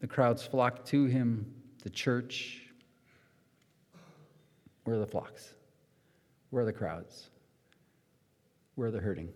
the 0.00 0.06
crowds 0.06 0.42
flocked 0.42 0.88
to 0.88 1.06
him, 1.06 1.54
the 1.82 1.90
church. 1.90 2.62
Where 4.84 4.96
are 4.96 5.00
the 5.00 5.06
flocks? 5.06 5.54
Where 6.50 6.62
are 6.62 6.66
the 6.66 6.72
crowds? 6.72 7.30
Where 8.74 8.88
are 8.88 8.92
the 8.92 9.00
hurting? 9.00 9.30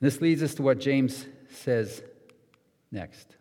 This 0.00 0.20
leads 0.20 0.42
us 0.42 0.54
to 0.54 0.62
what 0.62 0.78
James 0.78 1.26
says 1.50 2.02
next. 2.90 3.36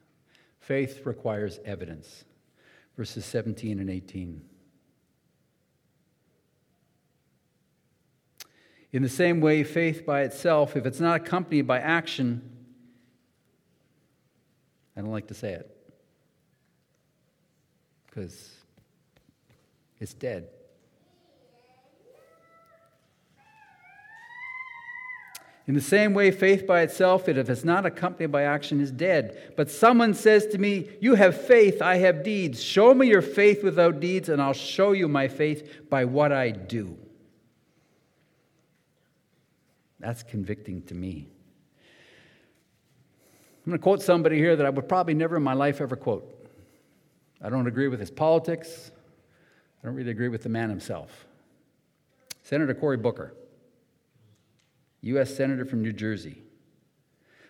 Faith 0.59 1.05
requires 1.05 1.59
evidence. 1.65 2.23
Verses 2.97 3.25
17 3.25 3.79
and 3.79 3.89
18. 3.89 4.41
In 8.93 9.03
the 9.03 9.09
same 9.09 9.41
way, 9.41 9.63
faith 9.65 10.05
by 10.05 10.21
itself, 10.21 10.77
if 10.77 10.85
it's 10.85 11.01
not 11.01 11.17
accompanied 11.17 11.67
by 11.67 11.79
action, 11.79 12.49
I 14.95 15.01
don't 15.01 15.11
like 15.11 15.27
to 15.27 15.33
say 15.33 15.51
it 15.51 15.75
because 18.05 18.55
it's 19.99 20.13
dead. 20.13 20.47
In 25.67 25.73
the 25.73 25.81
same 25.81 26.13
way, 26.13 26.29
faith 26.29 26.67
by 26.67 26.81
itself, 26.81 27.27
if 27.27 27.49
it's 27.49 27.63
not 27.63 27.87
accompanied 27.87 28.31
by 28.31 28.43
action, 28.43 28.79
is 28.79 28.91
dead. 28.91 29.53
But 29.57 29.71
someone 29.71 30.13
says 30.13 30.45
to 30.47 30.59
me, 30.59 30.89
You 31.01 31.15
have 31.15 31.39
faith, 31.41 31.81
I 31.81 31.97
have 31.97 32.23
deeds. 32.23 32.61
Show 32.61 32.93
me 32.93 33.07
your 33.07 33.23
faith 33.23 33.63
without 33.63 33.99
deeds, 33.99 34.29
and 34.29 34.39
I'll 34.39 34.53
show 34.53 34.91
you 34.91 35.07
my 35.07 35.27
faith 35.27 35.89
by 35.89 36.05
what 36.05 36.31
I 36.31 36.51
do. 36.51 36.97
That's 39.99 40.21
convicting 40.21 40.83
to 40.83 40.93
me. 40.93 41.27
I'm 43.65 43.71
going 43.71 43.79
to 43.79 43.83
quote 43.83 44.03
somebody 44.03 44.37
here 44.37 44.55
that 44.55 44.65
I 44.67 44.69
would 44.69 44.87
probably 44.87 45.15
never 45.15 45.37
in 45.37 45.41
my 45.41 45.53
life 45.53 45.81
ever 45.81 45.95
quote. 45.95 46.31
I 47.41 47.49
don't 47.49 47.65
agree 47.65 47.87
with 47.87 47.99
his 47.99 48.11
politics, 48.11 48.91
I 49.81 49.87
don't 49.87 49.95
really 49.95 50.11
agree 50.11 50.29
with 50.29 50.43
the 50.43 50.49
man 50.49 50.69
himself. 50.69 51.25
Senator 52.43 52.75
Cory 52.75 52.97
Booker. 52.97 53.33
U.S. 55.05 55.35
Senator 55.35 55.65
from 55.65 55.83
New 55.83 55.93
Jersey. 55.93 56.41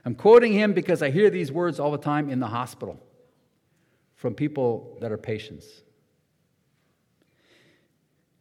I'm 0.03 0.14
quoting 0.14 0.51
him 0.51 0.74
because 0.74 1.01
I 1.01 1.10
hear 1.10 1.30
these 1.30 1.51
words 1.51 1.80
all 1.80 1.91
the 1.91 1.97
time 1.97 2.30
in 2.30 2.39
the 2.39 2.47
hospital 2.47 3.01
from 4.16 4.36
people 4.36 4.97
that 4.99 5.12
are 5.12 5.18
patients. 5.18 5.66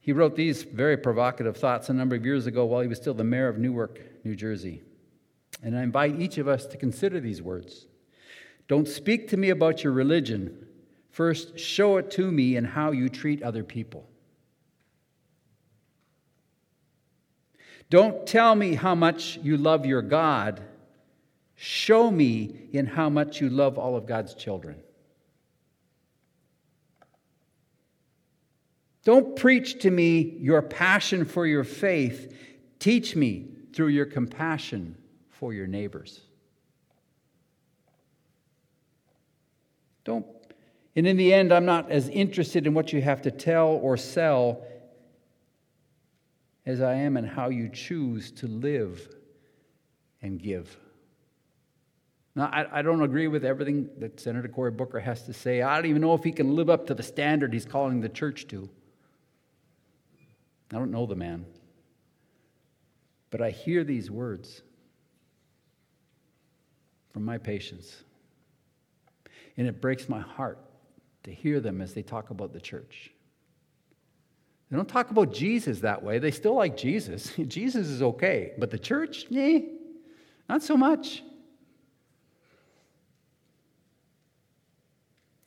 He 0.01 0.12
wrote 0.12 0.35
these 0.35 0.65
very 0.65 0.97
provocative 0.97 1.57
thoughts 1.57 1.89
a 1.89 1.95
number 1.95 2.17
of 2.17 2.27
years 2.27 2.47
ago 2.47 2.67
while 2.67 2.81
he 2.81 2.89
was 2.89 2.99
still 2.99 3.15
the 3.15 3.25
mayor 3.25 3.49
of 3.49 3.57
Newark, 3.57 4.01
New 4.25 4.35
Jersey. 4.35 4.83
And 5.62 5.79
I 5.79 5.83
invite 5.83 6.21
each 6.21 6.37
of 6.37 6.49
us 6.49 6.67
to 6.67 6.77
consider 6.77 7.21
these 7.21 7.41
words. 7.41 7.87
Don't 8.67 8.89
speak 8.89 9.29
to 9.29 9.37
me 9.37 9.51
about 9.51 9.85
your 9.85 9.93
religion. 9.93 10.67
First, 11.11 11.59
show 11.59 11.99
it 11.99 12.11
to 12.12 12.33
me 12.33 12.57
in 12.57 12.65
how 12.65 12.91
you 12.91 13.09
treat 13.09 13.43
other 13.45 13.62
people. 13.62 14.09
Don't 17.95 18.26
tell 18.26 18.57
me 18.57 18.74
how 18.74 18.97
much 18.97 19.38
you 19.45 19.57
love 19.57 19.86
your 19.86 20.03
God. 20.03 20.61
Show 21.55 22.11
me 22.11 22.68
in 22.72 22.86
how 22.86 23.09
much 23.09 23.40
you 23.40 23.49
love 23.49 23.78
all 23.78 23.95
of 23.95 24.05
God's 24.05 24.34
children. 24.34 24.82
Don't 29.05 29.36
preach 29.36 29.82
to 29.82 29.92
me 29.92 30.36
your 30.40 30.61
passion 30.61 31.24
for 31.24 31.47
your 31.47 31.62
faith. 31.62 32.36
Teach 32.80 33.14
me 33.14 33.47
through 33.72 33.90
your 33.90 34.07
compassion 34.07 34.97
for 35.30 35.55
your 35.55 35.68
neighbors. 35.68 36.20
Don't, 40.03 40.26
and 40.97 41.07
in 41.07 41.16
the 41.16 41.32
end, 41.32 41.53
I'm 41.53 41.64
not 41.64 41.92
as 41.92 42.09
interested 42.09 42.66
in 42.66 42.74
what 42.74 42.92
you 42.92 43.01
have 43.03 43.22
to 43.22 43.30
tell 43.30 43.68
or 43.68 43.97
sell 43.97 44.64
as 46.67 46.81
I 46.81 46.95
am 46.95 47.17
in 47.17 47.25
how 47.25 47.49
you 47.49 47.69
choose 47.69 48.31
to 48.33 48.47
live 48.47 49.09
and 50.23 50.41
give. 50.41 50.77
Now, 52.35 52.47
I, 52.47 52.79
I, 52.79 52.83
don't 52.83 53.03
agree 53.03 53.29
with 53.29 53.45
everything 53.45 53.89
that 53.99 54.19
Senator 54.19 54.49
Cory 54.49 54.73
Booker 54.73 54.99
has 54.99 55.23
to 55.25 55.33
say. 55.33 55.62
I 55.62 55.77
don't 55.77 55.87
even 55.87 56.03
know 56.03 56.15
if 56.15 56.25
he 56.25 56.33
can 56.33 56.57
live 56.57 56.69
up 56.69 56.87
to 56.89 56.95
the 56.95 57.03
standard 57.03 57.53
he's 57.53 57.65
calling 57.65 58.01
the 58.01 58.09
church 58.09 58.49
to. 58.49 58.69
I 60.73 60.79
don't 60.79 60.91
know 60.91 61.07
the 61.07 61.15
man. 61.15 61.47
But 63.31 63.41
I 63.41 63.51
hear 63.51 63.85
these 63.85 64.11
words 64.11 64.62
from 67.12 67.25
my 67.25 67.39
patients. 67.39 68.03
And 69.57 69.69
it 69.69 69.81
breaks 69.81 70.09
my 70.09 70.21
heart 70.21 70.59
to 71.23 71.33
hear 71.33 71.61
them 71.61 71.81
as 71.81 71.95
they 71.95 72.03
talk 72.03 72.31
about 72.31 72.53
the 72.53 72.61
church. 72.61 73.12
They 74.75 74.77
don't 74.77 74.89
talk 74.89 75.12
about 75.12 75.33
Jesus 75.33 75.79
that 75.83 76.03
way. 76.03 76.18
They 76.18 76.33
still 76.33 76.57
like 76.57 76.77
Jesus. 76.77 77.33
Jesus 77.47 77.87
is 77.87 78.03
okay. 78.03 78.55
But 78.59 78.72
the 78.72 78.79
church, 78.79 79.25
eh, 79.33 79.61
not 80.49 80.64
so 80.64 80.77
much. 80.77 81.22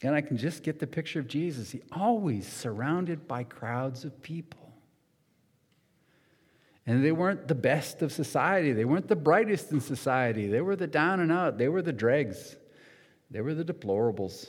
And 0.01 0.15
I 0.15 0.21
can 0.21 0.37
just 0.37 0.63
get 0.63 0.79
the 0.79 0.87
picture 0.87 1.19
of 1.19 1.27
Jesus. 1.27 1.71
He 1.71 1.81
always 1.91 2.47
surrounded 2.47 3.27
by 3.27 3.43
crowds 3.43 4.05
of 4.05 4.21
people. 4.21 4.71
And 6.85 7.03
they 7.03 7.11
weren't 7.11 7.49
the 7.49 7.55
best 7.55 8.01
of 8.01 8.13
society. 8.13 8.71
They 8.71 8.85
weren't 8.85 9.09
the 9.09 9.17
brightest 9.17 9.73
in 9.73 9.81
society. 9.81 10.47
They 10.47 10.61
were 10.61 10.77
the 10.77 10.87
down 10.87 11.19
and 11.19 11.33
out. 11.33 11.57
They 11.57 11.67
were 11.67 11.81
the 11.81 11.91
dregs. 11.91 12.55
They 13.29 13.41
were 13.41 13.53
the 13.53 13.65
deplorables. 13.65 14.47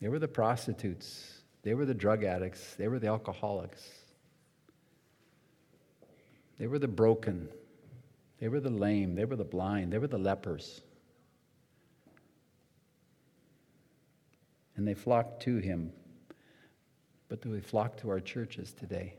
They 0.00 0.08
were 0.08 0.18
the 0.18 0.26
prostitutes. 0.26 1.37
They 1.62 1.74
were 1.74 1.84
the 1.84 1.94
drug 1.94 2.24
addicts, 2.24 2.74
they 2.76 2.88
were 2.88 2.98
the 2.98 3.08
alcoholics, 3.08 3.86
they 6.58 6.66
were 6.66 6.78
the 6.78 6.88
broken, 6.88 7.48
They 8.38 8.48
were 8.48 8.60
the 8.60 8.70
lame, 8.70 9.14
they 9.14 9.24
were 9.24 9.36
the 9.36 9.44
blind, 9.44 9.92
they 9.92 9.98
were 9.98 10.06
the 10.06 10.18
lepers. 10.18 10.80
And 14.76 14.86
they 14.86 14.94
flocked 14.94 15.42
to 15.42 15.56
him. 15.56 15.92
But 17.28 17.42
do 17.42 17.50
we 17.50 17.60
flock 17.60 17.96
to 17.98 18.10
our 18.10 18.20
churches 18.20 18.72
today? 18.72 19.16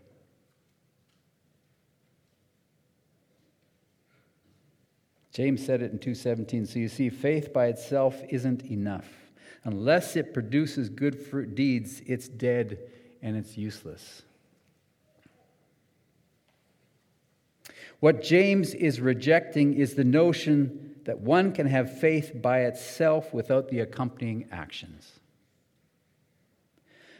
James 5.34 5.64
said 5.64 5.82
it 5.82 5.92
in 5.92 6.00
2:17. 6.00 6.66
So 6.66 6.80
you 6.80 6.88
see 6.88 7.10
faith 7.10 7.54
by 7.54 7.68
itself 7.68 8.22
isn't 8.30 8.64
enough. 8.66 9.29
Unless 9.70 10.16
it 10.16 10.34
produces 10.34 10.90
good 10.90 11.16
fruit 11.16 11.54
deeds, 11.54 12.02
it's 12.08 12.28
dead 12.28 12.80
and 13.22 13.38
it's 13.38 13.56
useless. 13.56 14.24
What 18.00 18.24
James 18.24 18.74
is 18.74 19.00
rejecting 19.00 19.76
is 19.76 19.94
the 19.94 20.04
notion 20.04 20.96
that 21.06 21.20
one 21.20 21.52
can 21.52 21.68
have 21.68 22.00
faith 22.00 22.32
by 22.42 22.62
itself 22.62 23.32
without 23.32 23.70
the 23.70 23.82
accompanying 23.82 24.48
actions. 24.52 25.20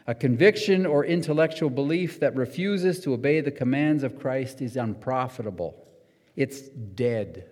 A 0.08 0.16
conviction 0.16 0.88
or 0.88 1.06
intellectual 1.06 1.70
belief 1.70 2.20
that 2.20 2.36
refuses 2.36 3.00
to 3.02 3.14
obey 3.14 3.42
the 3.42 3.52
commands 3.52 4.02
of 4.02 4.18
Christ 4.18 4.60
is 4.60 4.76
unprofitable. 4.76 5.88
It's 6.36 6.62
dead. 6.62 7.46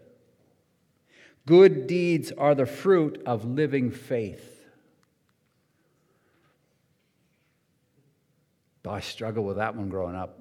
Good 1.45 1.85
deeds 1.85 2.31
are 2.31 2.55
the 2.55 2.65
fruit 2.65 3.21
of 3.27 3.45
living 3.45 3.91
faith. 3.91 4.55
I 8.89 8.99
struggled 8.99 9.45
with 9.45 9.57
that 9.57 9.75
one 9.75 9.89
growing 9.89 10.15
up. 10.15 10.39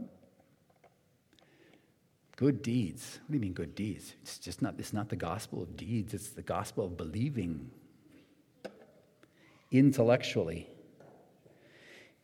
Good 2.37 2.63
deeds. 2.63 3.19
What 3.23 3.33
do 3.33 3.35
you 3.35 3.41
mean 3.41 3.55
good 3.55 3.75
deeds? 3.75 4.15
It's 4.23 4.39
just 4.39 4.61
not, 4.61 4.75
it's 4.79 4.93
not 4.93 5.09
the 5.09 5.17
gospel 5.17 5.63
of 5.63 5.77
deeds, 5.77 6.13
it's 6.13 6.29
the 6.29 6.43
gospel 6.43 6.85
of 6.85 6.97
believing 6.97 7.71
intellectually. 9.71 10.69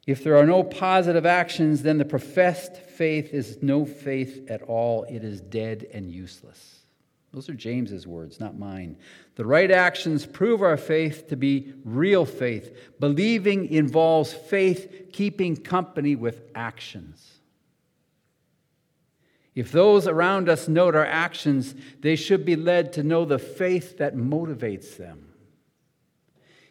If 0.07 0.25
there 0.25 0.37
are 0.37 0.47
no 0.47 0.65
positive 0.65 1.25
actions, 1.25 1.83
then 1.83 1.99
the 1.99 2.05
professed 2.05 2.77
faith 2.77 3.33
is 3.33 3.63
no 3.63 3.87
faith 3.87 4.51
at 4.51 4.63
all. 4.63 5.05
It 5.05 5.23
is 5.23 5.41
dead 5.41 5.87
and 5.93 6.11
useless. 6.11 6.82
Those 7.33 7.49
are 7.49 7.55
James's 7.55 8.07
words, 8.07 8.41
not 8.41 8.59
mine. 8.59 8.97
The 9.37 9.47
right 9.47 9.71
actions 9.71 10.27
prove 10.27 10.63
our 10.63 10.77
faith 10.77 11.29
to 11.29 11.37
be 11.37 11.73
real 11.83 12.27
faith. 12.27 12.77
Believing 13.01 13.73
involves 13.73 14.35
faith 14.35 15.09
keeping 15.13 15.57
company 15.57 16.15
with 16.15 16.43
actions. 16.55 17.27
If 19.55 19.73
those 19.73 20.07
around 20.07 20.49
us 20.49 20.69
note 20.69 20.95
our 20.95 21.07
actions, 21.07 21.75
they 22.01 22.17
should 22.17 22.45
be 22.45 22.57
led 22.57 22.93
to 22.95 23.03
know 23.03 23.25
the 23.25 23.39
faith 23.39 23.99
that 23.99 24.15
motivates 24.15 24.97
them. 24.97 25.29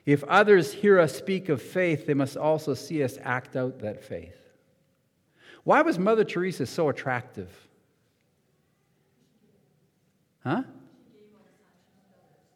If 0.05 0.23
others 0.23 0.73
hear 0.73 0.99
us 0.99 1.15
speak 1.15 1.49
of 1.49 1.61
faith, 1.61 2.05
they 2.05 2.15
must 2.15 2.37
also 2.37 2.73
see 2.73 3.03
us 3.03 3.17
act 3.21 3.55
out 3.55 3.79
that 3.79 4.03
faith. 4.03 4.37
Why 5.63 5.81
was 5.81 5.99
Mother 5.99 6.23
Teresa 6.23 6.65
so 6.65 6.89
attractive? 6.89 7.49
Huh? 10.43 10.63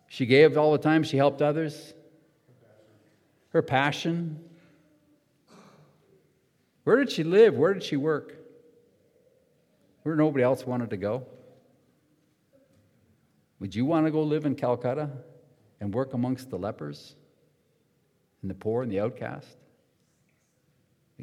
She 0.08 0.26
gave 0.26 0.58
all 0.58 0.72
the 0.72 0.78
time, 0.78 1.04
she 1.04 1.18
helped 1.18 1.42
others. 1.42 1.94
Her 3.50 3.62
passion. 3.62 4.40
Where 6.84 6.98
did 6.98 7.12
she 7.12 7.24
live? 7.24 7.56
Where 7.56 7.74
did 7.74 7.84
she 7.84 7.98
work? 7.98 8.36
Where 10.04 10.16
nobody 10.16 10.44
else 10.44 10.66
wanted 10.66 10.92
to 10.92 10.98
go? 10.98 11.26
Would 13.60 13.74
you 13.74 13.86
want 13.86 14.06
to 14.06 14.12
go 14.12 14.22
live 14.22 14.46
in 14.46 14.56
Calcutta 14.56 15.10
and 15.80 15.94
work 15.94 16.14
amongst 16.14 16.50
the 16.50 16.58
lepers 16.58 17.16
and 18.42 18.52
the 18.52 18.56
poor 18.56 18.84
and 18.84 18.92
the 18.92 19.00
outcast? 19.00 19.58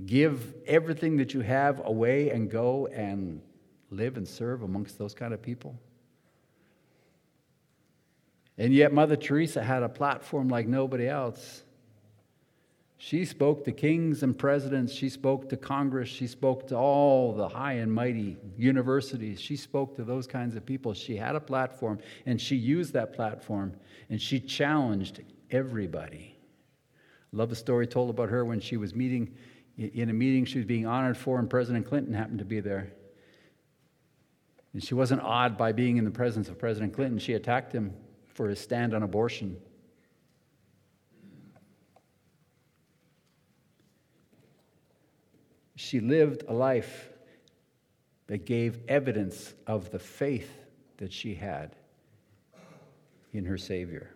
Give 0.06 0.54
everything 0.66 1.18
that 1.18 1.34
you 1.34 1.40
have 1.40 1.82
away 1.84 2.30
and 2.30 2.50
go 2.50 2.86
and 2.86 3.42
live 3.90 4.16
and 4.16 4.26
serve 4.26 4.62
amongst 4.62 4.98
those 4.98 5.14
kind 5.14 5.34
of 5.34 5.42
people? 5.42 5.78
And 8.58 8.74
yet, 8.74 8.92
Mother 8.92 9.16
Teresa 9.16 9.62
had 9.62 9.82
a 9.82 9.88
platform 9.88 10.48
like 10.48 10.66
nobody 10.66 11.08
else. 11.08 11.62
She 12.98 13.24
spoke 13.24 13.64
to 13.64 13.72
kings 13.72 14.22
and 14.22 14.38
presidents. 14.38 14.92
She 14.92 15.08
spoke 15.08 15.48
to 15.48 15.56
Congress. 15.56 16.08
She 16.08 16.28
spoke 16.28 16.68
to 16.68 16.76
all 16.76 17.32
the 17.32 17.48
high 17.48 17.72
and 17.72 17.92
mighty 17.92 18.36
universities. 18.56 19.40
She 19.40 19.56
spoke 19.56 19.96
to 19.96 20.04
those 20.04 20.26
kinds 20.28 20.54
of 20.54 20.64
people. 20.64 20.94
She 20.94 21.16
had 21.16 21.34
a 21.34 21.40
platform, 21.40 21.98
and 22.26 22.40
she 22.40 22.54
used 22.54 22.92
that 22.92 23.12
platform, 23.12 23.72
and 24.08 24.22
she 24.22 24.38
challenged 24.38 25.20
everybody. 25.50 26.38
Love 27.32 27.48
the 27.48 27.56
story 27.56 27.86
told 27.86 28.10
about 28.10 28.28
her 28.28 28.44
when 28.44 28.60
she 28.60 28.76
was 28.76 28.94
meeting 28.94 29.34
in 29.76 30.10
a 30.10 30.12
meeting 30.12 30.44
she 30.44 30.58
was 30.58 30.66
being 30.66 30.86
honored 30.86 31.16
for, 31.16 31.38
and 31.38 31.48
President 31.48 31.86
Clinton 31.86 32.14
happened 32.14 32.38
to 32.38 32.44
be 32.44 32.60
there. 32.60 32.92
And 34.74 34.84
she 34.84 34.94
wasn't 34.94 35.22
awed 35.22 35.56
by 35.56 35.72
being 35.72 35.96
in 35.96 36.04
the 36.04 36.10
presence 36.10 36.48
of 36.48 36.58
President 36.58 36.92
Clinton. 36.92 37.18
She 37.18 37.32
attacked 37.32 37.72
him 37.72 37.94
for 38.32 38.48
his 38.48 38.58
stand 38.58 38.94
on 38.94 39.02
abortion. 39.02 39.56
She 45.76 46.00
lived 46.00 46.44
a 46.48 46.52
life 46.52 47.10
that 48.28 48.46
gave 48.46 48.78
evidence 48.88 49.52
of 49.66 49.90
the 49.90 49.98
faith 49.98 50.50
that 50.98 51.12
she 51.12 51.34
had 51.34 51.76
in 53.32 53.44
her 53.44 53.58
Savior. 53.58 54.14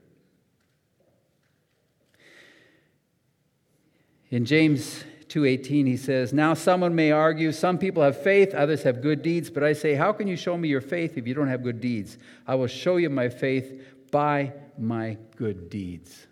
In 4.31 4.45
James 4.45 5.05
2:18 5.29 5.87
he 5.87 5.97
says, 5.97 6.33
"Now 6.33 6.55
someone 6.55 6.95
may 6.95 7.11
argue, 7.11 7.53
some 7.53 7.79
people 7.79 8.03
have 8.03 8.21
faith, 8.23 8.55
others 8.55 8.83
have 8.85 9.03
good 9.03 9.23
deeds, 9.23 9.51
but 9.51 9.65
I 9.65 9.73
say, 9.73 9.95
how 9.95 10.13
can 10.13 10.29
you 10.29 10.37
show 10.37 10.57
me 10.57 10.69
your 10.69 10.81
faith 10.81 11.19
if 11.19 11.27
you 11.27 11.35
don't 11.35 11.49
have 11.49 11.63
good 11.63 11.81
deeds? 11.81 12.17
I 12.47 12.55
will 12.55 12.69
show 12.69 12.97
you 12.97 13.11
my 13.11 13.29
faith 13.29 13.83
by 14.17 14.51
my 14.79 15.15
good 15.37 15.69
deeds. 15.69 16.27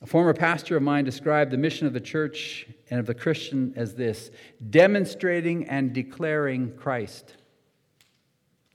A 0.00 0.06
former 0.06 0.32
pastor 0.32 0.78
of 0.78 0.82
mine 0.82 1.04
described 1.04 1.50
the 1.50 1.58
mission 1.58 1.86
of 1.86 1.92
the 1.92 2.00
church 2.00 2.66
and 2.88 2.98
of 2.98 3.04
the 3.04 3.12
Christian 3.12 3.74
as 3.76 3.94
this 3.94 4.30
demonstrating 4.70 5.68
and 5.68 5.92
declaring 5.92 6.72
Christ 6.74 7.34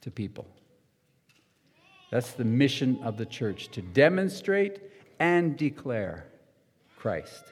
to 0.01 0.11
people. 0.11 0.45
That's 2.11 2.33
the 2.33 2.45
mission 2.45 2.99
of 3.03 3.17
the 3.17 3.25
church 3.25 3.69
to 3.69 3.81
demonstrate 3.81 4.81
and 5.19 5.57
declare 5.57 6.27
Christ. 6.95 7.43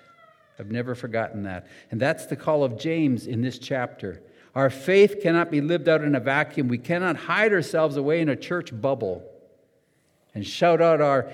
I've 0.59 0.69
never 0.69 0.93
forgotten 0.93 1.41
that. 1.45 1.65
And 1.89 1.99
that's 1.99 2.27
the 2.27 2.35
call 2.35 2.63
of 2.63 2.77
James 2.77 3.25
in 3.25 3.41
this 3.41 3.57
chapter. 3.57 4.21
Our 4.53 4.69
faith 4.69 5.21
cannot 5.21 5.49
be 5.49 5.61
lived 5.61 5.87
out 5.87 6.03
in 6.03 6.15
a 6.15 6.19
vacuum. 6.19 6.67
We 6.67 6.77
cannot 6.77 7.15
hide 7.15 7.53
ourselves 7.53 7.95
away 7.95 8.21
in 8.21 8.29
a 8.29 8.35
church 8.35 8.69
bubble 8.79 9.23
and 10.33 10.45
shout 10.45 10.81
out 10.81 11.01
our 11.01 11.31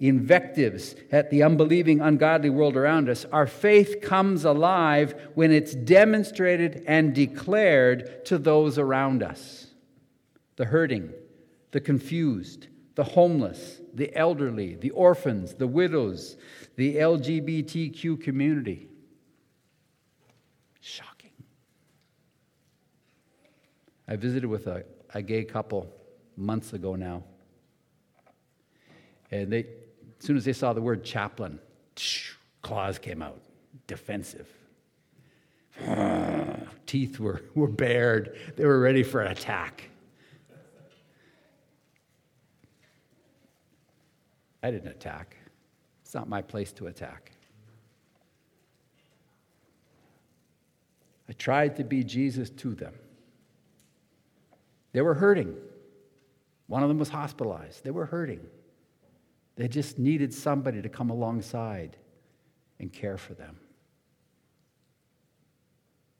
invectives 0.00 0.94
at 1.12 1.30
the 1.30 1.42
unbelieving, 1.42 2.00
ungodly 2.00 2.50
world 2.50 2.76
around 2.76 3.08
us. 3.08 3.24
Our 3.32 3.46
faith 3.46 4.00
comes 4.02 4.44
alive 4.44 5.14
when 5.34 5.52
it's 5.52 5.74
demonstrated 5.74 6.84
and 6.86 7.14
declared 7.14 8.24
to 8.26 8.38
those 8.38 8.78
around 8.78 9.22
us 9.22 9.66
the 10.56 10.64
hurting, 10.64 11.12
the 11.72 11.80
confused, 11.80 12.68
the 12.94 13.02
homeless, 13.02 13.80
the 13.92 14.14
elderly, 14.16 14.76
the 14.76 14.90
orphans, 14.90 15.54
the 15.54 15.66
widows, 15.66 16.36
the 16.76 16.96
LGBTQ 16.96 18.22
community. 18.22 18.88
I 24.06 24.16
visited 24.16 24.46
with 24.46 24.66
a, 24.66 24.84
a 25.14 25.22
gay 25.22 25.44
couple 25.44 25.90
months 26.36 26.72
ago 26.72 26.94
now. 26.94 27.24
And 29.30 29.52
they, 29.52 29.60
as 29.60 30.26
soon 30.26 30.36
as 30.36 30.44
they 30.44 30.52
saw 30.52 30.72
the 30.72 30.82
word 30.82 31.04
chaplain, 31.04 31.58
claws 32.62 32.98
came 32.98 33.22
out, 33.22 33.40
defensive. 33.86 34.48
Teeth 36.86 37.18
were, 37.18 37.42
were 37.54 37.68
bared, 37.68 38.36
they 38.56 38.64
were 38.64 38.78
ready 38.78 39.02
for 39.02 39.20
an 39.22 39.32
attack. 39.32 39.90
I 44.62 44.70
didn't 44.70 44.88
attack. 44.88 45.36
It's 46.02 46.14
not 46.14 46.28
my 46.28 46.40
place 46.40 46.72
to 46.74 46.86
attack. 46.86 47.32
I 51.28 51.32
tried 51.32 51.76
to 51.76 51.84
be 51.84 52.04
Jesus 52.04 52.50
to 52.50 52.74
them. 52.74 52.94
They 54.94 55.02
were 55.02 55.14
hurting. 55.14 55.56
One 56.68 56.82
of 56.82 56.88
them 56.88 56.98
was 56.98 57.10
hospitalized. 57.10 57.84
They 57.84 57.90
were 57.90 58.06
hurting. 58.06 58.40
They 59.56 59.68
just 59.68 59.98
needed 59.98 60.32
somebody 60.32 60.80
to 60.80 60.88
come 60.88 61.10
alongside 61.10 61.96
and 62.78 62.92
care 62.92 63.18
for 63.18 63.34
them. 63.34 63.58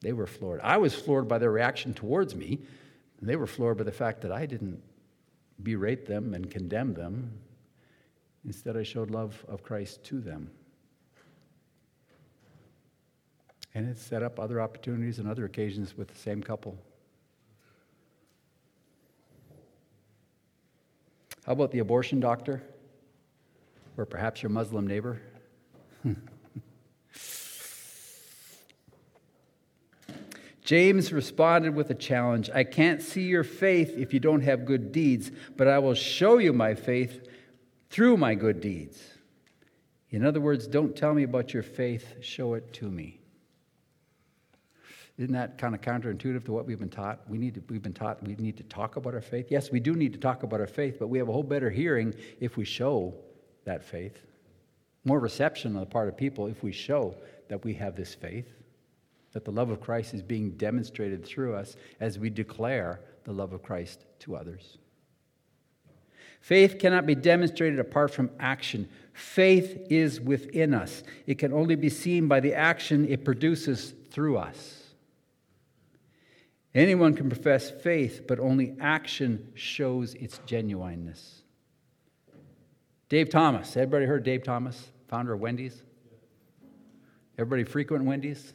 They 0.00 0.12
were 0.12 0.26
floored. 0.26 0.60
I 0.62 0.76
was 0.76 0.92
floored 0.92 1.28
by 1.28 1.38
their 1.38 1.52
reaction 1.52 1.94
towards 1.94 2.34
me, 2.34 2.60
They 3.22 3.36
were 3.36 3.46
floored 3.46 3.78
by 3.78 3.84
the 3.84 3.92
fact 3.92 4.20
that 4.22 4.32
I 4.32 4.44
didn't 4.44 4.82
berate 5.62 6.04
them 6.04 6.34
and 6.34 6.50
condemn 6.50 6.94
them. 6.94 7.30
Instead, 8.44 8.76
I 8.76 8.82
showed 8.82 9.10
love 9.10 9.42
of 9.48 9.62
Christ 9.62 10.04
to 10.04 10.20
them. 10.20 10.50
And 13.72 13.88
it 13.88 13.98
set 13.98 14.22
up 14.22 14.38
other 14.38 14.60
opportunities 14.60 15.20
and 15.20 15.28
other 15.28 15.44
occasions 15.44 15.96
with 15.96 16.08
the 16.08 16.18
same 16.18 16.42
couple. 16.42 16.76
How 21.44 21.52
about 21.52 21.70
the 21.70 21.78
abortion 21.78 22.20
doctor? 22.20 22.62
Or 23.96 24.06
perhaps 24.06 24.42
your 24.42 24.50
Muslim 24.50 24.86
neighbor? 24.86 25.20
James 30.64 31.12
responded 31.12 31.74
with 31.74 31.90
a 31.90 31.94
challenge 31.94 32.48
I 32.54 32.64
can't 32.64 33.02
see 33.02 33.24
your 33.24 33.44
faith 33.44 33.94
if 33.98 34.14
you 34.14 34.20
don't 34.20 34.40
have 34.40 34.64
good 34.64 34.90
deeds, 34.92 35.30
but 35.56 35.68
I 35.68 35.78
will 35.78 35.94
show 35.94 36.38
you 36.38 36.52
my 36.54 36.74
faith 36.74 37.28
through 37.90 38.16
my 38.16 38.34
good 38.34 38.60
deeds. 38.60 39.00
In 40.10 40.24
other 40.24 40.40
words, 40.40 40.66
don't 40.66 40.96
tell 40.96 41.12
me 41.12 41.24
about 41.24 41.52
your 41.52 41.62
faith, 41.62 42.22
show 42.22 42.54
it 42.54 42.72
to 42.74 42.90
me. 42.90 43.20
Isn't 45.16 45.34
that 45.34 45.58
kind 45.58 45.74
of 45.74 45.80
counterintuitive 45.80 46.44
to 46.46 46.52
what 46.52 46.66
we've 46.66 46.78
been 46.78 46.88
taught? 46.88 47.20
We 47.28 47.38
need 47.38 47.54
to, 47.54 47.62
we've 47.68 47.82
been 47.82 47.92
taught 47.92 48.22
we 48.22 48.34
need 48.34 48.56
to 48.56 48.64
talk 48.64 48.96
about 48.96 49.14
our 49.14 49.20
faith. 49.20 49.46
Yes, 49.48 49.70
we 49.70 49.78
do 49.78 49.94
need 49.94 50.12
to 50.12 50.18
talk 50.18 50.42
about 50.42 50.60
our 50.60 50.66
faith, 50.66 50.96
but 50.98 51.06
we 51.06 51.18
have 51.18 51.28
a 51.28 51.32
whole 51.32 51.44
better 51.44 51.70
hearing 51.70 52.14
if 52.40 52.56
we 52.56 52.64
show 52.64 53.14
that 53.64 53.84
faith. 53.84 54.20
More 55.04 55.20
reception 55.20 55.74
on 55.74 55.80
the 55.80 55.86
part 55.86 56.08
of 56.08 56.16
people 56.16 56.46
if 56.48 56.62
we 56.62 56.72
show 56.72 57.14
that 57.48 57.64
we 57.64 57.74
have 57.74 57.94
this 57.94 58.14
faith, 58.14 58.48
that 59.32 59.44
the 59.44 59.52
love 59.52 59.70
of 59.70 59.80
Christ 59.80 60.14
is 60.14 60.22
being 60.22 60.52
demonstrated 60.52 61.24
through 61.24 61.54
us 61.54 61.76
as 62.00 62.18
we 62.18 62.28
declare 62.28 63.00
the 63.22 63.32
love 63.32 63.52
of 63.52 63.62
Christ 63.62 64.04
to 64.20 64.34
others. 64.34 64.78
Faith 66.40 66.78
cannot 66.78 67.06
be 67.06 67.14
demonstrated 67.14 67.78
apart 67.78 68.12
from 68.12 68.30
action. 68.40 68.88
Faith 69.12 69.86
is 69.90 70.20
within 70.20 70.74
us. 70.74 71.02
It 71.26 71.38
can 71.38 71.52
only 71.52 71.76
be 71.76 71.88
seen 71.88 72.26
by 72.26 72.40
the 72.40 72.52
action 72.52 73.08
it 73.08 73.24
produces 73.24 73.94
through 74.10 74.38
us. 74.38 74.83
Anyone 76.74 77.14
can 77.14 77.28
profess 77.28 77.70
faith, 77.70 78.22
but 78.26 78.40
only 78.40 78.74
action 78.80 79.52
shows 79.54 80.14
its 80.14 80.40
genuineness. 80.44 81.42
Dave 83.08 83.30
Thomas. 83.30 83.76
Everybody 83.76 84.06
heard 84.06 84.24
Dave 84.24 84.42
Thomas, 84.42 84.90
founder 85.06 85.34
of 85.34 85.40
Wendy's? 85.40 85.82
Everybody 87.38 87.64
frequent 87.64 88.04
Wendy's? 88.04 88.54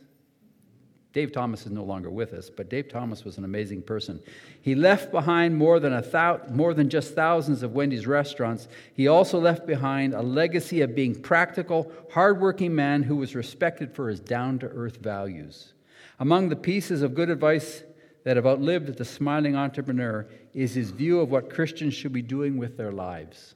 Dave 1.11 1.31
Thomas 1.31 1.65
is 1.65 1.71
no 1.71 1.83
longer 1.83 2.09
with 2.09 2.33
us, 2.33 2.49
but 2.49 2.69
Dave 2.69 2.87
Thomas 2.87 3.25
was 3.25 3.37
an 3.37 3.43
amazing 3.43 3.81
person. 3.81 4.21
He 4.61 4.75
left 4.75 5.11
behind 5.11 5.55
more 5.55 5.79
than, 5.79 5.91
a 5.91 6.01
thou- 6.01 6.41
more 6.51 6.73
than 6.73 6.89
just 6.89 7.15
thousands 7.15 7.63
of 7.63 7.73
Wendy's 7.73 8.05
restaurants. 8.05 8.67
He 8.93 9.07
also 9.07 9.39
left 9.39 9.65
behind 9.65 10.13
a 10.13 10.21
legacy 10.21 10.81
of 10.81 10.93
being 10.93 11.19
practical, 11.19 11.91
hardworking 12.11 12.75
man 12.75 13.01
who 13.03 13.15
was 13.15 13.33
respected 13.33 13.95
for 13.95 14.09
his 14.09 14.19
down 14.19 14.59
to 14.59 14.67
earth 14.67 14.97
values. 14.97 15.73
Among 16.19 16.49
the 16.49 16.55
pieces 16.55 17.01
of 17.01 17.15
good 17.15 17.29
advice 17.29 17.81
that 18.23 18.35
have 18.35 18.45
outlived 18.45 18.97
the 18.97 19.05
smiling 19.05 19.55
entrepreneur 19.55 20.27
is 20.53 20.73
his 20.73 20.91
view 20.91 21.19
of 21.19 21.31
what 21.31 21.49
Christians 21.49 21.93
should 21.93 22.13
be 22.13 22.21
doing 22.21 22.57
with 22.57 22.77
their 22.77 22.91
lives. 22.91 23.55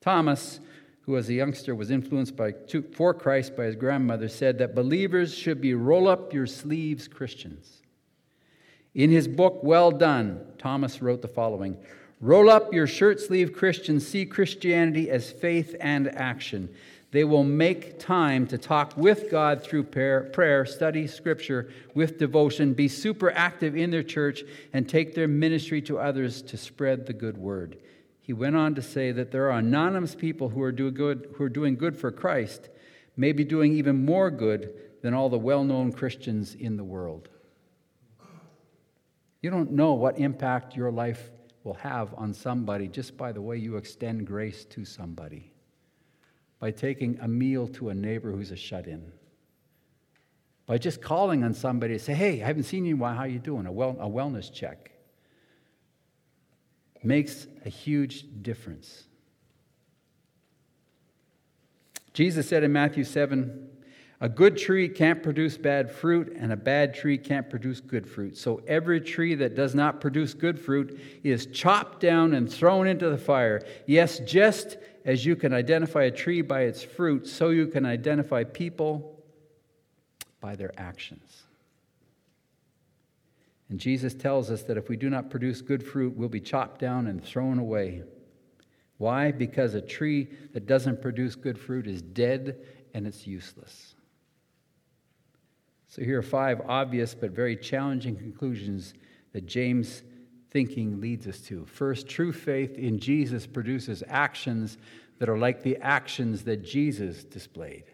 Thomas, 0.00 0.60
who 1.02 1.16
as 1.16 1.28
a 1.28 1.34
youngster 1.34 1.74
was 1.74 1.90
influenced 1.90 2.36
by, 2.36 2.54
for 2.92 3.12
Christ 3.12 3.56
by 3.56 3.64
his 3.64 3.76
grandmother, 3.76 4.28
said 4.28 4.58
that 4.58 4.74
believers 4.74 5.34
should 5.34 5.60
be 5.60 5.74
roll 5.74 6.08
up 6.08 6.32
your 6.32 6.46
sleeves 6.46 7.08
Christians. 7.08 7.82
In 8.94 9.10
his 9.10 9.28
book, 9.28 9.60
Well 9.62 9.90
Done, 9.90 10.40
Thomas 10.58 11.02
wrote 11.02 11.22
the 11.22 11.28
following 11.28 11.76
Roll 12.20 12.50
up 12.50 12.74
your 12.74 12.86
shirt 12.86 13.18
sleeve 13.18 13.54
Christians, 13.54 14.06
see 14.06 14.26
Christianity 14.26 15.10
as 15.10 15.30
faith 15.30 15.74
and 15.80 16.06
action. 16.08 16.68
They 17.12 17.24
will 17.24 17.42
make 17.42 17.98
time 17.98 18.46
to 18.48 18.58
talk 18.58 18.96
with 18.96 19.30
God 19.30 19.64
through 19.64 19.84
prayer, 19.84 20.64
study 20.64 21.08
scripture 21.08 21.72
with 21.92 22.18
devotion, 22.18 22.72
be 22.72 22.86
super 22.86 23.32
active 23.32 23.76
in 23.76 23.90
their 23.90 24.04
church, 24.04 24.44
and 24.72 24.88
take 24.88 25.14
their 25.14 25.26
ministry 25.26 25.82
to 25.82 25.98
others 25.98 26.40
to 26.42 26.56
spread 26.56 27.06
the 27.06 27.12
good 27.12 27.36
word. 27.36 27.78
He 28.20 28.32
went 28.32 28.54
on 28.54 28.76
to 28.76 28.82
say 28.82 29.10
that 29.10 29.32
there 29.32 29.50
are 29.50 29.58
anonymous 29.58 30.14
people 30.14 30.50
who 30.50 30.62
are, 30.62 30.70
good, 30.70 31.34
who 31.34 31.44
are 31.44 31.48
doing 31.48 31.74
good 31.74 31.96
for 31.96 32.12
Christ, 32.12 32.68
maybe 33.16 33.42
doing 33.42 33.72
even 33.72 34.04
more 34.04 34.30
good 34.30 34.72
than 35.02 35.12
all 35.12 35.28
the 35.28 35.38
well 35.38 35.64
known 35.64 35.92
Christians 35.92 36.54
in 36.54 36.76
the 36.76 36.84
world. 36.84 37.28
You 39.42 39.50
don't 39.50 39.72
know 39.72 39.94
what 39.94 40.18
impact 40.18 40.76
your 40.76 40.92
life 40.92 41.30
will 41.64 41.74
have 41.74 42.14
on 42.14 42.32
somebody 42.34 42.86
just 42.86 43.16
by 43.16 43.32
the 43.32 43.42
way 43.42 43.56
you 43.56 43.76
extend 43.76 44.26
grace 44.26 44.64
to 44.66 44.84
somebody 44.84 45.49
by 46.60 46.70
taking 46.70 47.18
a 47.20 47.26
meal 47.26 47.66
to 47.66 47.88
a 47.88 47.94
neighbor 47.94 48.30
who's 48.30 48.52
a 48.52 48.56
shut-in, 48.56 49.10
by 50.66 50.78
just 50.78 51.02
calling 51.02 51.42
on 51.42 51.52
somebody 51.52 51.94
to 51.94 51.98
say, 51.98 52.14
"Hey, 52.14 52.42
I 52.42 52.46
haven't 52.46 52.64
seen 52.64 52.84
you 52.84 52.94
in 52.94 53.00
a 53.00 53.02
while. 53.02 53.14
How 53.14 53.22
are 53.22 53.28
you 53.28 53.40
doing?" 53.40 53.66
A, 53.66 53.72
well, 53.72 53.96
a 53.98 54.08
wellness 54.08 54.52
check 54.52 54.92
makes 57.02 57.46
a 57.64 57.68
huge 57.68 58.26
difference. 58.42 59.06
Jesus 62.12 62.48
said 62.48 62.62
in 62.62 62.72
Matthew 62.72 63.04
7 63.04 63.70
a 64.22 64.28
good 64.28 64.58
tree 64.58 64.86
can't 64.86 65.22
produce 65.22 65.56
bad 65.56 65.90
fruit, 65.90 66.36
and 66.36 66.52
a 66.52 66.56
bad 66.56 66.92
tree 66.92 67.16
can't 67.16 67.48
produce 67.48 67.80
good 67.80 68.06
fruit. 68.06 68.36
So 68.36 68.60
every 68.66 69.00
tree 69.00 69.34
that 69.36 69.54
does 69.54 69.74
not 69.74 69.98
produce 70.02 70.34
good 70.34 70.60
fruit 70.60 71.00
is 71.24 71.46
chopped 71.46 72.00
down 72.00 72.34
and 72.34 72.52
thrown 72.52 72.86
into 72.86 73.08
the 73.08 73.16
fire. 73.16 73.62
Yes, 73.86 74.18
just 74.20 74.76
as 75.04 75.24
you 75.24 75.36
can 75.36 75.52
identify 75.52 76.04
a 76.04 76.10
tree 76.10 76.42
by 76.42 76.62
its 76.62 76.82
fruit, 76.82 77.26
so 77.26 77.50
you 77.50 77.66
can 77.66 77.86
identify 77.86 78.44
people 78.44 79.22
by 80.40 80.56
their 80.56 80.72
actions. 80.78 81.44
And 83.68 83.78
Jesus 83.78 84.14
tells 84.14 84.50
us 84.50 84.64
that 84.64 84.76
if 84.76 84.88
we 84.88 84.96
do 84.96 85.08
not 85.08 85.30
produce 85.30 85.62
good 85.62 85.84
fruit, 85.84 86.16
we'll 86.16 86.28
be 86.28 86.40
chopped 86.40 86.80
down 86.80 87.06
and 87.06 87.24
thrown 87.24 87.58
away. 87.58 88.02
Why? 88.98 89.30
Because 89.30 89.74
a 89.74 89.80
tree 89.80 90.28
that 90.52 90.66
doesn't 90.66 91.00
produce 91.00 91.36
good 91.36 91.58
fruit 91.58 91.86
is 91.86 92.02
dead 92.02 92.58
and 92.92 93.06
it's 93.06 93.26
useless. 93.26 93.94
So, 95.86 96.02
here 96.02 96.18
are 96.18 96.22
five 96.22 96.60
obvious 96.68 97.14
but 97.14 97.30
very 97.30 97.56
challenging 97.56 98.16
conclusions 98.16 98.94
that 99.32 99.46
James' 99.46 100.02
thinking 100.50 101.00
leads 101.00 101.26
us 101.26 101.38
to. 101.40 101.64
First, 101.66 102.08
true 102.08 102.32
faith 102.32 102.76
in 102.76 102.98
Jesus 102.98 103.46
produces 103.46 104.02
actions 104.08 104.78
that 105.18 105.28
are 105.28 105.38
like 105.38 105.62
the 105.62 105.76
actions 105.78 106.44
that 106.44 106.64
Jesus 106.64 107.24
displayed. 107.24 107.84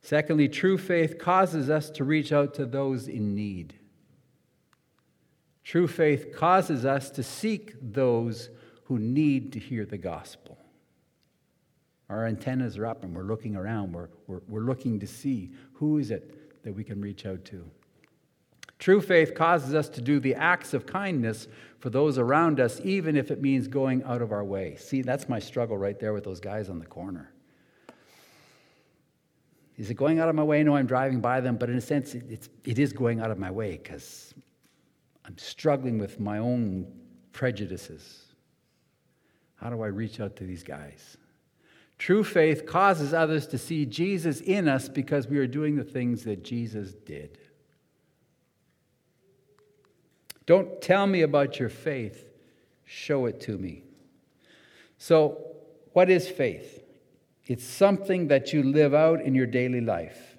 Secondly, 0.00 0.48
true 0.48 0.78
faith 0.78 1.18
causes 1.18 1.68
us 1.68 1.90
to 1.90 2.04
reach 2.04 2.32
out 2.32 2.54
to 2.54 2.66
those 2.66 3.08
in 3.08 3.34
need. 3.34 3.74
True 5.64 5.86
faith 5.86 6.34
causes 6.34 6.86
us 6.86 7.10
to 7.10 7.22
seek 7.22 7.74
those 7.82 8.48
who 8.84 8.98
need 8.98 9.52
to 9.52 9.58
hear 9.58 9.84
the 9.84 9.98
gospel. 9.98 10.56
Our 12.08 12.26
antennas 12.26 12.78
are 12.78 12.86
up 12.86 13.04
and 13.04 13.14
we're 13.14 13.24
looking 13.24 13.54
around. 13.54 13.92
We're, 13.92 14.08
we're, 14.26 14.40
we're 14.48 14.60
looking 14.60 14.98
to 15.00 15.06
see 15.06 15.50
who 15.74 15.98
is 15.98 16.10
it 16.10 16.62
that 16.62 16.72
we 16.74 16.84
can 16.84 17.00
reach 17.00 17.26
out 17.26 17.44
to. 17.46 17.70
True 18.78 19.00
faith 19.00 19.34
causes 19.34 19.74
us 19.74 19.88
to 19.90 20.00
do 20.00 20.20
the 20.20 20.34
acts 20.34 20.72
of 20.72 20.86
kindness 20.86 21.48
for 21.80 21.90
those 21.90 22.18
around 22.18 22.60
us, 22.60 22.80
even 22.84 23.16
if 23.16 23.30
it 23.30 23.40
means 23.40 23.66
going 23.68 24.02
out 24.04 24.22
of 24.22 24.32
our 24.32 24.44
way. 24.44 24.76
See, 24.76 25.02
that's 25.02 25.28
my 25.28 25.38
struggle 25.38 25.76
right 25.76 25.98
there 25.98 26.12
with 26.12 26.24
those 26.24 26.40
guys 26.40 26.68
on 26.68 26.78
the 26.78 26.86
corner. 26.86 27.32
Is 29.76 29.90
it 29.90 29.94
going 29.94 30.18
out 30.18 30.28
of 30.28 30.34
my 30.34 30.42
way? 30.42 30.62
No, 30.64 30.74
I'm 30.74 30.86
driving 30.86 31.20
by 31.20 31.40
them, 31.40 31.56
but 31.56 31.70
in 31.70 31.76
a 31.76 31.80
sense, 31.80 32.14
it's, 32.14 32.48
it 32.64 32.78
is 32.78 32.92
going 32.92 33.20
out 33.20 33.30
of 33.30 33.38
my 33.38 33.50
way 33.50 33.76
because 33.82 34.34
I'm 35.24 35.38
struggling 35.38 35.98
with 35.98 36.18
my 36.18 36.38
own 36.38 36.92
prejudices. 37.32 38.24
How 39.54 39.70
do 39.70 39.82
I 39.82 39.86
reach 39.86 40.20
out 40.20 40.36
to 40.36 40.44
these 40.44 40.64
guys? 40.64 41.16
True 41.98 42.22
faith 42.22 42.64
causes 42.66 43.12
others 43.12 43.46
to 43.48 43.58
see 43.58 43.84
Jesus 43.84 44.40
in 44.40 44.68
us 44.68 44.88
because 44.88 45.26
we 45.26 45.38
are 45.38 45.48
doing 45.48 45.76
the 45.76 45.84
things 45.84 46.22
that 46.24 46.44
Jesus 46.44 46.94
did. 46.94 47.38
Don't 50.48 50.80
tell 50.80 51.06
me 51.06 51.20
about 51.20 51.60
your 51.60 51.68
faith, 51.68 52.30
show 52.86 53.26
it 53.26 53.38
to 53.42 53.58
me. 53.58 53.82
So, 54.96 55.44
what 55.92 56.08
is 56.08 56.26
faith? 56.26 56.82
It's 57.44 57.62
something 57.62 58.28
that 58.28 58.54
you 58.54 58.62
live 58.62 58.94
out 58.94 59.20
in 59.20 59.34
your 59.34 59.44
daily 59.44 59.82
life. 59.82 60.38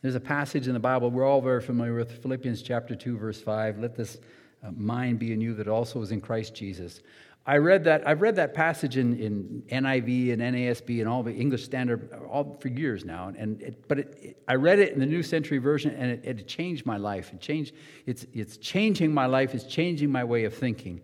There's 0.00 0.14
a 0.14 0.20
passage 0.20 0.68
in 0.68 0.72
the 0.72 0.80
Bible 0.80 1.10
we're 1.10 1.26
all 1.26 1.42
very 1.42 1.60
familiar 1.60 1.94
with 1.94 2.22
Philippians 2.22 2.62
chapter 2.62 2.96
2 2.96 3.18
verse 3.18 3.42
5. 3.42 3.78
Let 3.78 3.94
this 3.94 4.16
uh, 4.64 4.70
mind 4.74 5.18
be 5.18 5.34
in 5.34 5.40
you 5.42 5.52
that 5.52 5.68
also 5.68 6.00
is 6.00 6.10
in 6.10 6.22
Christ 6.22 6.54
Jesus. 6.54 7.02
I 7.48 7.58
read 7.58 7.84
that, 7.84 8.06
I've 8.08 8.22
read 8.22 8.36
that 8.36 8.54
passage 8.54 8.96
in, 8.96 9.16
in 9.20 9.62
NIV 9.70 10.32
and 10.32 10.42
NASB 10.42 10.98
and 10.98 11.08
all 11.08 11.22
the 11.22 11.32
English 11.32 11.64
Standard 11.64 12.12
all 12.28 12.56
for 12.60 12.66
years 12.66 13.04
now. 13.04 13.32
And 13.38 13.62
it, 13.62 13.86
but 13.86 14.00
it, 14.00 14.18
it, 14.20 14.42
I 14.48 14.56
read 14.56 14.80
it 14.80 14.92
in 14.92 14.98
the 14.98 15.06
New 15.06 15.22
Century 15.22 15.58
Version 15.58 15.94
and 15.94 16.10
it, 16.10 16.24
it 16.24 16.48
changed 16.48 16.84
my 16.84 16.96
life. 16.96 17.32
It 17.32 17.40
changed, 17.40 17.74
it's, 18.04 18.26
it's 18.32 18.56
changing 18.56 19.14
my 19.14 19.26
life, 19.26 19.54
it's 19.54 19.64
changing 19.64 20.10
my 20.10 20.24
way 20.24 20.44
of 20.44 20.54
thinking. 20.54 21.00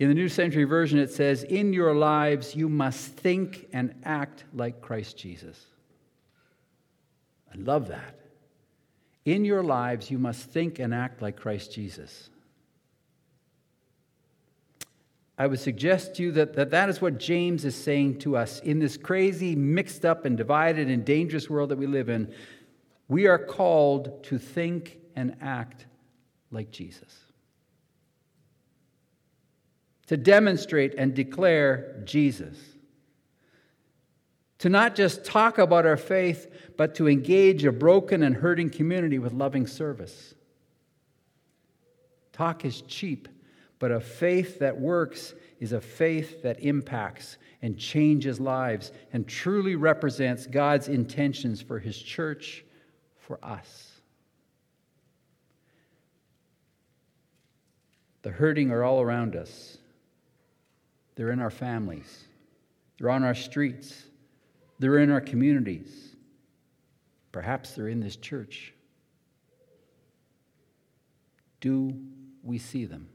In 0.00 0.08
the 0.08 0.14
New 0.14 0.28
Century 0.28 0.64
Version, 0.64 0.98
it 0.98 1.12
says, 1.12 1.44
In 1.44 1.72
your 1.72 1.94
lives, 1.94 2.56
you 2.56 2.68
must 2.68 3.12
think 3.12 3.68
and 3.72 3.94
act 4.04 4.44
like 4.52 4.80
Christ 4.80 5.16
Jesus. 5.16 5.64
I 7.52 7.56
love 7.56 7.86
that. 7.88 8.18
In 9.24 9.44
your 9.44 9.62
lives, 9.62 10.10
you 10.10 10.18
must 10.18 10.42
think 10.50 10.80
and 10.80 10.92
act 10.92 11.22
like 11.22 11.36
Christ 11.36 11.72
Jesus. 11.72 12.30
I 15.40 15.46
would 15.46 15.60
suggest 15.60 16.16
to 16.16 16.24
you 16.24 16.32
that, 16.32 16.54
that 16.54 16.70
that 16.70 16.88
is 16.88 17.00
what 17.00 17.18
James 17.18 17.64
is 17.64 17.76
saying 17.76 18.18
to 18.20 18.36
us 18.36 18.58
in 18.58 18.80
this 18.80 18.96
crazy, 18.96 19.54
mixed 19.54 20.04
up, 20.04 20.24
and 20.24 20.36
divided 20.36 20.90
and 20.90 21.04
dangerous 21.04 21.48
world 21.48 21.68
that 21.68 21.78
we 21.78 21.86
live 21.86 22.08
in. 22.08 22.34
We 23.06 23.28
are 23.28 23.38
called 23.38 24.24
to 24.24 24.38
think 24.38 24.98
and 25.14 25.36
act 25.40 25.86
like 26.50 26.72
Jesus, 26.72 27.14
to 30.08 30.16
demonstrate 30.16 30.94
and 30.96 31.14
declare 31.14 32.02
Jesus, 32.04 32.56
to 34.58 34.68
not 34.68 34.96
just 34.96 35.24
talk 35.24 35.58
about 35.58 35.86
our 35.86 35.96
faith, 35.96 36.52
but 36.76 36.96
to 36.96 37.08
engage 37.08 37.64
a 37.64 37.70
broken 37.70 38.24
and 38.24 38.34
hurting 38.34 38.70
community 38.70 39.20
with 39.20 39.32
loving 39.32 39.68
service. 39.68 40.34
Talk 42.32 42.64
is 42.64 42.80
cheap 42.82 43.28
but 43.78 43.90
a 43.90 44.00
faith 44.00 44.58
that 44.58 44.80
works 44.80 45.34
is 45.60 45.72
a 45.72 45.80
faith 45.80 46.42
that 46.42 46.60
impacts 46.60 47.38
and 47.62 47.78
changes 47.78 48.40
lives 48.40 48.92
and 49.12 49.26
truly 49.26 49.76
represents 49.76 50.46
God's 50.46 50.88
intentions 50.88 51.60
for 51.60 51.78
His 51.78 52.00
church, 52.00 52.64
for 53.16 53.38
us. 53.42 53.92
The 58.22 58.30
hurting 58.30 58.70
are 58.70 58.82
all 58.82 59.00
around 59.00 59.36
us. 59.36 59.78
They're 61.14 61.30
in 61.30 61.40
our 61.40 61.50
families, 61.50 62.24
they're 62.98 63.10
on 63.10 63.24
our 63.24 63.34
streets, 63.34 64.04
they're 64.78 64.98
in 64.98 65.10
our 65.10 65.20
communities. 65.20 66.04
Perhaps 67.30 67.72
they're 67.72 67.88
in 67.88 68.00
this 68.00 68.16
church. 68.16 68.72
Do 71.60 71.94
we 72.42 72.58
see 72.58 72.84
them? 72.84 73.08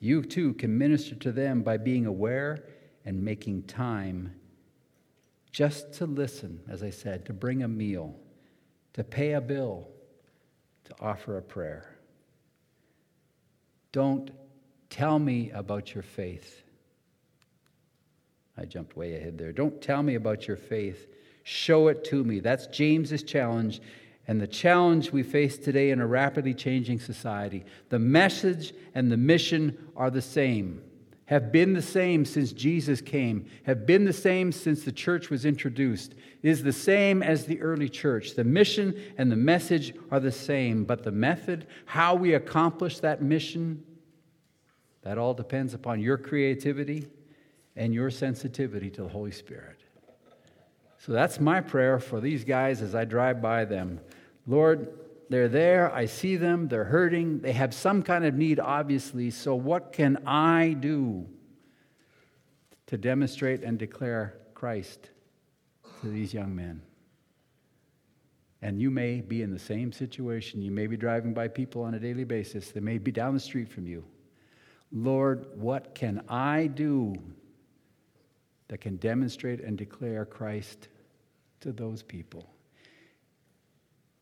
You 0.00 0.22
too 0.22 0.54
can 0.54 0.76
minister 0.76 1.14
to 1.16 1.30
them 1.30 1.62
by 1.62 1.76
being 1.76 2.06
aware 2.06 2.64
and 3.04 3.22
making 3.22 3.64
time 3.64 4.34
just 5.52 5.92
to 5.94 6.06
listen, 6.06 6.60
as 6.68 6.82
I 6.82 6.90
said, 6.90 7.26
to 7.26 7.32
bring 7.32 7.62
a 7.62 7.68
meal, 7.68 8.16
to 8.94 9.04
pay 9.04 9.32
a 9.32 9.40
bill, 9.40 9.88
to 10.84 10.94
offer 11.00 11.36
a 11.36 11.42
prayer. 11.42 11.98
Don't 13.92 14.30
tell 14.88 15.18
me 15.18 15.50
about 15.50 15.94
your 15.94 16.02
faith. 16.02 16.62
I 18.56 18.64
jumped 18.64 18.96
way 18.96 19.16
ahead 19.16 19.36
there. 19.36 19.52
Don't 19.52 19.80
tell 19.82 20.02
me 20.02 20.14
about 20.14 20.46
your 20.46 20.56
faith. 20.56 21.08
Show 21.42 21.88
it 21.88 22.04
to 22.04 22.24
me. 22.24 22.40
That's 22.40 22.66
James's 22.68 23.22
challenge 23.22 23.80
and 24.30 24.40
the 24.40 24.46
challenge 24.46 25.10
we 25.10 25.24
face 25.24 25.58
today 25.58 25.90
in 25.90 26.00
a 26.00 26.06
rapidly 26.06 26.54
changing 26.54 27.00
society. 27.00 27.64
The 27.88 27.98
message 27.98 28.72
and 28.94 29.10
the 29.10 29.16
mission 29.16 29.76
are 29.96 30.08
the 30.08 30.22
same, 30.22 30.84
have 31.24 31.50
been 31.50 31.72
the 31.72 31.82
same 31.82 32.24
since 32.24 32.52
Jesus 32.52 33.00
came, 33.00 33.46
have 33.64 33.86
been 33.86 34.04
the 34.04 34.12
same 34.12 34.52
since 34.52 34.84
the 34.84 34.92
church 34.92 35.30
was 35.30 35.44
introduced, 35.44 36.14
is 36.44 36.62
the 36.62 36.72
same 36.72 37.24
as 37.24 37.44
the 37.44 37.60
early 37.60 37.88
church. 37.88 38.36
The 38.36 38.44
mission 38.44 38.94
and 39.18 39.32
the 39.32 39.36
message 39.36 39.94
are 40.12 40.20
the 40.20 40.30
same, 40.30 40.84
but 40.84 41.02
the 41.02 41.10
method, 41.10 41.66
how 41.86 42.14
we 42.14 42.34
accomplish 42.34 43.00
that 43.00 43.20
mission, 43.20 43.82
that 45.02 45.18
all 45.18 45.34
depends 45.34 45.74
upon 45.74 45.98
your 45.98 46.16
creativity 46.16 47.08
and 47.74 47.92
your 47.92 48.10
sensitivity 48.10 48.90
to 48.90 49.02
the 49.02 49.08
Holy 49.08 49.32
Spirit. 49.32 49.80
So 50.98 51.10
that's 51.10 51.40
my 51.40 51.60
prayer 51.60 51.98
for 51.98 52.20
these 52.20 52.44
guys 52.44 52.80
as 52.80 52.94
I 52.94 53.04
drive 53.06 53.42
by 53.42 53.64
them. 53.64 53.98
Lord, 54.50 54.88
they're 55.28 55.48
there. 55.48 55.94
I 55.94 56.06
see 56.06 56.34
them. 56.34 56.66
They're 56.66 56.84
hurting. 56.84 57.38
They 57.38 57.52
have 57.52 57.72
some 57.72 58.02
kind 58.02 58.24
of 58.24 58.34
need, 58.34 58.58
obviously. 58.58 59.30
So, 59.30 59.54
what 59.54 59.92
can 59.92 60.18
I 60.26 60.76
do 60.80 61.28
to 62.88 62.98
demonstrate 62.98 63.62
and 63.62 63.78
declare 63.78 64.38
Christ 64.54 65.10
to 66.00 66.08
these 66.08 66.34
young 66.34 66.56
men? 66.56 66.82
And 68.60 68.80
you 68.80 68.90
may 68.90 69.20
be 69.20 69.42
in 69.42 69.52
the 69.52 69.58
same 69.58 69.92
situation. 69.92 70.60
You 70.60 70.72
may 70.72 70.88
be 70.88 70.96
driving 70.96 71.32
by 71.32 71.46
people 71.46 71.82
on 71.82 71.94
a 71.94 72.00
daily 72.00 72.24
basis. 72.24 72.72
They 72.72 72.80
may 72.80 72.98
be 72.98 73.12
down 73.12 73.34
the 73.34 73.40
street 73.40 73.68
from 73.68 73.86
you. 73.86 74.04
Lord, 74.90 75.46
what 75.54 75.94
can 75.94 76.24
I 76.28 76.66
do 76.66 77.14
that 78.66 78.80
can 78.80 78.96
demonstrate 78.96 79.60
and 79.60 79.78
declare 79.78 80.24
Christ 80.24 80.88
to 81.60 81.70
those 81.70 82.02
people? 82.02 82.49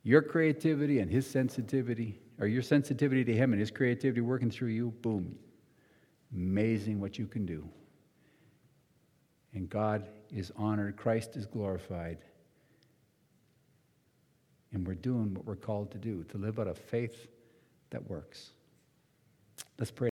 Your 0.09 0.22
creativity 0.22 1.00
and 1.00 1.11
his 1.11 1.26
sensitivity, 1.26 2.18
or 2.40 2.46
your 2.46 2.62
sensitivity 2.62 3.26
to 3.26 3.34
him 3.34 3.52
and 3.52 3.61
his 3.61 3.70
creativity 3.70 4.22
working 4.22 4.50
through 4.50 4.68
you, 4.68 4.90
boom. 5.02 5.38
Amazing 6.34 6.98
what 6.98 7.18
you 7.18 7.26
can 7.26 7.44
do. 7.44 7.68
And 9.52 9.68
God 9.68 10.09
is 10.34 10.50
honored, 10.56 10.96
Christ 10.96 11.36
is 11.36 11.44
glorified. 11.44 12.16
And 14.72 14.86
we're 14.86 14.94
doing 14.94 15.34
what 15.34 15.44
we're 15.44 15.56
called 15.56 15.90
to 15.90 15.98
do, 15.98 16.24
to 16.30 16.38
live 16.38 16.59
out 16.59 16.68
a 16.68 16.74
faith 16.74 17.28
that 17.90 18.09
works. 18.09 18.52
Let's 19.78 19.90
pray. 19.90 20.06